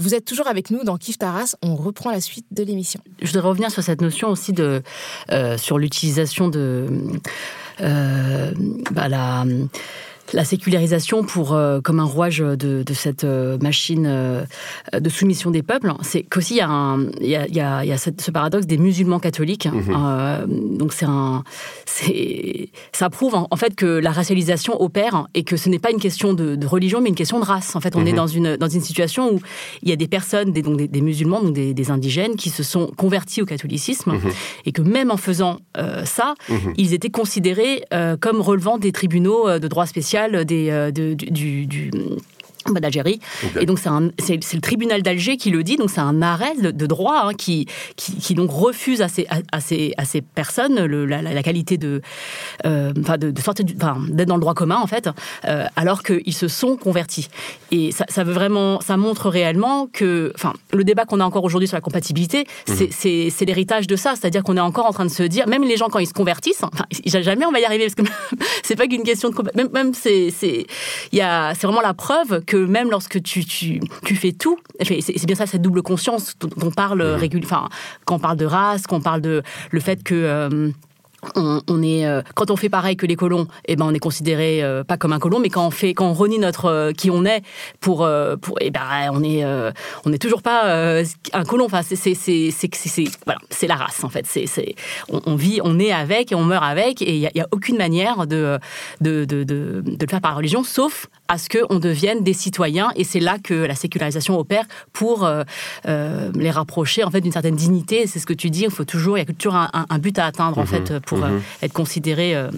Vous 0.00 0.14
êtes 0.14 0.24
toujours 0.24 0.46
avec 0.46 0.70
nous 0.70 0.82
dans 0.82 0.96
Kif 0.96 1.18
Taras. 1.18 1.56
On 1.62 1.76
reprend 1.76 2.10
la 2.10 2.22
suite 2.22 2.46
de 2.52 2.62
l'émission. 2.62 3.00
Je 3.20 3.26
voudrais 3.26 3.46
revenir 3.46 3.70
sur 3.70 3.82
cette 3.82 4.00
notion 4.00 4.28
aussi 4.28 4.54
de 4.54 4.82
euh, 5.30 5.58
sur 5.58 5.76
l'utilisation 5.78 6.48
de 6.48 6.86
euh, 7.82 8.52
bah, 8.92 9.08
la 9.08 9.44
la 10.32 10.44
sécularisation 10.44 11.24
pour 11.24 11.54
euh, 11.54 11.80
comme 11.80 12.00
un 12.00 12.04
rouage 12.04 12.38
de, 12.38 12.82
de 12.82 12.94
cette 12.94 13.24
euh, 13.24 13.58
machine 13.58 14.06
euh, 14.06 14.44
de 14.98 15.08
soumission 15.08 15.50
des 15.50 15.62
peuples, 15.62 15.92
c'est 16.02 16.22
qu'aussi 16.22 16.54
il 16.54 16.58
y 16.58 16.60
a, 16.60 16.68
un, 16.68 17.06
il 17.20 17.28
y 17.28 17.36
a, 17.36 17.46
il 17.46 17.54
y 17.54 17.60
a, 17.60 17.84
il 17.84 17.88
y 17.88 17.92
a 17.92 17.98
ce 17.98 18.30
paradoxe 18.30 18.66
des 18.66 18.78
musulmans 18.78 19.20
catholiques. 19.20 19.66
Mhm. 19.66 20.76
donc 20.76 20.92
c'est 20.92 21.06
un, 21.06 21.42
ça 22.92 23.10
prouve 23.10 23.34
en, 23.34 23.56
fait 23.56 23.74
que 23.74 23.86
la 23.86 24.10
racialisation 24.10 24.80
opère 24.80 25.26
et 25.34 25.44
que 25.44 25.56
ce 25.56 25.68
n'est 25.68 25.78
pas 25.78 25.90
une 25.90 26.00
question 26.00 26.32
de, 26.32 26.56
de, 26.56 26.66
religion 26.66 27.00
mais 27.00 27.08
une 27.08 27.14
question 27.14 27.40
de 27.40 27.44
race. 27.44 27.76
En 27.76 27.80
fait, 27.80 27.96
on 27.96 28.06
est 28.06 28.10
mhm. 28.10 28.16
dans 28.16 28.26
une 28.26 28.56
dans 28.56 28.68
une 28.68 28.80
situation 28.80 29.34
où 29.34 29.40
il 29.82 29.88
y 29.88 29.92
a 29.92 29.96
des 29.96 30.08
personnes, 30.08 30.52
des, 30.52 30.62
donc 30.62 30.76
des, 30.76 31.00
musulmans, 31.00 31.42
donc 31.42 31.54
des, 31.54 31.74
des, 31.74 31.90
indigènes, 31.90 32.36
qui 32.36 32.50
se 32.50 32.62
sont 32.62 32.88
convertis 32.96 33.42
au 33.42 33.46
catholicisme 33.46 34.12
mhm. 34.12 34.30
et 34.66 34.72
que 34.72 34.82
même 34.82 35.10
en 35.10 35.16
faisant 35.16 35.58
ça, 36.04 36.34
ils 36.76 36.94
étaient 36.94 37.10
considérés 37.10 37.84
comme 38.20 38.40
relevant 38.40 38.78
des 38.78 38.92
tribunaux 38.92 39.58
de 39.58 39.68
droit 39.68 39.86
spécial 39.86 40.19
des, 40.28 40.70
euh, 40.70 40.90
du, 40.90 41.66
du 41.66 41.90
d'Algérie. 42.68 43.20
Et 43.60 43.66
donc, 43.66 43.78
c'est 43.78 44.54
le 44.54 44.60
tribunal 44.60 45.02
d'Alger 45.02 45.36
qui 45.36 45.50
le 45.50 45.62
dit. 45.62 45.76
Donc, 45.76 45.90
c'est 45.90 46.00
un 46.00 46.22
arrêt 46.22 46.54
de, 46.56 46.86
droit 46.86 47.22
hein, 47.24 47.34
qui, 47.34 47.66
qui, 47.96 48.34
donc 48.34 48.50
refuse 48.50 49.02
à 49.02 49.08
ces, 49.08 49.26
à, 49.52 49.60
ces, 49.60 49.94
à 49.96 50.04
ces 50.04 50.20
personnes 50.20 50.84
le, 50.84 51.06
la, 51.06 51.42
qualité 51.42 51.78
de, 51.78 52.02
euh, 52.66 52.92
de, 52.92 53.30
de 53.30 53.40
sortir 53.40 53.64
d'être 53.64 54.28
dans 54.28 54.36
le 54.36 54.40
droit 54.40 54.54
commun, 54.54 54.78
en 54.80 54.86
fait, 54.86 55.08
euh, 55.46 55.66
alors 55.76 56.02
qu'ils 56.02 56.34
se 56.34 56.48
sont 56.48 56.76
convertis. 56.76 57.28
Et 57.70 57.92
ça, 57.92 58.04
ça, 58.08 58.24
veut 58.24 58.32
vraiment, 58.32 58.80
ça 58.80 58.96
montre 58.96 59.28
réellement 59.28 59.88
que, 59.92 60.32
enfin, 60.34 60.52
le 60.72 60.84
débat 60.84 61.04
qu'on 61.04 61.20
a 61.20 61.24
encore 61.24 61.44
aujourd'hui 61.44 61.68
sur 61.68 61.76
la 61.76 61.80
compatibilité, 61.80 62.46
mhm. 62.68 62.88
c'est 62.90 63.44
l'héritage 63.44 63.86
de 63.86 63.96
ça. 63.96 64.14
C'est-à-dire 64.16 64.42
qu'on 64.42 64.56
est 64.56 64.60
encore 64.60 64.86
en 64.86 64.92
train 64.92 65.06
de 65.06 65.10
se 65.10 65.22
dire, 65.22 65.48
même 65.48 65.64
les 65.64 65.76
gens 65.76 65.88
quand 65.88 65.98
ils 65.98 66.06
se 66.06 66.14
convertissent, 66.14 66.62
jamais 67.06 67.46
on 67.46 67.52
va 67.52 67.60
y 67.60 67.64
arriver 67.64 67.88
parce 67.88 67.94
que 67.94 68.02
c'est 68.62 68.76
pas 68.76 68.86
qu'une 68.86 69.02
question 69.02 69.30
de 69.30 69.34
même, 69.54 69.68
même 69.72 69.94
c'est 69.94 70.32
vraiment 71.62 71.80
la 71.80 71.94
preuve 71.94 72.42
que 72.50 72.56
même 72.56 72.90
lorsque 72.90 73.22
tu, 73.22 73.44
tu, 73.44 73.80
tu 74.04 74.16
fais 74.16 74.32
tout, 74.32 74.58
c'est 74.80 75.24
bien 75.24 75.36
ça 75.36 75.46
cette 75.46 75.62
double 75.62 75.82
conscience 75.82 76.34
dont 76.40 76.50
on 76.66 76.72
parle 76.72 77.00
mmh. 77.00 77.14
régulièrement, 77.14 77.66
enfin, 77.66 77.68
quand 78.04 78.16
on 78.16 78.18
parle 78.18 78.36
de 78.38 78.44
race, 78.44 78.88
quand 78.88 78.96
on 78.96 79.00
parle 79.00 79.20
de 79.20 79.44
le 79.70 79.78
fait 79.78 80.02
que 80.02 80.16
euh, 80.16 80.70
on, 81.34 81.82
est 81.82 82.06
euh, 82.06 82.22
quand 82.34 82.50
on 82.50 82.56
fait 82.56 82.68
pareil 82.68 82.96
que 82.96 83.06
les 83.06 83.16
colons, 83.16 83.46
eh 83.66 83.76
ben 83.76 83.84
on 83.86 83.94
est 83.94 83.98
considéré 83.98 84.62
euh, 84.62 84.84
pas 84.84 84.96
comme 84.96 85.12
un 85.12 85.18
colon, 85.18 85.38
mais 85.38 85.50
quand 85.50 85.66
on 85.66 85.70
fait 85.70 85.92
quand 85.92 86.08
on 86.08 86.14
renie 86.14 86.38
notre 86.38 86.66
euh, 86.66 86.92
qui 86.92 87.10
on 87.10 87.24
est 87.24 87.42
pour 87.80 88.08
pour 88.40 88.58
eh 88.60 88.70
ben 88.70 88.80
on 89.12 89.22
est 89.22 89.44
on 90.04 90.10
n'est 90.10 90.18
toujours 90.18 90.42
pas 90.42 91.02
un 91.32 91.44
colon. 91.44 91.66
Enfin 91.66 91.82
c'est 91.82 91.96
c'est 91.96 92.14
c'est 92.14 92.50
c'est 92.50 93.04
voilà 93.24 93.40
c'est 93.50 93.66
la 93.66 93.76
race 93.76 94.02
en 94.04 94.08
fait. 94.08 94.26
C'est 94.26 94.46
c'est 94.46 94.74
on, 95.08 95.34
vit 95.34 95.60
on 95.62 95.78
est 95.78 95.92
avec 95.92 96.32
et 96.32 96.34
on 96.34 96.44
meurt 96.44 96.64
avec 96.64 97.02
et 97.02 97.14
il 97.14 97.20
y, 97.20 97.40
a, 97.40 97.46
aucune 97.52 97.76
manière 97.76 98.26
de 98.26 98.58
de, 99.00 99.24
de 99.24 99.44
de, 99.44 99.82
de 99.84 99.96
le 100.00 100.08
faire 100.08 100.20
par 100.20 100.36
religion 100.36 100.64
sauf 100.64 101.06
à 101.28 101.38
ce 101.38 101.48
qu'on 101.48 101.78
devienne 101.78 102.22
des 102.22 102.32
citoyens 102.32 102.90
et 102.96 103.04
c'est 103.04 103.20
là 103.20 103.38
que 103.42 103.54
la 103.54 103.74
sécularisation 103.74 104.38
opère 104.38 104.64
pour 104.92 105.28
les 105.86 106.50
rapprocher 106.50 107.04
en 107.04 107.10
fait 107.10 107.20
d'une 107.20 107.32
certaine 107.32 107.56
dignité. 107.56 108.06
C'est 108.06 108.18
ce 108.18 108.26
que 108.26 108.34
tu 108.34 108.50
dis. 108.50 108.64
Il 108.64 108.70
faut 108.70 108.84
toujours 108.84 109.18
il 109.18 109.26
y 109.26 109.28
a 109.28 109.32
toujours 109.32 109.56
un, 109.56 109.70
un 109.72 109.98
but 109.98 110.18
à 110.18 110.26
atteindre 110.26 110.58
en 110.58 110.62
mhm. 110.62 110.66
fait 110.66 110.98
pour 111.00 111.09
euh, 111.16 111.28
mhm. 111.28 111.42
être 111.62 111.72
considéré, 111.72 112.34
euh, 112.34 112.50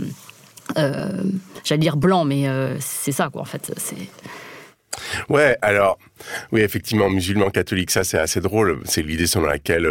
euh, 0.79 1.23
j'allais 1.65 1.81
dire 1.81 1.97
blanc, 1.97 2.25
mais 2.25 2.47
c'est 2.81 3.12
ça, 3.12 3.31
quoi, 3.31 3.43
en 3.43 3.47
fait. 3.47 3.73
C'est. 3.77 3.97
Ouais, 5.31 5.57
alors 5.62 5.99
oui, 6.53 6.61
effectivement, 6.61 7.09
musulman 7.09 7.49
catholique, 7.51 7.91
ça 7.91 8.05
c'est 8.05 8.19
assez 8.19 8.41
drôle. 8.41 8.81
C'est 8.85 9.01
l'idée 9.03 9.27
selon 9.27 9.47
laquelle, 9.47 9.88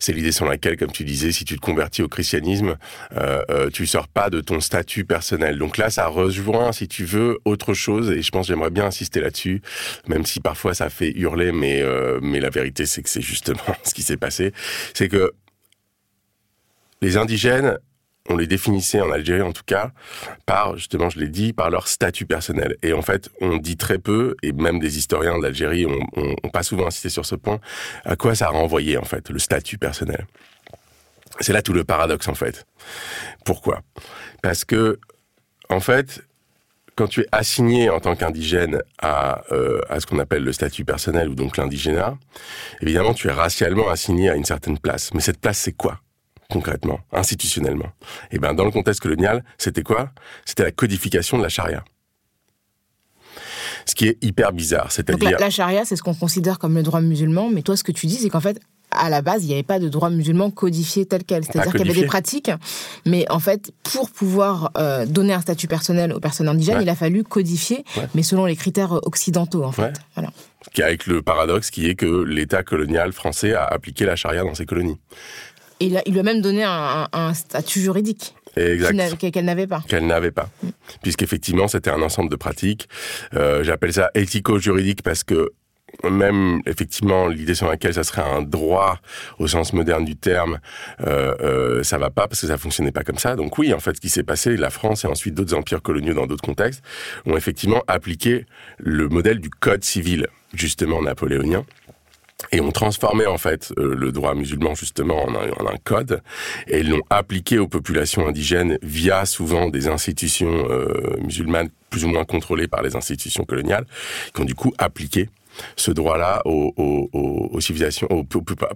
c'est 0.00 0.12
l'idée 0.12 0.32
selon 0.32 0.50
laquelle, 0.50 0.78
comme 0.78 0.90
tu 0.90 1.04
disais, 1.04 1.30
si 1.30 1.44
tu 1.44 1.56
te 1.56 1.60
convertis 1.60 2.02
au 2.02 2.08
christianisme, 2.08 2.76
euh, 3.16 3.68
tu 3.70 3.86
sors 3.86 4.08
pas 4.08 4.30
de 4.30 4.40
ton 4.40 4.60
statut 4.60 5.04
personnel. 5.04 5.58
Donc 5.58 5.76
là, 5.76 5.90
ça 5.90 6.06
rejoint, 6.06 6.72
si 6.72 6.88
tu 6.88 7.04
veux, 7.04 7.38
autre 7.44 7.74
chose. 7.74 8.10
Et 8.10 8.22
je 8.22 8.30
pense 8.30 8.46
j'aimerais 8.46 8.70
bien 8.70 8.86
insister 8.86 9.20
là-dessus, 9.20 9.60
même 10.08 10.24
si 10.24 10.40
parfois 10.40 10.72
ça 10.72 10.88
fait 10.88 11.12
hurler, 11.14 11.52
mais 11.52 11.84
mais 12.22 12.40
la 12.40 12.50
vérité 12.50 12.86
c'est 12.86 13.02
que 13.02 13.10
c'est 13.10 13.22
justement 13.22 13.60
ce 13.84 13.92
qui 13.92 14.02
s'est 14.02 14.16
passé. 14.16 14.52
C'est 14.94 15.08
que 15.08 15.32
les 17.04 17.18
indigènes, 17.18 17.78
on 18.30 18.36
les 18.36 18.46
définissait 18.46 19.02
en 19.02 19.12
Algérie 19.12 19.42
en 19.42 19.52
tout 19.52 19.64
cas 19.66 19.92
par 20.46 20.76
justement 20.78 21.10
je 21.10 21.20
l'ai 21.20 21.28
dit 21.28 21.52
par 21.52 21.68
leur 21.68 21.86
statut 21.86 22.24
personnel. 22.24 22.76
Et 22.82 22.94
en 22.94 23.02
fait 23.02 23.28
on 23.42 23.58
dit 23.58 23.76
très 23.76 23.98
peu 23.98 24.34
et 24.42 24.52
même 24.52 24.78
des 24.78 24.96
historiens 24.96 25.38
d'Algérie 25.38 25.84
ont, 25.84 26.48
pas 26.50 26.62
souvent 26.62 26.86
insisté 26.86 27.10
sur 27.10 27.26
ce 27.26 27.34
point 27.34 27.60
à 28.06 28.16
quoi 28.16 28.34
ça 28.34 28.48
renvoyait 28.48 28.96
en 28.96 29.04
fait 29.04 29.28
le 29.28 29.38
statut 29.38 29.76
personnel. 29.76 30.26
C'est 31.40 31.52
là 31.52 31.60
tout 31.60 31.74
le 31.74 31.84
paradoxe 31.84 32.28
en 32.28 32.34
fait. 32.34 32.64
Pourquoi? 33.44 33.82
Parce 34.42 34.64
que 34.64 34.98
en 35.68 35.80
fait 35.80 36.24
quand 36.96 37.08
tu 37.08 37.20
es 37.20 37.26
assigné 37.32 37.90
en 37.90 38.00
tant 38.00 38.16
qu'indigène 38.16 38.80
à, 38.98 39.42
euh, 39.52 39.80
à 39.90 40.00
ce 40.00 40.06
qu'on 40.06 40.20
appelle 40.20 40.44
le 40.44 40.52
statut 40.54 40.86
personnel 40.86 41.28
ou 41.28 41.34
donc 41.34 41.58
l'indigénat, 41.58 42.16
évidemment 42.80 43.12
tu 43.12 43.28
es 43.28 43.32
racialement 43.32 43.90
assigné 43.90 44.30
à 44.30 44.36
une 44.36 44.46
certaine 44.46 44.78
place. 44.78 45.12
Mais 45.12 45.20
cette 45.20 45.40
place 45.40 45.58
c'est 45.58 45.72
quoi? 45.72 46.00
Concrètement, 46.50 47.00
institutionnellement 47.12 47.90
eh 48.30 48.38
ben 48.38 48.54
dans 48.54 48.64
le 48.64 48.70
contexte 48.70 49.00
colonial, 49.00 49.44
c'était 49.58 49.82
quoi? 49.82 50.10
C'était 50.44 50.64
la 50.64 50.70
codification 50.72 51.38
de 51.38 51.42
la 51.42 51.48
charia. 51.48 51.84
Ce 53.86 53.94
qui 53.94 54.06
est 54.06 54.22
hyper 54.22 54.52
bizarre, 54.52 54.90
c'est-à-dire 54.92 55.38
la, 55.38 55.50
charia, 55.50 55.84
c'est 55.84 55.96
ce 55.96 56.02
qu'on 56.02 56.14
considère 56.14 56.58
comme 56.58 56.74
le 56.74 56.82
droit 56.82 57.00
musulman, 57.00 57.50
mais 57.50 57.62
toi, 57.62 57.76
ce 57.76 57.84
que 57.84 57.92
tu 57.92 58.06
dis, 58.06 58.16
c'est 58.16 58.30
qu'en 58.30 58.40
fait, 58.40 58.58
à 58.90 59.10
la 59.10 59.22
base, 59.22 59.44
il 59.44 59.48
n'y 59.48 59.54
avait 59.54 59.62
pas 59.64 59.78
de 59.80 59.88
droit 59.88 60.08
musulman 60.08 60.50
codifié 60.50 61.04
tel 61.04 61.24
quel. 61.24 61.44
C'est-à-dire 61.44 61.72
qu'il 61.72 61.86
y 61.86 61.90
avait 61.90 62.00
des 62.00 62.06
pratiques, 62.06 62.50
mais 63.04 63.26
en 63.30 63.40
fait, 63.40 63.72
pour 63.82 64.10
pouvoir 64.10 64.70
euh, 64.78 65.04
donner 65.04 65.32
un 65.34 65.40
statut 65.40 65.66
personnel 65.66 66.12
aux 66.12 66.20
personnes 66.20 66.48
indigènes, 66.48 66.76
Ouais. 66.76 66.82
il 66.84 66.88
a 66.88 66.94
fallu 66.94 67.24
codifier, 67.24 67.84
Ouais. 67.96 68.06
mais 68.14 68.22
selon 68.22 68.46
les 68.46 68.56
critères 68.56 68.92
occidentaux, 69.06 69.64
en 69.64 69.72
fait. 69.72 69.82
Ouais. 69.82 69.92
Voilà. 70.14 70.30
Avec 70.78 71.06
le 71.06 71.22
paradoxe 71.22 71.70
qui 71.70 71.88
est 71.88 71.94
que 71.94 72.22
l'État 72.22 72.62
colonial 72.62 73.12
français 73.12 73.52
a 73.52 73.64
appliqué 73.64 74.06
la 74.06 74.16
charia 74.16 74.42
dans 74.44 74.54
ses 74.54 74.64
colonies. 74.64 74.98
Et 75.80 75.86
il, 75.86 75.96
a- 75.96 76.02
il 76.06 76.12
lui 76.12 76.20
a 76.20 76.22
même 76.22 76.40
donné 76.40 76.62
un, 76.64 76.70
un- 76.70 77.08
un 77.12 77.34
statut 77.34 77.80
juridique 77.80 78.34
Exact. 78.56 79.16
qu'elle 79.32 79.44
n'avait 79.44 79.66
pas. 79.66 79.82
qu'elle 79.88 80.06
n'avait 80.06 80.30
pas. 80.30 80.48
Puisqu'effectivement, 81.02 81.66
c'était 81.68 81.90
un 81.90 82.00
ensemble 82.02 82.30
de 82.30 82.36
pratiques. 82.36 82.88
Euh, 83.34 83.64
J'appelle 83.64 83.92
ça 83.92 84.10
éthico-juridique 84.14 85.02
parce 85.02 85.24
que 85.24 85.50
même 86.02 86.60
effectivement 86.66 87.28
l'idée 87.28 87.54
sur 87.54 87.68
laquelle 87.68 87.94
ça 87.94 88.02
serait 88.04 88.22
un 88.22 88.42
droit 88.42 88.98
au 89.38 89.46
sens 89.46 89.72
moderne 89.72 90.04
du 90.04 90.16
terme, 90.16 90.58
euh, 91.06 91.34
euh, 91.40 91.82
ça 91.84 91.98
va 91.98 92.10
pas 92.10 92.26
parce 92.28 92.40
que 92.40 92.46
ça 92.48 92.58
fonctionnait 92.58 92.90
pas 92.92 93.02
comme 93.04 93.18
ça. 93.18 93.36
Donc 93.36 93.58
oui, 93.58 93.72
en 93.72 93.78
fait, 93.80 93.96
ce 93.96 94.00
qui 94.00 94.08
s'est 94.08 94.24
passé, 94.24 94.56
la 94.56 94.70
France 94.70 95.04
et 95.04 95.08
ensuite 95.08 95.34
d'autres 95.34 95.54
empires 95.54 95.82
coloniaux 95.82 96.14
dans 96.14 96.26
d'autres 96.26 96.44
contextes 96.44 96.82
ont 97.26 97.36
effectivement 97.36 97.82
appliqué 97.86 98.46
le 98.78 99.08
modèle 99.08 99.38
du 99.40 99.50
code 99.50 99.84
civil 99.84 100.26
justement 100.52 101.02
napoléonien 101.02 101.64
et 102.52 102.60
ont 102.60 102.72
transformé 102.72 103.26
en 103.26 103.38
fait 103.38 103.72
euh, 103.78 103.94
le 103.94 104.12
droit 104.12 104.34
musulman 104.34 104.74
justement 104.74 105.24
en 105.24 105.34
un, 105.34 105.50
en 105.60 105.66
un 105.66 105.76
code 105.82 106.22
et 106.66 106.82
l'ont 106.82 107.02
appliqué 107.10 107.58
aux 107.58 107.68
populations 107.68 108.26
indigènes 108.26 108.78
via 108.82 109.24
souvent 109.26 109.68
des 109.68 109.88
institutions 109.88 110.66
euh, 110.70 111.16
musulmanes 111.20 111.68
plus 111.90 112.04
ou 112.04 112.08
moins 112.08 112.24
contrôlées 112.24 112.68
par 112.68 112.82
les 112.82 112.96
institutions 112.96 113.44
coloniales 113.44 113.86
qui 114.34 114.40
ont 114.40 114.44
du 114.44 114.54
coup 114.54 114.72
appliqué 114.78 115.28
ce 115.76 115.90
droit-là 115.90 116.42
aux, 116.44 116.72
aux, 116.76 117.08
aux, 117.52 117.60
civilisations, 117.60 118.08
aux, 118.10 118.24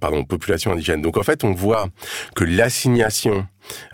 pardon, 0.01 0.25
populations 0.25 0.73
indigènes. 0.73 1.03
Donc 1.03 1.17
en 1.17 1.23
fait, 1.23 1.45
on 1.45 1.53
voit 1.53 1.89
que 2.35 2.45
l'assignation, 2.45 3.47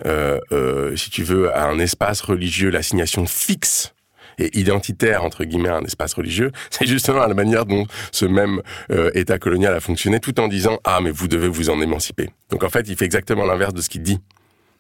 euh, 0.07 0.39
euh, 0.53 0.97
si 0.97 1.11
tu 1.11 1.23
veux, 1.23 1.55
à 1.55 1.65
un 1.65 1.79
espace 1.79 2.21
religieux, 2.21 2.71
l'assignation 2.71 3.27
fixe 3.27 3.95
et 4.39 4.59
identitaire 4.59 5.25
entre 5.25 5.45
guillemets 5.45 5.69
à 5.69 5.77
un 5.77 5.85
espace 5.85 6.15
religieux, 6.15 6.53
c'est 6.71 6.87
justement 6.87 7.27
la 7.27 7.35
manière 7.35 7.67
dont 7.67 7.87
ce 8.13 8.27
même 8.27 8.63
euh, 8.91 9.11
État 9.15 9.39
colonial 9.39 9.75
a 9.75 9.81
fonctionné, 9.81 10.21
tout 10.21 10.39
en 10.41 10.49
disant 10.49 10.79
ah 10.85 11.01
mais 11.03 11.11
vous 11.11 11.29
devez 11.29 11.49
vous 11.49 11.71
en 11.71 11.81
émanciper. 11.81 12.31
Donc 12.51 12.65
en 12.65 12.71
fait, 12.71 12.89
il 12.89 12.97
fait 12.97 13.05
exactement 13.05 13.45
l'inverse 13.45 13.75
de 13.75 13.83
ce 13.83 13.89
qu'il 13.89 14.03
dit. 14.03 14.19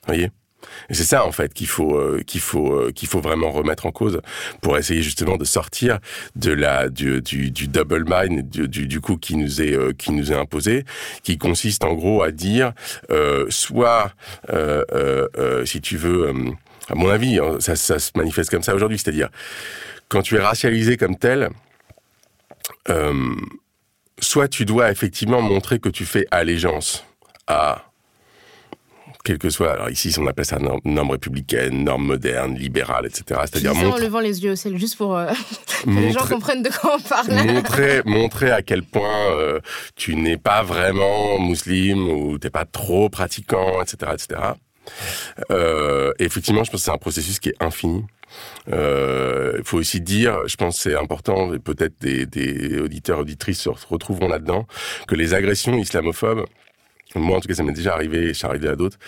Voyez? 0.06 0.30
Et 0.88 0.94
c'est 0.94 1.04
ça 1.04 1.26
en 1.26 1.32
fait 1.32 1.52
qu'il 1.52 1.66
faut 1.66 1.96
euh, 1.96 2.22
qu'il 2.26 2.40
faut 2.40 2.72
euh, 2.72 2.92
qu'il 2.92 3.08
faut 3.08 3.20
vraiment 3.20 3.50
remettre 3.50 3.86
en 3.86 3.92
cause 3.92 4.20
pour 4.60 4.76
essayer 4.78 5.02
justement 5.02 5.36
de 5.36 5.44
sortir 5.44 5.98
de 6.36 6.52
la 6.52 6.88
du 6.88 7.20
du, 7.20 7.50
du 7.50 7.68
double 7.68 8.04
mind 8.06 8.48
du, 8.48 8.68
du, 8.68 9.00
coup 9.00 9.16
qui 9.16 9.36
nous 9.36 9.62
est 9.62 9.74
euh, 9.74 9.92
qui 9.92 10.12
nous 10.12 10.32
est 10.32 10.36
imposé, 10.36 10.84
qui 11.22 11.38
consiste 11.38 11.84
en 11.84 11.94
gros 11.94 12.22
à 12.22 12.30
dire 12.30 12.72
euh, 13.10 13.46
soit 13.48 14.12
euh, 14.50 14.84
euh, 14.94 15.64
si 15.64 15.80
tu 15.80 15.96
veux 15.96 16.32
à 16.88 16.94
mon 16.94 17.08
avis, 17.08 17.38
hein, 17.38 17.56
ça, 17.60 17.76
ça 17.76 17.98
se 17.98 18.10
manifeste 18.16 18.50
comme 18.50 18.62
ça 18.62 18.74
aujourd'hui, 18.74 18.98
c'est-à-dire 18.98 19.28
quand 20.08 20.22
tu 20.22 20.36
es 20.36 20.40
racialisé 20.40 20.96
comme 20.96 21.16
tel, 21.16 21.50
euh, 22.88 23.34
soit 24.20 24.48
tu 24.48 24.64
dois 24.64 24.90
effectivement 24.90 25.40
montrer 25.42 25.78
que 25.78 25.88
tu 25.88 26.04
fais 26.04 26.26
allégeance 26.30 27.04
à 27.46 27.84
quel 29.24 29.38
que 29.38 29.48
soit, 29.48 29.72
alors 29.72 29.88
ici 29.88 30.14
on 30.18 30.26
appelle 30.26 30.44
ça 30.44 30.58
norme, 30.58 30.80
norme 30.84 31.12
républicaine, 31.12 31.82
norme 31.84 32.04
moderne, 32.04 32.54
libérale, 32.56 33.06
etc. 33.06 33.40
C'est-à-dire 33.46 33.72
ça 33.72 33.78
en 33.78 33.82
montre- 33.84 34.00
levant 34.00 34.20
les 34.20 34.44
yeux 34.44 34.54
ciel, 34.54 34.76
juste 34.76 34.96
pour 34.98 35.16
euh, 35.16 35.32
que 35.84 35.90
les 35.90 36.12
gens 36.12 36.20
montrer- 36.20 36.34
comprennent 36.34 36.62
de 36.62 36.68
quoi 36.68 36.96
on 36.96 37.00
parle. 37.00 37.32
montrer, 37.46 38.02
montrer 38.04 38.50
à 38.50 38.60
quel 38.60 38.82
point 38.82 39.30
euh, 39.30 39.60
tu 39.96 40.14
n'es 40.16 40.36
pas 40.36 40.62
vraiment 40.62 41.38
musulman 41.40 42.10
ou 42.12 42.38
t'es 42.38 42.50
pas 42.50 42.66
trop 42.66 43.08
pratiquant, 43.08 43.80
etc., 43.80 44.12
etc. 44.12 44.40
Euh, 45.50 46.12
effectivement, 46.18 46.64
je 46.64 46.70
pense 46.70 46.80
que 46.80 46.84
c'est 46.84 46.90
un 46.90 46.98
processus 46.98 47.38
qui 47.38 47.50
est 47.50 47.62
infini. 47.62 48.04
Euh, 48.72 49.54
Il 49.58 49.64
faut 49.64 49.78
aussi 49.78 50.00
dire, 50.00 50.38
je 50.46 50.56
pense 50.56 50.78
c'est 50.78 50.96
important, 50.96 51.54
et 51.54 51.58
peut-être 51.58 51.94
des, 52.00 52.26
des 52.26 52.80
auditeurs 52.80 53.20
auditrices 53.20 53.60
se 53.60 53.70
retrouveront 53.88 54.28
là-dedans, 54.28 54.66
que 55.06 55.14
les 55.14 55.34
agressions 55.34 55.76
islamophobes 55.76 56.44
moi 57.16 57.36
en 57.36 57.40
tout 57.40 57.46
cas 57.46 57.54
ça 57.54 57.62
m'est 57.62 57.72
déjà 57.72 57.94
arrivé, 57.94 58.30
et 58.30 58.34
c'est 58.34 58.46
arrivé 58.46 58.68
à 58.68 58.74
d'autres, 58.74 58.98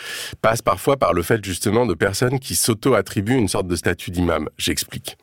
passent 0.40 0.62
parfois 0.62 0.96
par 0.96 1.12
le 1.12 1.22
fait 1.22 1.44
justement 1.44 1.86
de 1.86 1.94
personnes 1.94 2.38
qui 2.38 2.54
s'auto-attribuent 2.54 3.36
une 3.36 3.48
sorte 3.48 3.66
de 3.66 3.74
statut 3.74 4.12
d'imam. 4.12 4.48
J'explique 4.58 5.16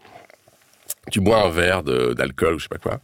tu 1.11 1.19
bois 1.19 1.43
un 1.43 1.49
verre 1.49 1.83
d'alcool 1.83 2.55
ou 2.55 2.59
je 2.59 2.63
sais 2.63 2.69
pas 2.69 2.77
quoi, 2.77 2.99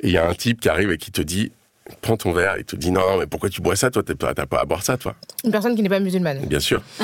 et 0.00 0.08
il 0.08 0.12
y 0.12 0.18
a 0.18 0.26
un 0.28 0.34
type 0.34 0.60
qui 0.60 0.68
arrive 0.68 0.90
et 0.90 0.98
qui 0.98 1.10
te 1.10 1.22
dit, 1.22 1.52
prends 2.00 2.16
ton 2.16 2.32
verre, 2.32 2.56
et 2.56 2.60
il 2.60 2.64
te 2.64 2.76
dit 2.76 2.90
non, 2.90 3.00
non, 3.00 3.18
mais 3.18 3.26
pourquoi 3.26 3.48
tu 3.48 3.60
bois 3.60 3.76
ça, 3.76 3.90
toi, 3.90 4.02
t'es 4.02 4.14
pas- 4.14 4.34
t'as 4.34 4.46
pas 4.46 4.60
à 4.60 4.64
boire 4.64 4.82
ça, 4.82 4.96
toi. 4.96 5.14
Une 5.44 5.50
personne 5.50 5.74
qui 5.76 5.82
n'est 5.82 5.88
pas 5.88 6.00
musulmane. 6.00 6.40
Bien 6.46 6.60
sûr. 6.60 6.82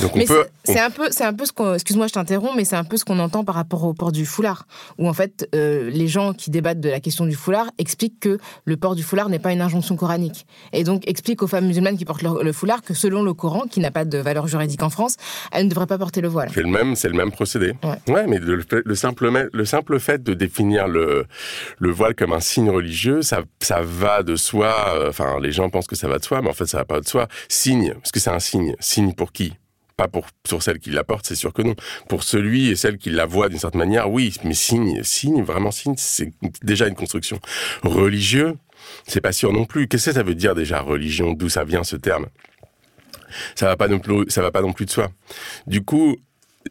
Donc 0.00 0.14
on 0.14 0.18
Mais 0.18 0.24
peut, 0.26 0.46
c'est 0.64 0.78
un 0.80 0.90
peu, 0.90 1.08
c'est 1.10 1.24
un 1.24 1.32
peu 1.32 1.44
ce 1.46 1.52
qu'on. 1.52 1.74
Excuse-moi, 1.74 2.06
je 2.06 2.12
t'interromps, 2.12 2.54
mais 2.56 2.64
c'est 2.64 2.76
un 2.76 2.84
peu 2.84 2.96
ce 2.96 3.04
qu'on 3.04 3.18
entend 3.18 3.44
par 3.44 3.54
rapport 3.54 3.84
au 3.84 3.94
port 3.94 4.12
du 4.12 4.26
foulard, 4.26 4.66
où 4.98 5.08
en 5.08 5.12
fait 5.12 5.48
euh, 5.54 5.90
les 5.90 6.08
gens 6.08 6.32
qui 6.32 6.50
débattent 6.50 6.80
de 6.80 6.88
la 6.88 7.00
question 7.00 7.26
du 7.26 7.34
foulard 7.34 7.66
expliquent 7.78 8.20
que 8.20 8.38
le 8.64 8.76
port 8.76 8.94
du 8.94 9.02
foulard 9.02 9.28
n'est 9.28 9.38
pas 9.38 9.52
une 9.52 9.60
injonction 9.60 9.96
coranique, 9.96 10.46
et 10.72 10.84
donc 10.84 11.06
expliquent 11.08 11.42
aux 11.42 11.46
femmes 11.46 11.66
musulmanes 11.66 11.96
qui 11.96 12.04
portent 12.04 12.22
le, 12.22 12.42
le 12.42 12.52
foulard 12.52 12.82
que 12.82 12.94
selon 12.94 13.22
le 13.22 13.34
Coran, 13.34 13.62
qui 13.70 13.80
n'a 13.80 13.90
pas 13.90 14.04
de 14.04 14.18
valeur 14.18 14.46
juridique 14.46 14.82
en 14.82 14.90
France, 14.90 15.16
elles 15.52 15.64
ne 15.64 15.70
devraient 15.70 15.86
pas 15.86 15.98
porter 15.98 16.20
le 16.20 16.28
voile. 16.28 16.50
C'est 16.54 16.62
le 16.62 16.68
même, 16.68 16.94
c'est 16.96 17.08
le 17.08 17.14
même 17.14 17.30
procédé. 17.32 17.74
Ouais. 18.08 18.26
mais 18.26 18.38
le, 18.38 18.64
le 18.84 18.94
simple, 18.94 19.48
le 19.52 19.64
simple 19.64 19.98
fait 19.98 20.22
de 20.22 20.34
définir 20.34 20.88
le, 20.88 21.26
le 21.78 21.90
voile 21.90 22.14
comme 22.14 22.32
un 22.32 22.40
signe 22.40 22.70
religieux, 22.70 23.13
ça, 23.22 23.42
ça 23.60 23.80
va 23.82 24.22
de 24.22 24.36
soi. 24.36 24.94
euh, 24.96 25.08
Enfin, 25.10 25.38
les 25.40 25.52
gens 25.52 25.70
pensent 25.70 25.86
que 25.86 25.96
ça 25.96 26.08
va 26.08 26.18
de 26.18 26.24
soi, 26.24 26.42
mais 26.42 26.50
en 26.50 26.54
fait, 26.54 26.66
ça 26.66 26.78
va 26.78 26.84
pas 26.84 27.00
de 27.00 27.08
soi. 27.08 27.28
Signe, 27.48 27.94
parce 27.94 28.12
que 28.12 28.20
c'est 28.20 28.30
un 28.30 28.40
signe. 28.40 28.74
Signe 28.80 29.12
pour 29.12 29.32
qui? 29.32 29.54
Pas 29.96 30.08
pour 30.08 30.26
celle 30.60 30.80
qui 30.80 30.90
la 30.90 31.04
porte, 31.04 31.24
c'est 31.24 31.36
sûr 31.36 31.52
que 31.52 31.62
non. 31.62 31.76
Pour 32.08 32.24
celui 32.24 32.68
et 32.68 32.74
celle 32.74 32.98
qui 32.98 33.10
la 33.10 33.26
voit 33.26 33.48
d'une 33.48 33.60
certaine 33.60 33.78
manière, 33.78 34.10
oui. 34.10 34.34
Mais 34.42 34.54
signe, 34.54 35.04
signe, 35.04 35.42
vraiment 35.42 35.70
signe, 35.70 35.94
c'est 35.96 36.32
déjà 36.62 36.88
une 36.88 36.96
construction. 36.96 37.38
Religieux, 37.84 38.56
c'est 39.06 39.20
pas 39.20 39.32
sûr 39.32 39.52
non 39.52 39.66
plus. 39.66 39.86
Qu'est-ce 39.86 40.06
que 40.06 40.12
ça 40.12 40.24
veut 40.24 40.34
dire 40.34 40.56
déjà 40.56 40.80
religion? 40.80 41.32
D'où 41.32 41.48
ça 41.48 41.62
vient 41.62 41.84
ce 41.84 41.94
terme? 41.94 42.26
Ça 43.54 43.66
va 43.66 43.76
pas 43.76 43.86
non 43.86 44.00
plus, 44.00 44.24
ça 44.28 44.42
va 44.42 44.50
pas 44.50 44.62
non 44.62 44.72
plus 44.72 44.86
de 44.86 44.90
soi. 44.90 45.10
Du 45.68 45.84
coup, 45.84 46.16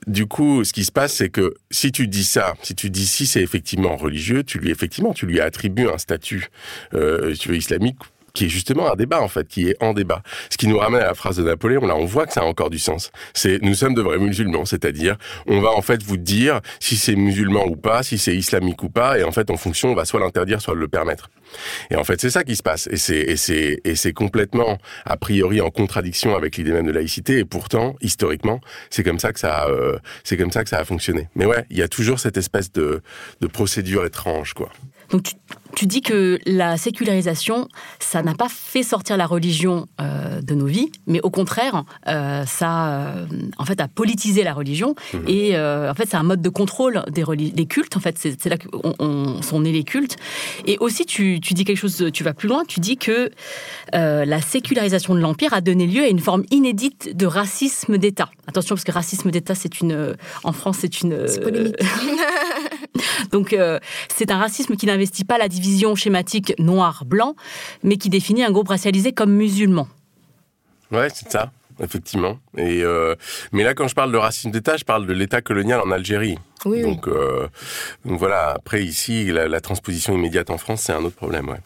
du 0.08 0.26
coup, 0.26 0.64
ce 0.64 0.74
qui 0.74 0.86
se 0.86 0.92
passe, 0.92 1.14
c'est 1.14 1.30
que 1.30 1.54
si 1.72 1.92
tu 1.92 2.08
dis 2.08 2.24
ça, 2.24 2.56
si 2.64 2.76
tu 2.76 2.90
dis 2.90 3.06
si 3.06 3.26
c'est 3.26 3.42
effectivement 3.42 3.96
religieux, 3.96 4.44
tu 4.44 4.58
lui 4.60 4.72
effectivement 4.72 5.14
tu 5.14 5.26
lui 5.26 5.40
attribues 5.40 5.88
un 5.88 5.98
statut, 5.98 6.48
euh, 6.94 7.34
tu 7.36 7.50
veux 7.50 7.58
islamique 7.58 8.00
qui 8.34 8.46
est 8.46 8.50
justement 8.50 8.92
un 8.92 8.96
débat 8.96 9.22
en 9.22 9.28
fait, 9.28 9.48
qui 9.48 9.70
est 9.70 9.82
en 9.82 9.94
débat. 9.94 10.24
Ce 10.50 10.58
qui 10.58 10.68
nous 10.68 10.80
ramène 10.80 11.02
à 11.02 11.08
la 11.08 11.14
phrase 11.14 11.38
de 11.38 11.44
Napoléon, 11.44 11.86
là 11.86 11.96
on 11.96 12.06
voit 12.06 12.26
que 12.26 12.34
ça 12.34 12.42
a 12.42 12.46
encore 12.46 12.72
du 12.72 12.80
sens. 12.80 13.12
C'est 13.34 13.62
nous 13.62 13.76
sommes 13.76 13.94
de 13.94 14.02
vrais 14.02 14.18
musulmans, 14.18 14.66
c'est-à-dire 14.66 15.18
on 15.46 15.62
va 15.62 15.70
en 15.70 15.84
fait 15.84 16.02
vous 16.02 16.18
dire 16.18 16.60
si 16.80 16.98
c'est 16.98 17.16
musulman 17.16 17.68
ou 17.68 17.76
pas, 17.76 18.02
si 18.02 18.18
c'est 18.18 18.36
islamique 18.36 18.82
ou 18.82 18.90
pas, 18.90 19.20
et 19.20 19.24
en 19.24 19.32
fait 19.32 19.52
en 19.52 19.58
fonction 19.58 19.90
on 19.90 19.96
va 19.96 20.06
soit 20.06 20.20
l'interdire, 20.20 20.62
soit 20.62 20.74
le 20.74 20.88
permettre. 20.88 21.30
Et 21.92 21.96
en 21.96 22.04
fait 22.04 22.20
c'est 22.20 22.32
ça 22.32 22.44
qui 22.44 22.56
se 22.56 22.64
passe, 22.64 22.88
et 22.88 23.96
c'est 23.96 24.14
complètement 24.14 24.80
a 25.06 25.16
priori 25.16 25.62
en 25.62 25.70
contradiction 25.70 26.36
avec 26.36 26.58
l'idée 26.58 26.72
même 26.72 26.88
de 26.88 26.92
laïcité, 26.92 27.38
et 27.38 27.46
pourtant 27.46 27.96
historiquement 28.02 28.62
c'est 28.90 29.04
comme 29.04 29.20
ça 29.20 29.32
que 29.32 29.40
ça 29.40 29.68
euh, 29.68 30.00
comme 30.40 30.52
ça 30.52 30.64
que 30.64 30.70
ça 30.72 30.80
a 30.80 30.86
fonctionné. 30.86 31.30
Mais 31.36 31.46
ouais, 31.46 31.66
il 31.70 31.78
y 31.78 31.84
a 31.84 31.88
toujours 31.88 32.20
cette 32.20 32.38
espèce 32.38 32.72
de 32.72 33.04
de 33.42 33.48
procédure 33.48 34.06
étrange 34.06 34.54
quoi. 34.54 34.72
Tu 35.76 35.88
dis 35.88 36.02
que 36.02 36.40
la 36.46 36.78
sécularisation, 36.78 37.68
ça 38.00 38.22
n'a 38.22 38.34
pas 38.36 38.48
fait 38.50 38.84
sortir 38.84 39.18
la 39.18 39.26
religion 39.26 39.88
euh, 40.00 40.42
de 40.42 40.54
nos 40.54 40.66
vies, 40.66 40.92
mais 41.08 41.20
au 41.22 41.30
contraire, 41.30 41.84
euh, 42.08 42.46
ça, 42.46 42.88
euh, 42.90 43.26
en 43.58 43.66
fait, 43.66 43.80
a 43.82 43.88
politisé 43.88 44.44
la 44.44 44.54
religion. 44.54 44.96
Et 45.28 45.56
euh, 45.56 45.90
en 45.90 45.94
fait, 45.96 46.08
c'est 46.10 46.18
un 46.18 46.24
mode 46.24 46.42
de 46.42 46.50
contrôle 46.50 47.04
des, 47.12 47.66
cultes. 47.66 47.98
En 47.98 48.00
fait, 48.00 48.18
c'est 48.18 48.46
là 48.50 48.58
que 48.58 48.68
on- 48.84 48.94
on- 49.00 49.42
sont 49.42 49.62
nés 49.62 49.72
les 49.72 49.84
cultes. 49.84 50.18
Et 50.66 50.78
aussi, 50.80 51.06
tu, 51.06 51.40
tu 51.42 51.54
dis 51.54 51.64
quelque 51.66 51.78
chose, 51.78 52.10
tu 52.14 52.24
vas 52.24 52.34
plus 52.34 52.48
loin. 52.50 52.64
Tu 52.68 52.80
dis 52.80 52.98
que 52.98 53.32
euh, 53.96 54.26
la 54.26 54.42
sécularisation 54.42 55.16
de 55.16 55.20
l'empire 55.20 55.54
a 55.54 55.62
donné 55.62 55.88
lieu 55.88 56.04
à 56.04 56.08
une 56.08 56.20
forme 56.20 56.44
inédite 56.52 57.16
de 57.18 57.26
racisme 57.26 57.98
d'État. 57.98 58.30
Attention, 58.48 58.76
parce 58.76 58.84
que 58.84 58.92
racisme 58.92 59.32
d'État, 59.32 59.56
c'est 59.56 59.80
une, 59.82 60.16
en 60.44 60.52
France, 60.52 60.78
c'est 60.82 61.02
une. 61.02 61.28
C'est 61.28 61.42
polémique. 61.42 61.76
Donc, 63.32 63.54
euh, 63.54 63.80
c'est 64.16 64.30
un 64.32 64.38
racisme 64.38 64.76
qui 64.76 64.86
n'investit 64.86 65.24
pas 65.26 65.38
la 65.38 65.48
division 65.48 65.63
schématique 65.96 66.54
noir-blanc, 66.60 67.36
mais 67.84 67.98
qui 67.98 68.10
définit 68.10 68.44
un 68.44 68.52
groupe 68.52 68.70
racialisé 68.70 69.14
comme 69.14 69.32
musulman. 69.32 69.88
Ouais, 70.92 71.08
c'est 71.14 71.32
ça, 71.32 71.52
effectivement. 71.82 72.38
Et 72.58 72.84
euh, 72.84 73.16
mais 73.52 73.64
là, 73.64 73.74
quand 73.74 73.88
je 73.88 73.96
parle 73.96 74.12
de 74.12 74.18
racisme 74.18 74.52
d'État, 74.52 74.78
je 74.78 74.84
parle 74.84 75.08
de 75.08 75.14
l'État 75.14 75.42
colonial 75.42 75.82
en 75.82 75.92
Algérie. 75.92 76.38
Oui, 76.66 76.84
euh, 77.08 77.48
donc 78.06 78.20
voilà. 78.20 78.52
Après, 78.52 78.84
ici, 78.84 79.26
la, 79.26 79.48
la 79.48 79.62
transposition 79.62 80.14
immédiate 80.14 80.50
en 80.50 80.58
France, 80.58 80.82
c'est 80.82 80.94
un 80.94 81.04
autre 81.04 81.16
problème, 81.16 81.50
ouais. 81.50 81.60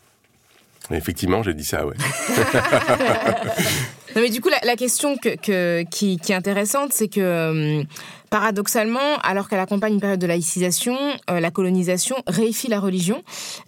Effectivement, 0.92 1.44
j'ai 1.44 1.54
dit 1.54 1.66
ça, 1.66 1.86
ouais. 1.86 1.96
Non, 4.18 4.24
mais 4.24 4.32
du 4.32 4.42
coup, 4.42 4.50
la, 4.50 4.76
question 4.76 5.16
que, 5.16 5.36
que, 5.36 5.84
qui, 5.92 6.18
qui 6.18 6.32
est 6.32 6.36
intéressante, 6.36 6.92
c'est 6.92 7.08
que 7.08 7.20
euh, 7.20 7.84
paradoxalement, 8.32 9.18
alors 9.22 9.48
qu'elle 9.48 9.60
accompagne 9.60 9.94
une 9.94 10.00
période 10.00 10.20
de 10.20 10.26
laïcisation, 10.26 10.98
euh, 11.30 11.40
la 11.40 11.52
colonisation 11.52 12.16
réifie 12.26 12.68
la 12.68 12.80
religion 12.80 13.22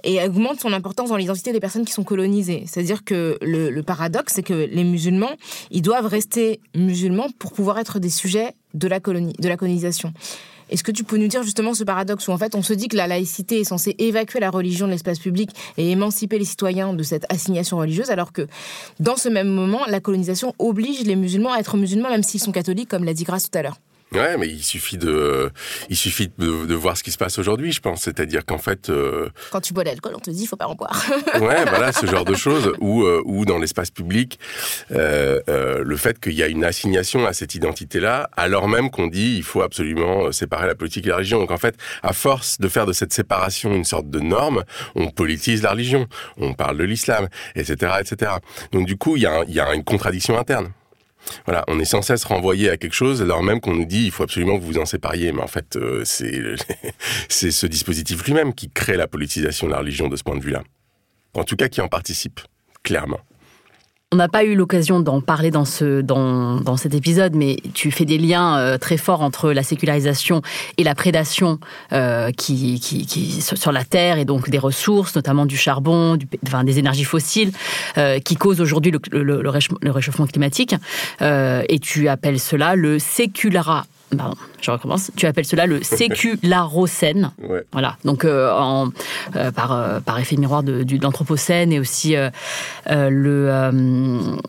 et 0.03 0.19
augmente 0.23 0.59
son 0.59 0.73
importance 0.73 1.09
dans 1.09 1.17
l'identité 1.17 1.51
des 1.51 1.59
personnes 1.59 1.85
qui 1.85 1.93
sont 1.93 2.03
colonisées. 2.03 2.63
C'est-à-dire 2.65 3.03
que 3.03 3.37
le, 3.43 3.69
le 3.69 3.83
paradoxe, 3.83 4.33
c'est 4.33 4.41
que 4.41 4.55
les 4.55 4.83
musulmans, 4.83 5.29
ils 5.69 5.83
doivent 5.83 6.07
rester 6.07 6.61
musulmans 6.73 7.27
pour 7.37 7.53
pouvoir 7.53 7.77
être 7.77 7.99
des 7.99 8.09
sujets 8.09 8.55
de 8.73 8.87
la, 8.87 8.99
colonie, 8.99 9.33
de 9.33 9.49
la 9.49 9.55
colonisation. 9.55 10.13
Est-ce 10.69 10.83
que 10.83 10.91
tu 10.91 11.03
peux 11.03 11.17
nous 11.17 11.27
dire 11.27 11.43
justement 11.43 11.73
ce 11.73 11.83
paradoxe 11.83 12.27
où 12.27 12.31
en 12.31 12.37
fait 12.37 12.55
on 12.55 12.61
se 12.61 12.73
dit 12.73 12.87
que 12.87 12.97
la 12.97 13.07
laïcité 13.07 13.59
est 13.59 13.63
censée 13.63 13.95
évacuer 13.97 14.39
la 14.39 14.49
religion 14.49 14.85
de 14.85 14.91
l'espace 14.91 15.19
public 15.19 15.49
et 15.77 15.91
émanciper 15.91 16.39
les 16.39 16.45
citoyens 16.45 16.93
de 16.93 17.03
cette 17.03 17.25
assignation 17.31 17.77
religieuse, 17.77 18.09
alors 18.11 18.31
que 18.31 18.47
dans 18.99 19.15
ce 19.15 19.29
même 19.29 19.49
moment, 19.49 19.81
la 19.87 19.99
colonisation 19.99 20.53
oblige 20.59 21.01
les 21.01 21.15
musulmans 21.15 21.53
à 21.53 21.59
être 21.59 21.77
musulmans 21.77 22.09
même 22.09 22.23
s'ils 22.23 22.39
sont 22.39 22.51
catholiques, 22.51 22.89
comme 22.89 23.03
l'a 23.03 23.13
dit 23.13 23.23
Grace 23.23 23.49
tout 23.49 23.57
à 23.57 23.61
l'heure? 23.61 23.77
Ouais, 24.13 24.37
mais 24.37 24.47
il 24.47 24.63
suffit 24.63 24.97
de, 24.97 25.51
il 25.89 25.95
suffit 25.95 26.31
de, 26.39 26.65
de 26.65 26.73
voir 26.75 26.97
ce 26.97 27.03
qui 27.03 27.11
se 27.11 27.17
passe 27.17 27.37
aujourd'hui, 27.37 27.71
je 27.71 27.79
pense. 27.79 28.01
C'est-à-dire 28.01 28.43
qu'en 28.45 28.57
fait, 28.57 28.89
euh, 28.89 29.29
Quand 29.51 29.61
tu 29.61 29.73
bois 29.73 29.83
de 29.83 29.89
l'alcool, 29.89 30.13
on 30.15 30.19
te 30.19 30.31
dit 30.31 30.47
faut 30.47 30.55
pas 30.55 30.65
en 30.67 30.73
boire. 30.75 31.03
ouais, 31.35 31.63
voilà, 31.65 31.91
ce 31.91 32.05
genre 32.07 32.25
de 32.25 32.33
choses, 32.35 32.73
ou 32.79 33.03
euh, 33.03 33.21
ou 33.25 33.45
dans 33.45 33.59
l'espace 33.59 33.91
public, 33.91 34.39
euh, 34.91 35.39
euh, 35.47 35.83
le 35.83 35.95
fait 35.97 36.19
qu'il 36.19 36.33
y 36.33 36.41
a 36.43 36.47
une 36.47 36.63
assignation 36.65 37.25
à 37.27 37.33
cette 37.33 37.53
identité-là, 37.55 38.29
alors 38.35 38.67
même 38.67 38.89
qu'on 38.89 39.07
dit 39.07 39.35
il 39.37 39.43
faut 39.43 39.61
absolument 39.61 40.25
euh, 40.25 40.31
séparer 40.31 40.65
la 40.67 40.75
politique 40.75 41.05
et 41.05 41.09
la 41.09 41.17
religion. 41.17 41.39
Donc 41.39 41.51
en 41.51 41.57
fait, 41.57 41.75
à 42.01 42.13
force 42.13 42.59
de 42.59 42.67
faire 42.67 42.85
de 42.87 42.93
cette 42.93 43.13
séparation 43.13 43.73
une 43.73 43.85
sorte 43.85 44.09
de 44.09 44.19
norme, 44.19 44.63
on 44.95 45.09
politise 45.11 45.61
la 45.61 45.71
religion, 45.71 46.07
on 46.37 46.53
parle 46.53 46.77
de 46.77 46.83
l'islam, 46.83 47.27
etc., 47.55 47.93
etc. 47.99 48.31
Donc 48.71 48.87
du 48.87 48.97
coup, 48.97 49.17
il 49.17 49.23
y 49.23 49.25
a, 49.27 49.39
un- 49.41 49.43
il 49.47 49.53
y 49.53 49.59
a 49.59 49.73
une 49.75 49.83
contradiction 49.83 50.37
interne. 50.39 50.71
Voilà, 51.45 51.63
on 51.67 51.79
est 51.79 51.85
sans 51.85 52.01
cesse 52.01 52.23
renvoyé 52.23 52.69
à 52.69 52.77
quelque 52.77 52.93
chose, 52.93 53.21
alors 53.21 53.43
même 53.43 53.59
qu'on 53.59 53.73
nous 53.73 53.85
dit 53.85 54.05
il 54.05 54.11
faut 54.11 54.23
absolument 54.23 54.57
que 54.57 54.61
vous 54.61 54.73
vous 54.73 54.77
en 54.79 54.85
sépariez. 54.85 55.31
Mais 55.31 55.41
en 55.41 55.47
fait, 55.47 55.75
euh, 55.75 56.03
c'est 56.05 56.41
c'est 57.29 57.51
ce 57.51 57.67
dispositif 57.67 58.23
lui-même 58.25 58.53
qui 58.53 58.69
crée 58.69 58.97
la 58.97 59.07
politisation 59.07 59.67
de 59.67 59.71
la 59.71 59.79
religion 59.79 60.07
de 60.07 60.15
ce 60.15 60.23
point 60.23 60.37
de 60.37 60.43
vue-là. 60.43 60.63
En 61.33 61.43
tout 61.43 61.55
cas, 61.55 61.69
qui 61.69 61.81
en 61.81 61.87
participe, 61.87 62.39
clairement. 62.83 63.19
On 64.11 64.15
n'a 64.15 64.27
pas 64.27 64.43
eu 64.43 64.55
l'occasion 64.55 65.01
d'en 65.01 65.21
parler 65.21 65.51
dans, 65.51 65.65
ce, 65.65 66.01
dans, 66.01 66.55
dans 66.55 66.77
cet 66.77 66.95
épisode, 66.95 67.35
mais 67.35 67.57
tu 67.75 67.91
fais 67.91 68.05
des 68.05 68.17
liens 68.17 68.57
euh, 68.57 68.79
très 68.79 68.97
forts 68.97 69.21
entre 69.21 69.51
la 69.51 69.61
sécularisation 69.61 70.41
et 70.77 70.83
la 70.83 70.95
prédation 70.95 71.59
euh, 71.93 72.31
qui, 72.31 72.79
qui, 72.79 73.05
qui, 73.05 73.39
sur 73.39 73.71
la 73.71 73.83
terre 73.83 74.17
et 74.17 74.25
donc 74.25 74.49
des 74.49 74.57
ressources, 74.57 75.15
notamment 75.15 75.45
du 75.45 75.57
charbon, 75.57 76.15
du, 76.15 76.27
enfin, 76.47 76.63
des 76.63 76.79
énergies 76.79 77.03
fossiles, 77.03 77.51
euh, 77.99 78.17
qui 78.17 78.35
causent 78.35 78.61
aujourd'hui 78.61 78.91
le, 78.91 78.99
le, 79.11 79.43
le 79.43 79.91
réchauffement 79.91 80.25
climatique. 80.25 80.73
Euh, 81.21 81.61
et 81.69 81.77
tu 81.77 82.07
appelles 82.07 82.39
cela 82.39 82.75
le 82.75 82.97
séculara. 82.97 83.85
Pardon, 84.17 84.35
je 84.61 84.71
recommence. 84.71 85.11
Tu 85.15 85.25
appelles 85.27 85.45
cela 85.45 85.65
le 85.67 85.83
sécularocène. 85.83 87.31
Ouais. 87.47 87.63
Voilà, 87.71 87.97
donc 88.05 88.25
euh, 88.25 88.51
en, 88.51 88.89
euh, 89.35 89.51
par, 89.51 89.71
euh, 89.71 89.99
par 89.99 90.17
effet 90.19 90.35
miroir 90.35 90.63
de, 90.63 90.83
l'Anthropocène 91.01 91.71
et 91.71 91.79
aussi 91.79 92.15
le, 92.89 93.71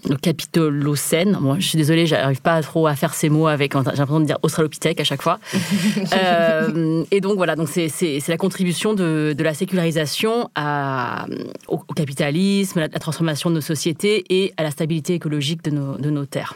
le 0.09 0.17
Capitolocène. 0.17 1.37
Moi, 1.41 1.57
je 1.59 1.67
suis 1.69 1.77
désolée, 1.79 2.07
j'arrive 2.07 2.41
pas 2.41 2.61
trop 2.63 2.87
à 2.87 2.95
faire 2.95 3.15
ces 3.15 3.29
mots 3.29 3.47
avec. 3.49 3.73
J'ai 3.75 3.79
l'impression 3.85 4.21
de 4.21 4.25
dire 4.27 4.39
Australopithèque 4.43 5.01
à 5.01 5.05
chaque 5.05 5.23
fois. 5.23 5.39
Et 7.11 7.21
donc 7.21 7.37
voilà, 7.37 7.57
donc 7.57 7.69
c'est 7.69 7.89
c'est- 7.89 8.21
c'est 8.21 8.33
la 8.33 8.39
contribution 8.39 8.95
de, 8.95 9.35
de 9.37 9.45
la 9.45 9.55
sécularisation 9.55 10.51
à, 10.55 11.27
au, 11.69 11.81
au 11.87 11.93
capitalisme, 11.95 12.81
la, 12.81 12.89
la 12.89 12.99
transformation 12.99 13.51
de 13.51 13.57
nos 13.57 13.61
sociétés 13.61 14.25
et 14.31 14.53
à 14.57 14.63
la 14.63 14.71
stabilité 14.71 15.15
écologique 15.15 15.63
de 15.65 15.71
nos, 15.71 15.97
de 15.97 16.11
nos 16.11 16.25
terres. 16.27 16.55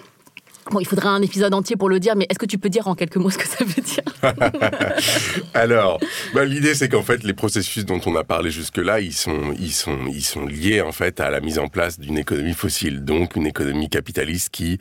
Bon, 0.70 0.80
il 0.80 0.86
faudrait 0.86 1.08
un 1.08 1.20
épisode 1.20 1.52
entier 1.52 1.76
pour 1.76 1.88
le 1.88 2.00
dire, 2.00 2.16
mais 2.16 2.26
est-ce 2.30 2.38
que 2.38 2.46
tu 2.46 2.58
peux 2.58 2.70
dire 2.70 2.88
en 2.88 2.94
quelques 2.94 3.16
mots 3.16 3.30
ce 3.30 3.38
que 3.38 3.46
ça 3.46 3.64
veut 3.64 3.82
dire 3.82 4.02
Alors, 5.54 6.00
bah, 6.34 6.44
l'idée 6.44 6.74
c'est 6.74 6.88
qu'en 6.88 7.02
fait 7.02 7.22
les 7.22 7.34
processus 7.34 7.84
dont 7.84 8.00
on 8.06 8.16
a 8.16 8.24
parlé 8.24 8.50
jusque-là, 8.50 9.00
ils 9.00 9.12
sont, 9.12 9.54
ils 9.58 9.72
sont, 9.72 9.98
ils 10.08 10.24
sont 10.24 10.46
liés 10.46 10.80
en 10.80 10.92
fait 10.92 11.20
à 11.20 11.30
la 11.30 11.40
mise 11.40 11.58
en 11.58 11.68
place 11.68 12.00
d'une 12.00 12.16
économie 12.16 12.54
fossile, 12.54 13.04
donc 13.04 13.36
une 13.36 13.46
économie 13.46 13.90
capitaliste 13.90 14.50
qui, 14.50 14.78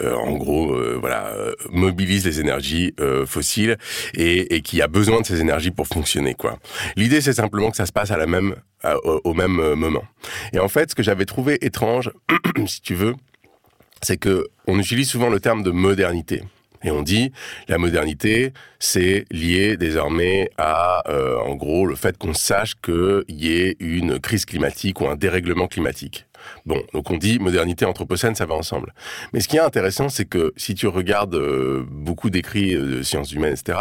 euh, 0.00 0.14
en 0.14 0.32
gros, 0.36 0.72
euh, 0.72 0.96
voilà, 1.00 1.26
euh, 1.28 1.52
mobilise 1.70 2.24
les 2.24 2.40
énergies 2.40 2.94
fossiles 3.26 3.76
et, 4.14 4.60
qui 4.62 4.80
a 4.82 4.88
besoin 4.88 5.20
de 5.20 5.26
ces 5.26 5.40
énergies 5.40 5.70
pour 5.70 5.86
fonctionner. 5.86 6.36
L'idée 6.96 7.20
c'est 7.20 7.32
simplement 7.32 7.70
que 7.70 7.76
ça 7.76 7.86
se 7.86 7.92
passe 7.92 8.10
à 8.10 8.16
la 8.16 8.26
même, 8.26 8.54
au, 9.04 9.34
même 9.34 9.74
moment. 9.74 10.04
Et 10.52 10.58
en 10.58 10.68
fait, 10.68 10.90
ce 10.90 10.94
que 10.94 11.02
j'avais 11.02 11.24
trouvé 11.24 11.58
étrange, 11.64 12.10
si 12.66 12.80
tu 12.80 12.94
veux, 12.94 13.14
c'est 14.04 14.16
que 14.16 14.46
on 14.66 14.78
utilise 14.78 15.08
souvent 15.08 15.28
le 15.28 15.40
terme 15.40 15.62
de 15.62 15.70
modernité. 15.70 16.42
Et 16.84 16.90
on 16.90 17.02
dit 17.02 17.32
la 17.66 17.78
modernité, 17.78 18.52
c'est 18.78 19.24
lié 19.30 19.76
désormais 19.76 20.50
à, 20.58 21.02
euh, 21.08 21.38
en 21.38 21.54
gros, 21.54 21.86
le 21.86 21.96
fait 21.96 22.18
qu'on 22.18 22.34
sache 22.34 22.74
qu'il 22.82 23.24
y 23.28 23.52
ait 23.52 23.76
une 23.80 24.20
crise 24.20 24.44
climatique 24.44 25.00
ou 25.00 25.08
un 25.08 25.16
dérèglement 25.16 25.66
climatique. 25.66 26.26
Bon, 26.66 26.82
donc 26.92 27.10
on 27.10 27.16
dit 27.16 27.38
modernité 27.38 27.86
anthropocène, 27.86 28.34
ça 28.34 28.44
va 28.44 28.54
ensemble. 28.54 28.92
Mais 29.32 29.40
ce 29.40 29.48
qui 29.48 29.56
est 29.56 29.60
intéressant, 29.60 30.10
c'est 30.10 30.26
que 30.26 30.52
si 30.58 30.74
tu 30.74 30.86
regardes 30.86 31.34
euh, 31.34 31.86
beaucoup 31.88 32.28
d'écrits 32.28 32.74
euh, 32.74 32.98
de 32.98 33.02
sciences 33.02 33.32
humaines, 33.32 33.54
etc., 33.58 33.78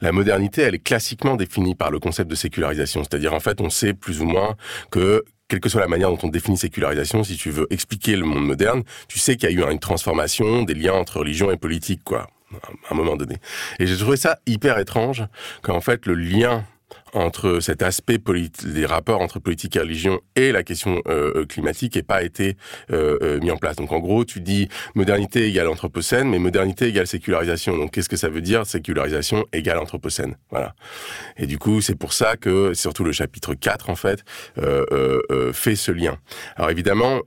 la 0.00 0.12
modernité, 0.12 0.62
elle 0.62 0.76
est 0.76 0.82
classiquement 0.82 1.36
définie 1.36 1.74
par 1.74 1.90
le 1.90 1.98
concept 1.98 2.30
de 2.30 2.34
sécularisation. 2.34 3.04
C'est-à-dire, 3.04 3.34
en 3.34 3.40
fait, 3.40 3.60
on 3.60 3.68
sait 3.68 3.92
plus 3.92 4.22
ou 4.22 4.24
moins 4.24 4.56
que 4.90 5.24
quelle 5.48 5.60
que 5.60 5.68
soit 5.68 5.80
la 5.80 5.88
manière 5.88 6.10
dont 6.10 6.18
on 6.22 6.28
définit 6.28 6.56
sécularisation, 6.56 7.22
si 7.24 7.36
tu 7.36 7.50
veux 7.50 7.66
expliquer 7.70 8.16
le 8.16 8.24
monde 8.24 8.44
moderne, 8.44 8.82
tu 9.08 9.18
sais 9.18 9.36
qu'il 9.36 9.50
y 9.50 9.52
a 9.52 9.56
eu 9.56 9.70
une 9.70 9.78
transformation 9.78 10.62
des 10.62 10.74
liens 10.74 10.94
entre 10.94 11.18
religion 11.18 11.50
et 11.50 11.56
politique, 11.56 12.02
quoi, 12.04 12.28
à 12.88 12.92
un 12.92 12.96
moment 12.96 13.16
donné. 13.16 13.36
Et 13.78 13.86
j'ai 13.86 13.96
trouvé 13.96 14.16
ça 14.16 14.38
hyper 14.46 14.78
étrange 14.78 15.24
qu'en 15.62 15.80
fait 15.80 16.06
le 16.06 16.14
lien 16.14 16.64
entre 17.16 17.60
cet 17.60 17.82
aspect 17.82 18.18
des 18.64 18.86
rapports 18.86 19.22
entre 19.22 19.38
politique 19.38 19.74
et 19.76 19.80
religion 19.80 20.20
et 20.36 20.52
la 20.52 20.62
question 20.62 21.00
euh, 21.08 21.46
climatique 21.46 21.96
n'ait 21.96 22.02
pas 22.02 22.22
été 22.22 22.56
euh, 22.92 23.18
euh, 23.22 23.40
mis 23.40 23.50
en 23.50 23.56
place. 23.56 23.76
Donc 23.76 23.90
en 23.92 24.00
gros, 24.00 24.24
tu 24.24 24.40
dis 24.40 24.68
modernité 24.94 25.48
égale 25.48 25.68
anthropocène, 25.68 26.28
mais 26.28 26.38
modernité 26.38 26.88
égale 26.88 27.06
sécularisation. 27.06 27.76
Donc 27.76 27.92
qu'est-ce 27.92 28.08
que 28.08 28.16
ça 28.16 28.28
veut 28.28 28.42
dire 28.42 28.66
Sécularisation 28.66 29.46
égale 29.52 29.78
anthropocène? 29.78 30.36
Voilà. 30.50 30.74
Et 31.38 31.46
du 31.46 31.58
coup, 31.58 31.80
c'est 31.80 31.94
pour 31.94 32.12
ça 32.12 32.36
que 32.36 32.74
surtout 32.74 33.04
le 33.04 33.12
chapitre 33.12 33.54
4 33.54 33.90
en 33.90 33.96
fait 33.96 34.22
fait 35.52 35.76
ce 35.76 35.92
lien. 35.92 36.18
Alors 36.56 36.70
évidemment, 36.70 37.20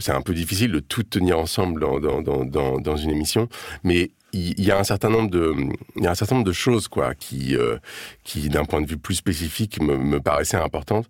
c'est 0.00 0.12
un 0.12 0.22
peu 0.22 0.34
difficile 0.34 0.72
de 0.72 0.80
tout 0.80 1.04
tenir 1.04 1.38
ensemble 1.38 1.80
dans, 1.80 2.00
dans, 2.00 2.22
dans, 2.22 2.80
dans 2.80 2.96
une 2.96 3.10
émission, 3.10 3.48
mais 3.84 4.10
il 4.32 4.64
y 4.64 4.70
a 4.70 4.78
un 4.78 4.84
certain 4.84 5.10
nombre 5.10 5.30
de 5.30 5.54
il 5.96 6.04
y 6.04 6.06
a 6.06 6.10
un 6.10 6.14
certain 6.14 6.36
nombre 6.36 6.46
de 6.46 6.52
choses 6.52 6.88
quoi 6.88 7.14
qui 7.14 7.56
euh, 7.56 7.76
qui 8.24 8.48
d'un 8.48 8.64
point 8.64 8.80
de 8.80 8.86
vue 8.86 8.96
plus 8.96 9.14
spécifique 9.14 9.80
me, 9.80 9.96
me 9.96 10.20
paraissaient 10.20 10.56
importantes. 10.56 11.08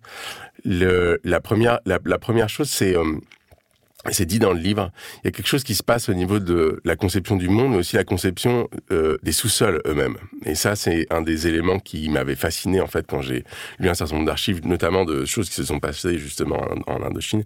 Le, 0.65 1.19
la 1.23 1.39
première 1.39 1.79
la 1.85 2.19
première 2.19 2.49
chose 2.49 2.69
c'est 2.69 2.95
euh, 2.95 3.19
c'est 4.11 4.25
dit 4.25 4.39
dans 4.39 4.51
le 4.51 4.59
livre, 4.59 4.91
il 5.23 5.25
y 5.25 5.27
a 5.29 5.31
quelque 5.31 5.47
chose 5.47 5.63
qui 5.63 5.75
se 5.75 5.83
passe 5.83 6.09
au 6.09 6.13
niveau 6.13 6.39
de 6.39 6.81
la 6.83 6.95
conception 6.95 7.37
du 7.37 7.47
monde, 7.47 7.71
mais 7.71 7.77
aussi 7.77 7.95
la 7.95 8.03
conception 8.03 8.69
euh, 8.91 9.17
des 9.23 9.31
sous-sols 9.31 9.81
eux-mêmes. 9.85 10.17
Et 10.45 10.55
ça, 10.55 10.75
c'est 10.75 11.07
un 11.09 11.21
des 11.21 11.47
éléments 11.47 11.79
qui 11.79 12.09
m'avait 12.09 12.35
fasciné 12.35 12.81
en 12.81 12.87
fait 12.87 13.05
quand 13.07 13.21
j'ai 13.21 13.45
lu 13.79 13.89
un 13.89 13.93
certain 13.93 14.15
nombre 14.15 14.27
d'archives, 14.27 14.65
notamment 14.65 15.05
de 15.05 15.23
choses 15.25 15.49
qui 15.49 15.55
se 15.55 15.63
sont 15.63 15.79
passées 15.79 16.17
justement 16.17 16.59
en, 16.87 17.03
Indochine, 17.03 17.43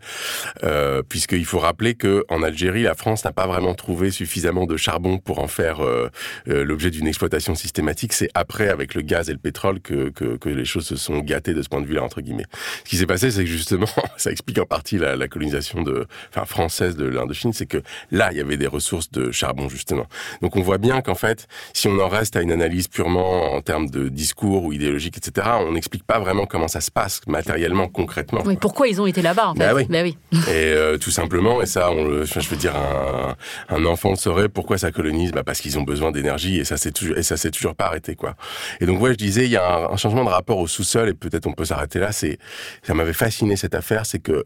euh, 0.64 1.02
puisqu'il 1.08 1.46
faut 1.46 1.60
rappeler 1.60 1.96
que 1.96 2.26
en 2.30 2.42
Algérie, 2.44 2.84
la 2.84 2.96
France 2.96 3.24
n'a 3.24 3.32
pas 3.32 3.48
vraiment 3.48 3.76
trouvé 3.76 4.12
suffisamment 4.12 4.66
de 4.66 4.78
charbon 4.78 5.20
pour 5.20 5.40
en 5.40 5.48
faire 5.48 5.84
euh, 5.84 6.10
euh, 6.48 6.64
l'objet 6.64 6.90
d'une 6.90 7.08
exploitation 7.08 7.56
systématique. 7.56 8.14
C'est 8.14 8.30
après, 8.34 8.70
avec 8.70 8.96
le 8.96 9.02
gaz 9.02 9.30
et 9.30 9.34
le 9.34 9.40
pétrole, 9.40 9.80
que, 9.80 10.10
que, 10.10 10.38
que 10.38 10.50
les 10.50 10.66
choses 10.66 10.86
se 10.86 10.96
sont 10.96 11.20
gâtées 11.20 11.54
de 11.54 11.62
ce 11.62 11.70
point 11.70 11.82
de 11.82 11.88
vue-là 11.88 12.04
entre 12.04 12.22
guillemets. 12.22 12.46
Ce 12.84 12.90
qui 12.90 12.98
s'est 12.98 13.06
passé, 13.06 13.32
c'est 13.32 13.44
que 13.44 13.50
justement, 13.50 13.88
ça 14.18 14.32
explique 14.32 14.58
en 14.60 14.66
partie 14.66 14.98
la, 14.98 15.16
la 15.16 15.28
colonisation 15.28 15.84
de, 15.84 16.08
enfin 16.30 16.46
française 16.48 16.96
de 16.96 17.06
l'Indochine, 17.06 17.54
c'est 17.54 17.66
que 17.66 17.82
là, 18.12 18.30
il 18.32 18.38
y 18.38 18.42
avait 18.42 18.58
des 18.58 18.68
ressources 18.68 19.12
de 19.12 19.32
charbon, 19.32 19.70
justement. 19.70 20.06
Donc 20.42 20.56
on 20.56 20.62
voit 20.62 20.78
bien 20.78 21.02
qu'en 21.02 21.16
fait, 21.16 21.48
si 21.74 21.88
on 21.88 22.00
en 22.00 22.08
reste 22.08 22.36
à 22.36 22.42
une 22.42 22.52
analyse 22.52 22.88
purement 22.88 23.54
en 23.54 23.62
termes 23.62 23.90
de 23.90 24.10
discours 24.10 24.64
ou 24.64 24.74
idéologique, 24.74 25.18
etc., 25.18 25.48
on 25.60 25.74
n'explique 25.74 26.04
pas 26.04 26.20
vraiment 26.20 26.46
comment 26.46 26.68
ça 26.68 26.82
se 26.82 26.92
passe 26.92 27.22
matériellement, 27.28 27.88
concrètement. 27.88 28.42
Oui, 28.46 28.58
pourquoi 28.60 28.88
ils 28.88 29.02
ont 29.02 29.06
été 29.06 29.22
là-bas 29.22 29.50
en 29.50 29.54
fait 29.54 29.60
Bah 29.60 29.74
oui. 29.74 29.86
Bah 29.90 30.02
oui. 30.04 30.18
Et 30.48 30.74
euh, 30.74 30.98
tout 30.98 31.12
simplement, 31.12 31.62
et 31.62 31.66
ça, 31.66 31.92
on 31.92 32.04
le, 32.06 32.24
enfin, 32.24 32.40
je 32.40 32.50
veux 32.50 32.58
dire, 32.58 32.76
un, 32.76 33.36
un 33.70 33.86
enfant 33.86 34.12
le 34.12 34.16
saurait. 34.16 34.50
Pourquoi 34.50 34.78
ça 34.78 34.92
colonise? 34.92 35.32
Bah 35.32 35.44
Parce 35.44 35.60
qu'ils 35.60 35.78
ont 35.78 35.84
besoin 35.84 36.12
d'énergie 36.12 36.58
et 36.58 36.64
ça 36.64 36.78
c'est 36.78 36.92
toujours 36.92 37.18
et 37.18 37.24
ça 37.24 37.38
s'est 37.38 37.52
toujours 37.52 37.76
pas 37.76 37.86
arrêté 37.86 38.16
quoi. 38.16 38.36
Et 38.80 38.86
donc 38.86 39.02
ouais, 39.02 39.12
je 39.12 39.18
disais, 39.18 39.46
il 39.46 39.52
y 39.52 39.58
a 39.58 39.68
un, 39.68 39.94
un 39.94 39.98
changement 39.98 40.24
de 40.24 40.30
rapport 40.30 40.58
au 40.58 40.68
sous-sol 40.68 41.10
et 41.10 41.14
peut-être 41.14 41.48
on 41.48 41.54
peut 41.54 41.66
s'arrêter 41.66 42.00
là. 42.00 42.12
C'est 42.12 42.38
ça 42.84 42.94
m'avait 42.94 43.14
fasciné 43.14 43.56
cette 43.56 43.76
affaire, 43.76 44.06
c'est 44.06 44.20
que 44.20 44.46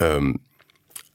euh, 0.00 0.32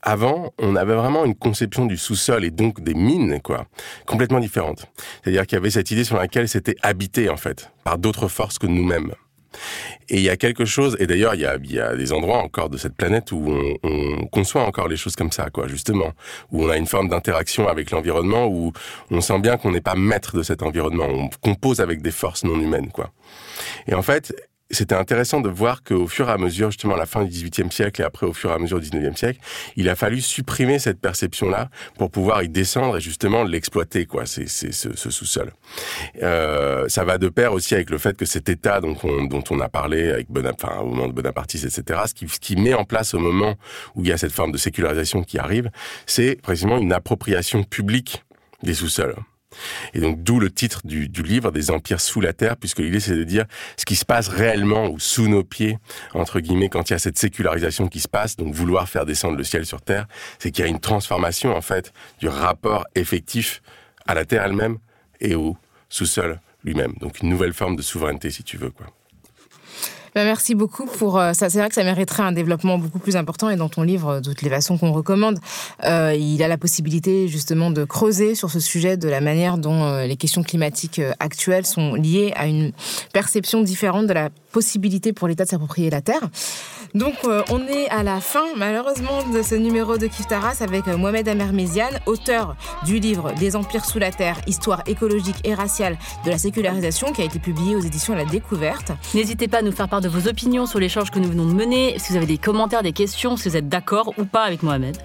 avant, 0.07 0.53
on 0.57 0.77
avait 0.77 0.95
vraiment 0.95 1.25
une 1.25 1.35
conception 1.35 1.85
du 1.85 1.97
sous-sol 1.97 2.45
et 2.45 2.49
donc 2.49 2.79
des 2.81 2.93
mines, 2.93 3.41
quoi, 3.43 3.65
complètement 4.05 4.39
différente. 4.39 4.85
C'est-à-dire 5.21 5.45
qu'il 5.45 5.57
y 5.57 5.59
avait 5.59 5.69
cette 5.69 5.91
idée 5.91 6.05
sur 6.05 6.15
laquelle 6.15 6.47
c'était 6.47 6.77
habité, 6.81 7.29
en 7.29 7.35
fait, 7.35 7.71
par 7.83 7.97
d'autres 7.97 8.29
forces 8.29 8.57
que 8.57 8.67
nous-mêmes. 8.67 9.11
Et 10.07 10.15
il 10.15 10.21
y 10.21 10.29
a 10.29 10.37
quelque 10.37 10.63
chose, 10.63 10.95
et 10.99 11.07
d'ailleurs 11.07 11.35
il 11.35 11.41
y 11.41 11.79
a, 11.79 11.95
des 11.97 12.13
endroits 12.13 12.37
encore 12.37 12.69
de 12.69 12.77
cette 12.77 12.95
planète 12.95 13.33
où 13.33 13.43
on, 13.49 13.73
on 13.83 14.27
conçoit 14.27 14.63
encore 14.63 14.87
les 14.87 14.95
choses 14.95 15.17
comme 15.17 15.33
ça, 15.33 15.49
quoi, 15.49 15.67
justement, 15.67 16.13
où 16.53 16.63
on 16.63 16.69
a 16.69 16.77
une 16.77 16.87
forme 16.87 17.09
d'interaction 17.09 17.67
avec 17.67 17.91
l'environnement, 17.91 18.47
où 18.47 18.71
on 19.11 19.19
sent 19.19 19.39
bien 19.39 19.57
qu'on 19.57 19.71
n'est 19.71 19.81
pas 19.81 19.95
maître 19.95 20.37
de 20.37 20.43
cet 20.43 20.63
environnement, 20.63 21.07
on 21.09 21.29
compose 21.41 21.81
avec 21.81 22.01
des 22.01 22.11
forces 22.11 22.45
non 22.45 22.57
humaines, 22.57 22.91
quoi. 22.91 23.11
Et 23.87 23.93
en 23.93 24.01
fait, 24.01 24.33
c'était 24.71 24.95
intéressant 24.95 25.39
de 25.39 25.49
voir 25.49 25.83
qu'au 25.83 26.07
fur 26.07 26.29
et 26.29 26.31
à 26.31 26.37
mesure, 26.37 26.71
justement, 26.71 26.95
à 26.95 26.97
la 26.97 27.05
fin 27.05 27.23
du 27.23 27.29
XVIIIe 27.29 27.71
siècle 27.71 28.01
et 28.01 28.03
après 28.03 28.25
au 28.25 28.33
fur 28.33 28.51
et 28.51 28.53
à 28.53 28.59
mesure 28.59 28.79
du 28.79 28.89
XIXe 28.89 29.17
siècle, 29.17 29.39
il 29.75 29.87
a 29.89 29.95
fallu 29.95 30.21
supprimer 30.21 30.79
cette 30.79 30.99
perception-là 30.99 31.69
pour 31.97 32.11
pouvoir 32.11 32.43
y 32.43 32.49
descendre 32.49 32.97
et 32.97 33.01
justement 33.01 33.43
l'exploiter, 33.43 34.05
quoi, 34.05 34.25
c'est, 34.25 34.47
c'est 34.47 34.73
ce, 34.73 34.93
sous-sol. 35.09 35.53
Euh, 36.21 36.87
ça 36.89 37.05
va 37.05 37.17
de 37.17 37.29
pair 37.29 37.53
aussi 37.53 37.75
avec 37.75 37.89
le 37.89 37.97
fait 37.97 38.17
que 38.17 38.25
cet 38.25 38.49
état 38.49 38.81
dont 38.81 38.97
on, 39.03 39.59
a 39.59 39.69
parlé 39.69 40.09
avec 40.11 40.29
Bonap 40.29 40.55
enfin, 40.61 40.79
au 40.81 40.87
moment 40.87 41.07
de 41.07 41.13
Bonapartisme, 41.13 41.67
etc., 41.67 42.01
ce 42.07 42.13
qui, 42.13 42.27
ce 42.27 42.39
qui 42.39 42.55
met 42.55 42.73
en 42.73 42.83
place 42.83 43.13
au 43.13 43.19
moment 43.19 43.55
où 43.95 44.03
il 44.03 44.09
y 44.09 44.11
a 44.11 44.17
cette 44.17 44.33
forme 44.33 44.51
de 44.51 44.57
sécularisation 44.57 45.23
qui 45.23 45.39
arrive, 45.39 45.69
c'est 46.05 46.41
précisément 46.41 46.77
une 46.77 46.93
appropriation 46.93 47.63
publique 47.63 48.23
des 48.63 48.73
sous-sols. 48.73 49.15
Et 49.93 49.99
donc 49.99 50.23
d'où 50.23 50.39
le 50.39 50.51
titre 50.51 50.81
du, 50.85 51.07
livre 51.07 51.51
des 51.51 51.71
empires 51.71 52.01
sous 52.01 52.21
la 52.21 52.33
terre, 52.33 52.57
puisque 52.57 52.79
l'idée 52.79 52.99
c'est 52.99 53.15
de 53.15 53.23
dire 53.23 53.45
ce 53.77 53.85
qui 53.85 53.95
se 53.95 54.05
passe 54.05 54.27
réellement 54.27 54.87
ou 54.87 54.99
sous 54.99 55.27
nos 55.27 55.43
pieds, 55.43 55.77
entre 56.13 56.39
guillemets, 56.39 56.69
quand 56.69 56.89
il 56.89 56.93
y 56.93 56.95
a 56.95 56.99
cette 56.99 57.17
sécularisation 57.17 57.87
qui 57.87 57.99
se 57.99 58.07
passe, 58.07 58.35
donc 58.35 58.53
vouloir 58.53 58.87
faire 58.89 59.05
descendre 59.05 59.37
le 59.37 59.43
ciel 59.43 59.65
sur 59.65 59.81
terre, 59.81 60.07
c'est 60.39 60.51
qu'il 60.51 60.63
y 60.63 60.67
a 60.67 60.69
une 60.69 60.79
transformation 60.79 61.55
en 61.55 61.61
fait 61.61 61.93
du 62.19 62.27
rapport 62.27 62.85
effectif 62.95 63.61
à 64.07 64.13
la 64.13 64.25
terre 64.25 64.43
elle-même 64.43 64.77
et 65.19 65.35
au 65.35 65.57
sous-sol 65.89 66.39
lui-même. 66.63 66.93
Donc 66.99 67.21
une 67.21 67.29
nouvelle 67.29 67.53
forme 67.53 67.75
de 67.75 67.81
souveraineté 67.81 68.29
si 68.29 68.43
tu 68.43 68.57
veux 68.57 68.71
quoi. 68.71 68.87
Bah, 70.17 70.23
merci 70.23 70.55
beaucoup 70.55 70.87
pour 70.87 71.19
euh, 71.19 71.33
ça. 71.33 71.47
C'est 71.47 71.59
vrai 71.59 71.69
que 71.69 71.75
ça 71.75 71.83
mériterait 71.83 72.23
un 72.23 72.31
développement 72.31 72.79
beaucoup 72.79 72.97
plus 72.97 73.15
important 73.15 73.51
et 73.51 73.55
dans 73.55 73.69
ton 73.69 73.83
livre, 73.83 74.19
de 74.19 74.29
toutes 74.29 74.41
les 74.41 74.49
façons 74.49 74.75
qu'on 74.75 74.91
recommande, 74.91 75.37
euh, 75.83 76.15
il 76.17 76.41
a 76.41 76.47
la 76.47 76.57
possibilité 76.57 77.27
justement 77.27 77.69
de 77.69 77.85
creuser 77.85 78.33
sur 78.33 78.49
ce 78.49 78.59
sujet 78.59 78.97
de 78.97 79.07
la 79.09 79.21
manière 79.21 79.59
dont 79.59 79.83
euh, 79.83 80.07
les 80.07 80.17
questions 80.17 80.41
climatiques 80.41 80.97
euh, 80.97 81.11
actuelles 81.19 81.67
sont 81.67 81.93
liées 81.93 82.33
à 82.35 82.47
une 82.47 82.71
perception 83.13 83.61
différente 83.61 84.07
de 84.07 84.13
la 84.13 84.31
possibilité 84.51 85.13
pour 85.13 85.27
l'État 85.27 85.43
de 85.43 85.49
s'approprier 85.49 85.91
la 85.91 86.01
terre. 86.01 86.21
Donc 86.93 87.15
euh, 87.25 87.43
on 87.49 87.67
est 87.67 87.89
à 87.89 88.03
la 88.03 88.19
fin 88.21 88.45
malheureusement 88.55 89.23
de 89.33 89.41
ce 89.41 89.55
numéro 89.55 89.97
de 89.97 90.07
Kiftaras 90.07 90.57
avec 90.61 90.87
euh, 90.87 90.97
Mohamed 90.97 91.27
Amermézian, 91.27 91.89
auteur 92.05 92.55
du 92.85 92.99
livre 92.99 93.33
Des 93.33 93.55
empires 93.55 93.85
sous 93.85 93.99
la 93.99 94.11
terre, 94.11 94.39
histoire 94.47 94.83
écologique 94.87 95.37
et 95.43 95.53
raciale 95.53 95.97
de 96.25 96.29
la 96.29 96.37
sécularisation 96.37 97.11
qui 97.11 97.21
a 97.21 97.25
été 97.25 97.39
publié 97.39 97.75
aux 97.75 97.81
éditions 97.81 98.15
La 98.15 98.25
Découverte. 98.25 98.91
N'hésitez 99.13 99.47
pas 99.47 99.59
à 99.59 99.61
nous 99.61 99.71
faire 99.71 99.89
part 99.89 100.01
de 100.01 100.09
vos 100.09 100.27
opinions 100.27 100.65
sur 100.65 100.79
l'échange 100.79 101.11
que 101.11 101.19
nous 101.19 101.29
venons 101.29 101.45
de 101.45 101.53
mener, 101.53 101.97
si 101.99 102.11
vous 102.11 102.17
avez 102.17 102.25
des 102.25 102.37
commentaires, 102.37 102.83
des 102.83 102.93
questions, 102.93 103.37
si 103.37 103.49
vous 103.49 103.57
êtes 103.57 103.69
d'accord 103.69 104.13
ou 104.17 104.25
pas 104.25 104.43
avec 104.43 104.63
Mohamed. 104.63 104.97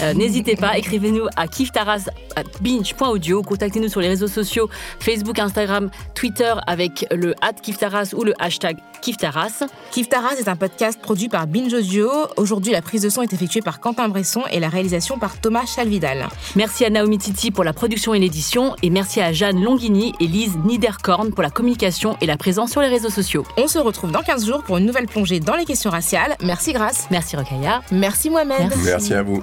Euh, 0.00 0.14
N'hésitez 0.18 0.56
pas, 0.56 0.78
écrivez-nous 0.78 1.26
à 1.36 1.46
kiftaras.binge.audio, 1.46 3.42
contactez-nous 3.42 3.88
sur 3.88 4.00
les 4.00 4.08
réseaux 4.08 4.28
sociaux 4.28 4.68
Facebook, 5.00 5.38
Instagram, 5.38 5.90
Twitter 6.14 6.54
avec 6.66 7.06
le 7.10 7.34
kiftaras 7.62 8.14
ou 8.16 8.24
le 8.24 8.34
hashtag 8.38 8.78
kiftaras. 9.02 9.64
Kiftaras 9.90 10.36
est 10.38 10.48
un 10.48 10.56
podcast 10.56 11.00
produit 11.00 11.17
par 11.26 11.48
Binge 11.48 11.74
Audio. 11.74 12.08
Aujourd'hui, 12.36 12.70
la 12.70 12.82
prise 12.82 13.02
de 13.02 13.08
son 13.08 13.22
est 13.22 13.32
effectuée 13.32 13.60
par 13.60 13.80
Quentin 13.80 14.08
Bresson 14.08 14.42
et 14.52 14.60
la 14.60 14.68
réalisation 14.68 15.18
par 15.18 15.40
Thomas 15.40 15.66
Chalvidal. 15.66 16.28
Merci 16.54 16.84
à 16.84 16.90
Naomi 16.90 17.18
Titi 17.18 17.50
pour 17.50 17.64
la 17.64 17.72
production 17.72 18.14
et 18.14 18.20
l'édition 18.20 18.76
et 18.84 18.90
merci 18.90 19.20
à 19.20 19.32
Jeanne 19.32 19.60
Longhini 19.60 20.14
et 20.20 20.28
Lise 20.28 20.56
Niederkorn 20.64 21.32
pour 21.32 21.42
la 21.42 21.50
communication 21.50 22.16
et 22.20 22.26
la 22.26 22.36
présence 22.36 22.70
sur 22.70 22.80
les 22.80 22.88
réseaux 22.88 23.10
sociaux. 23.10 23.44
On 23.56 23.66
se 23.66 23.80
retrouve 23.80 24.12
dans 24.12 24.22
15 24.22 24.46
jours 24.46 24.62
pour 24.62 24.78
une 24.78 24.86
nouvelle 24.86 25.06
plongée 25.06 25.40
dans 25.40 25.56
les 25.56 25.64
questions 25.64 25.90
raciales. 25.90 26.36
Merci 26.40 26.72
Grâce. 26.72 27.08
Merci 27.10 27.34
Rokaya. 27.34 27.82
Merci 27.90 28.30
Mohamed. 28.30 28.68
Merci. 28.68 28.84
Merci 28.84 29.14
à 29.14 29.22
vous. 29.24 29.42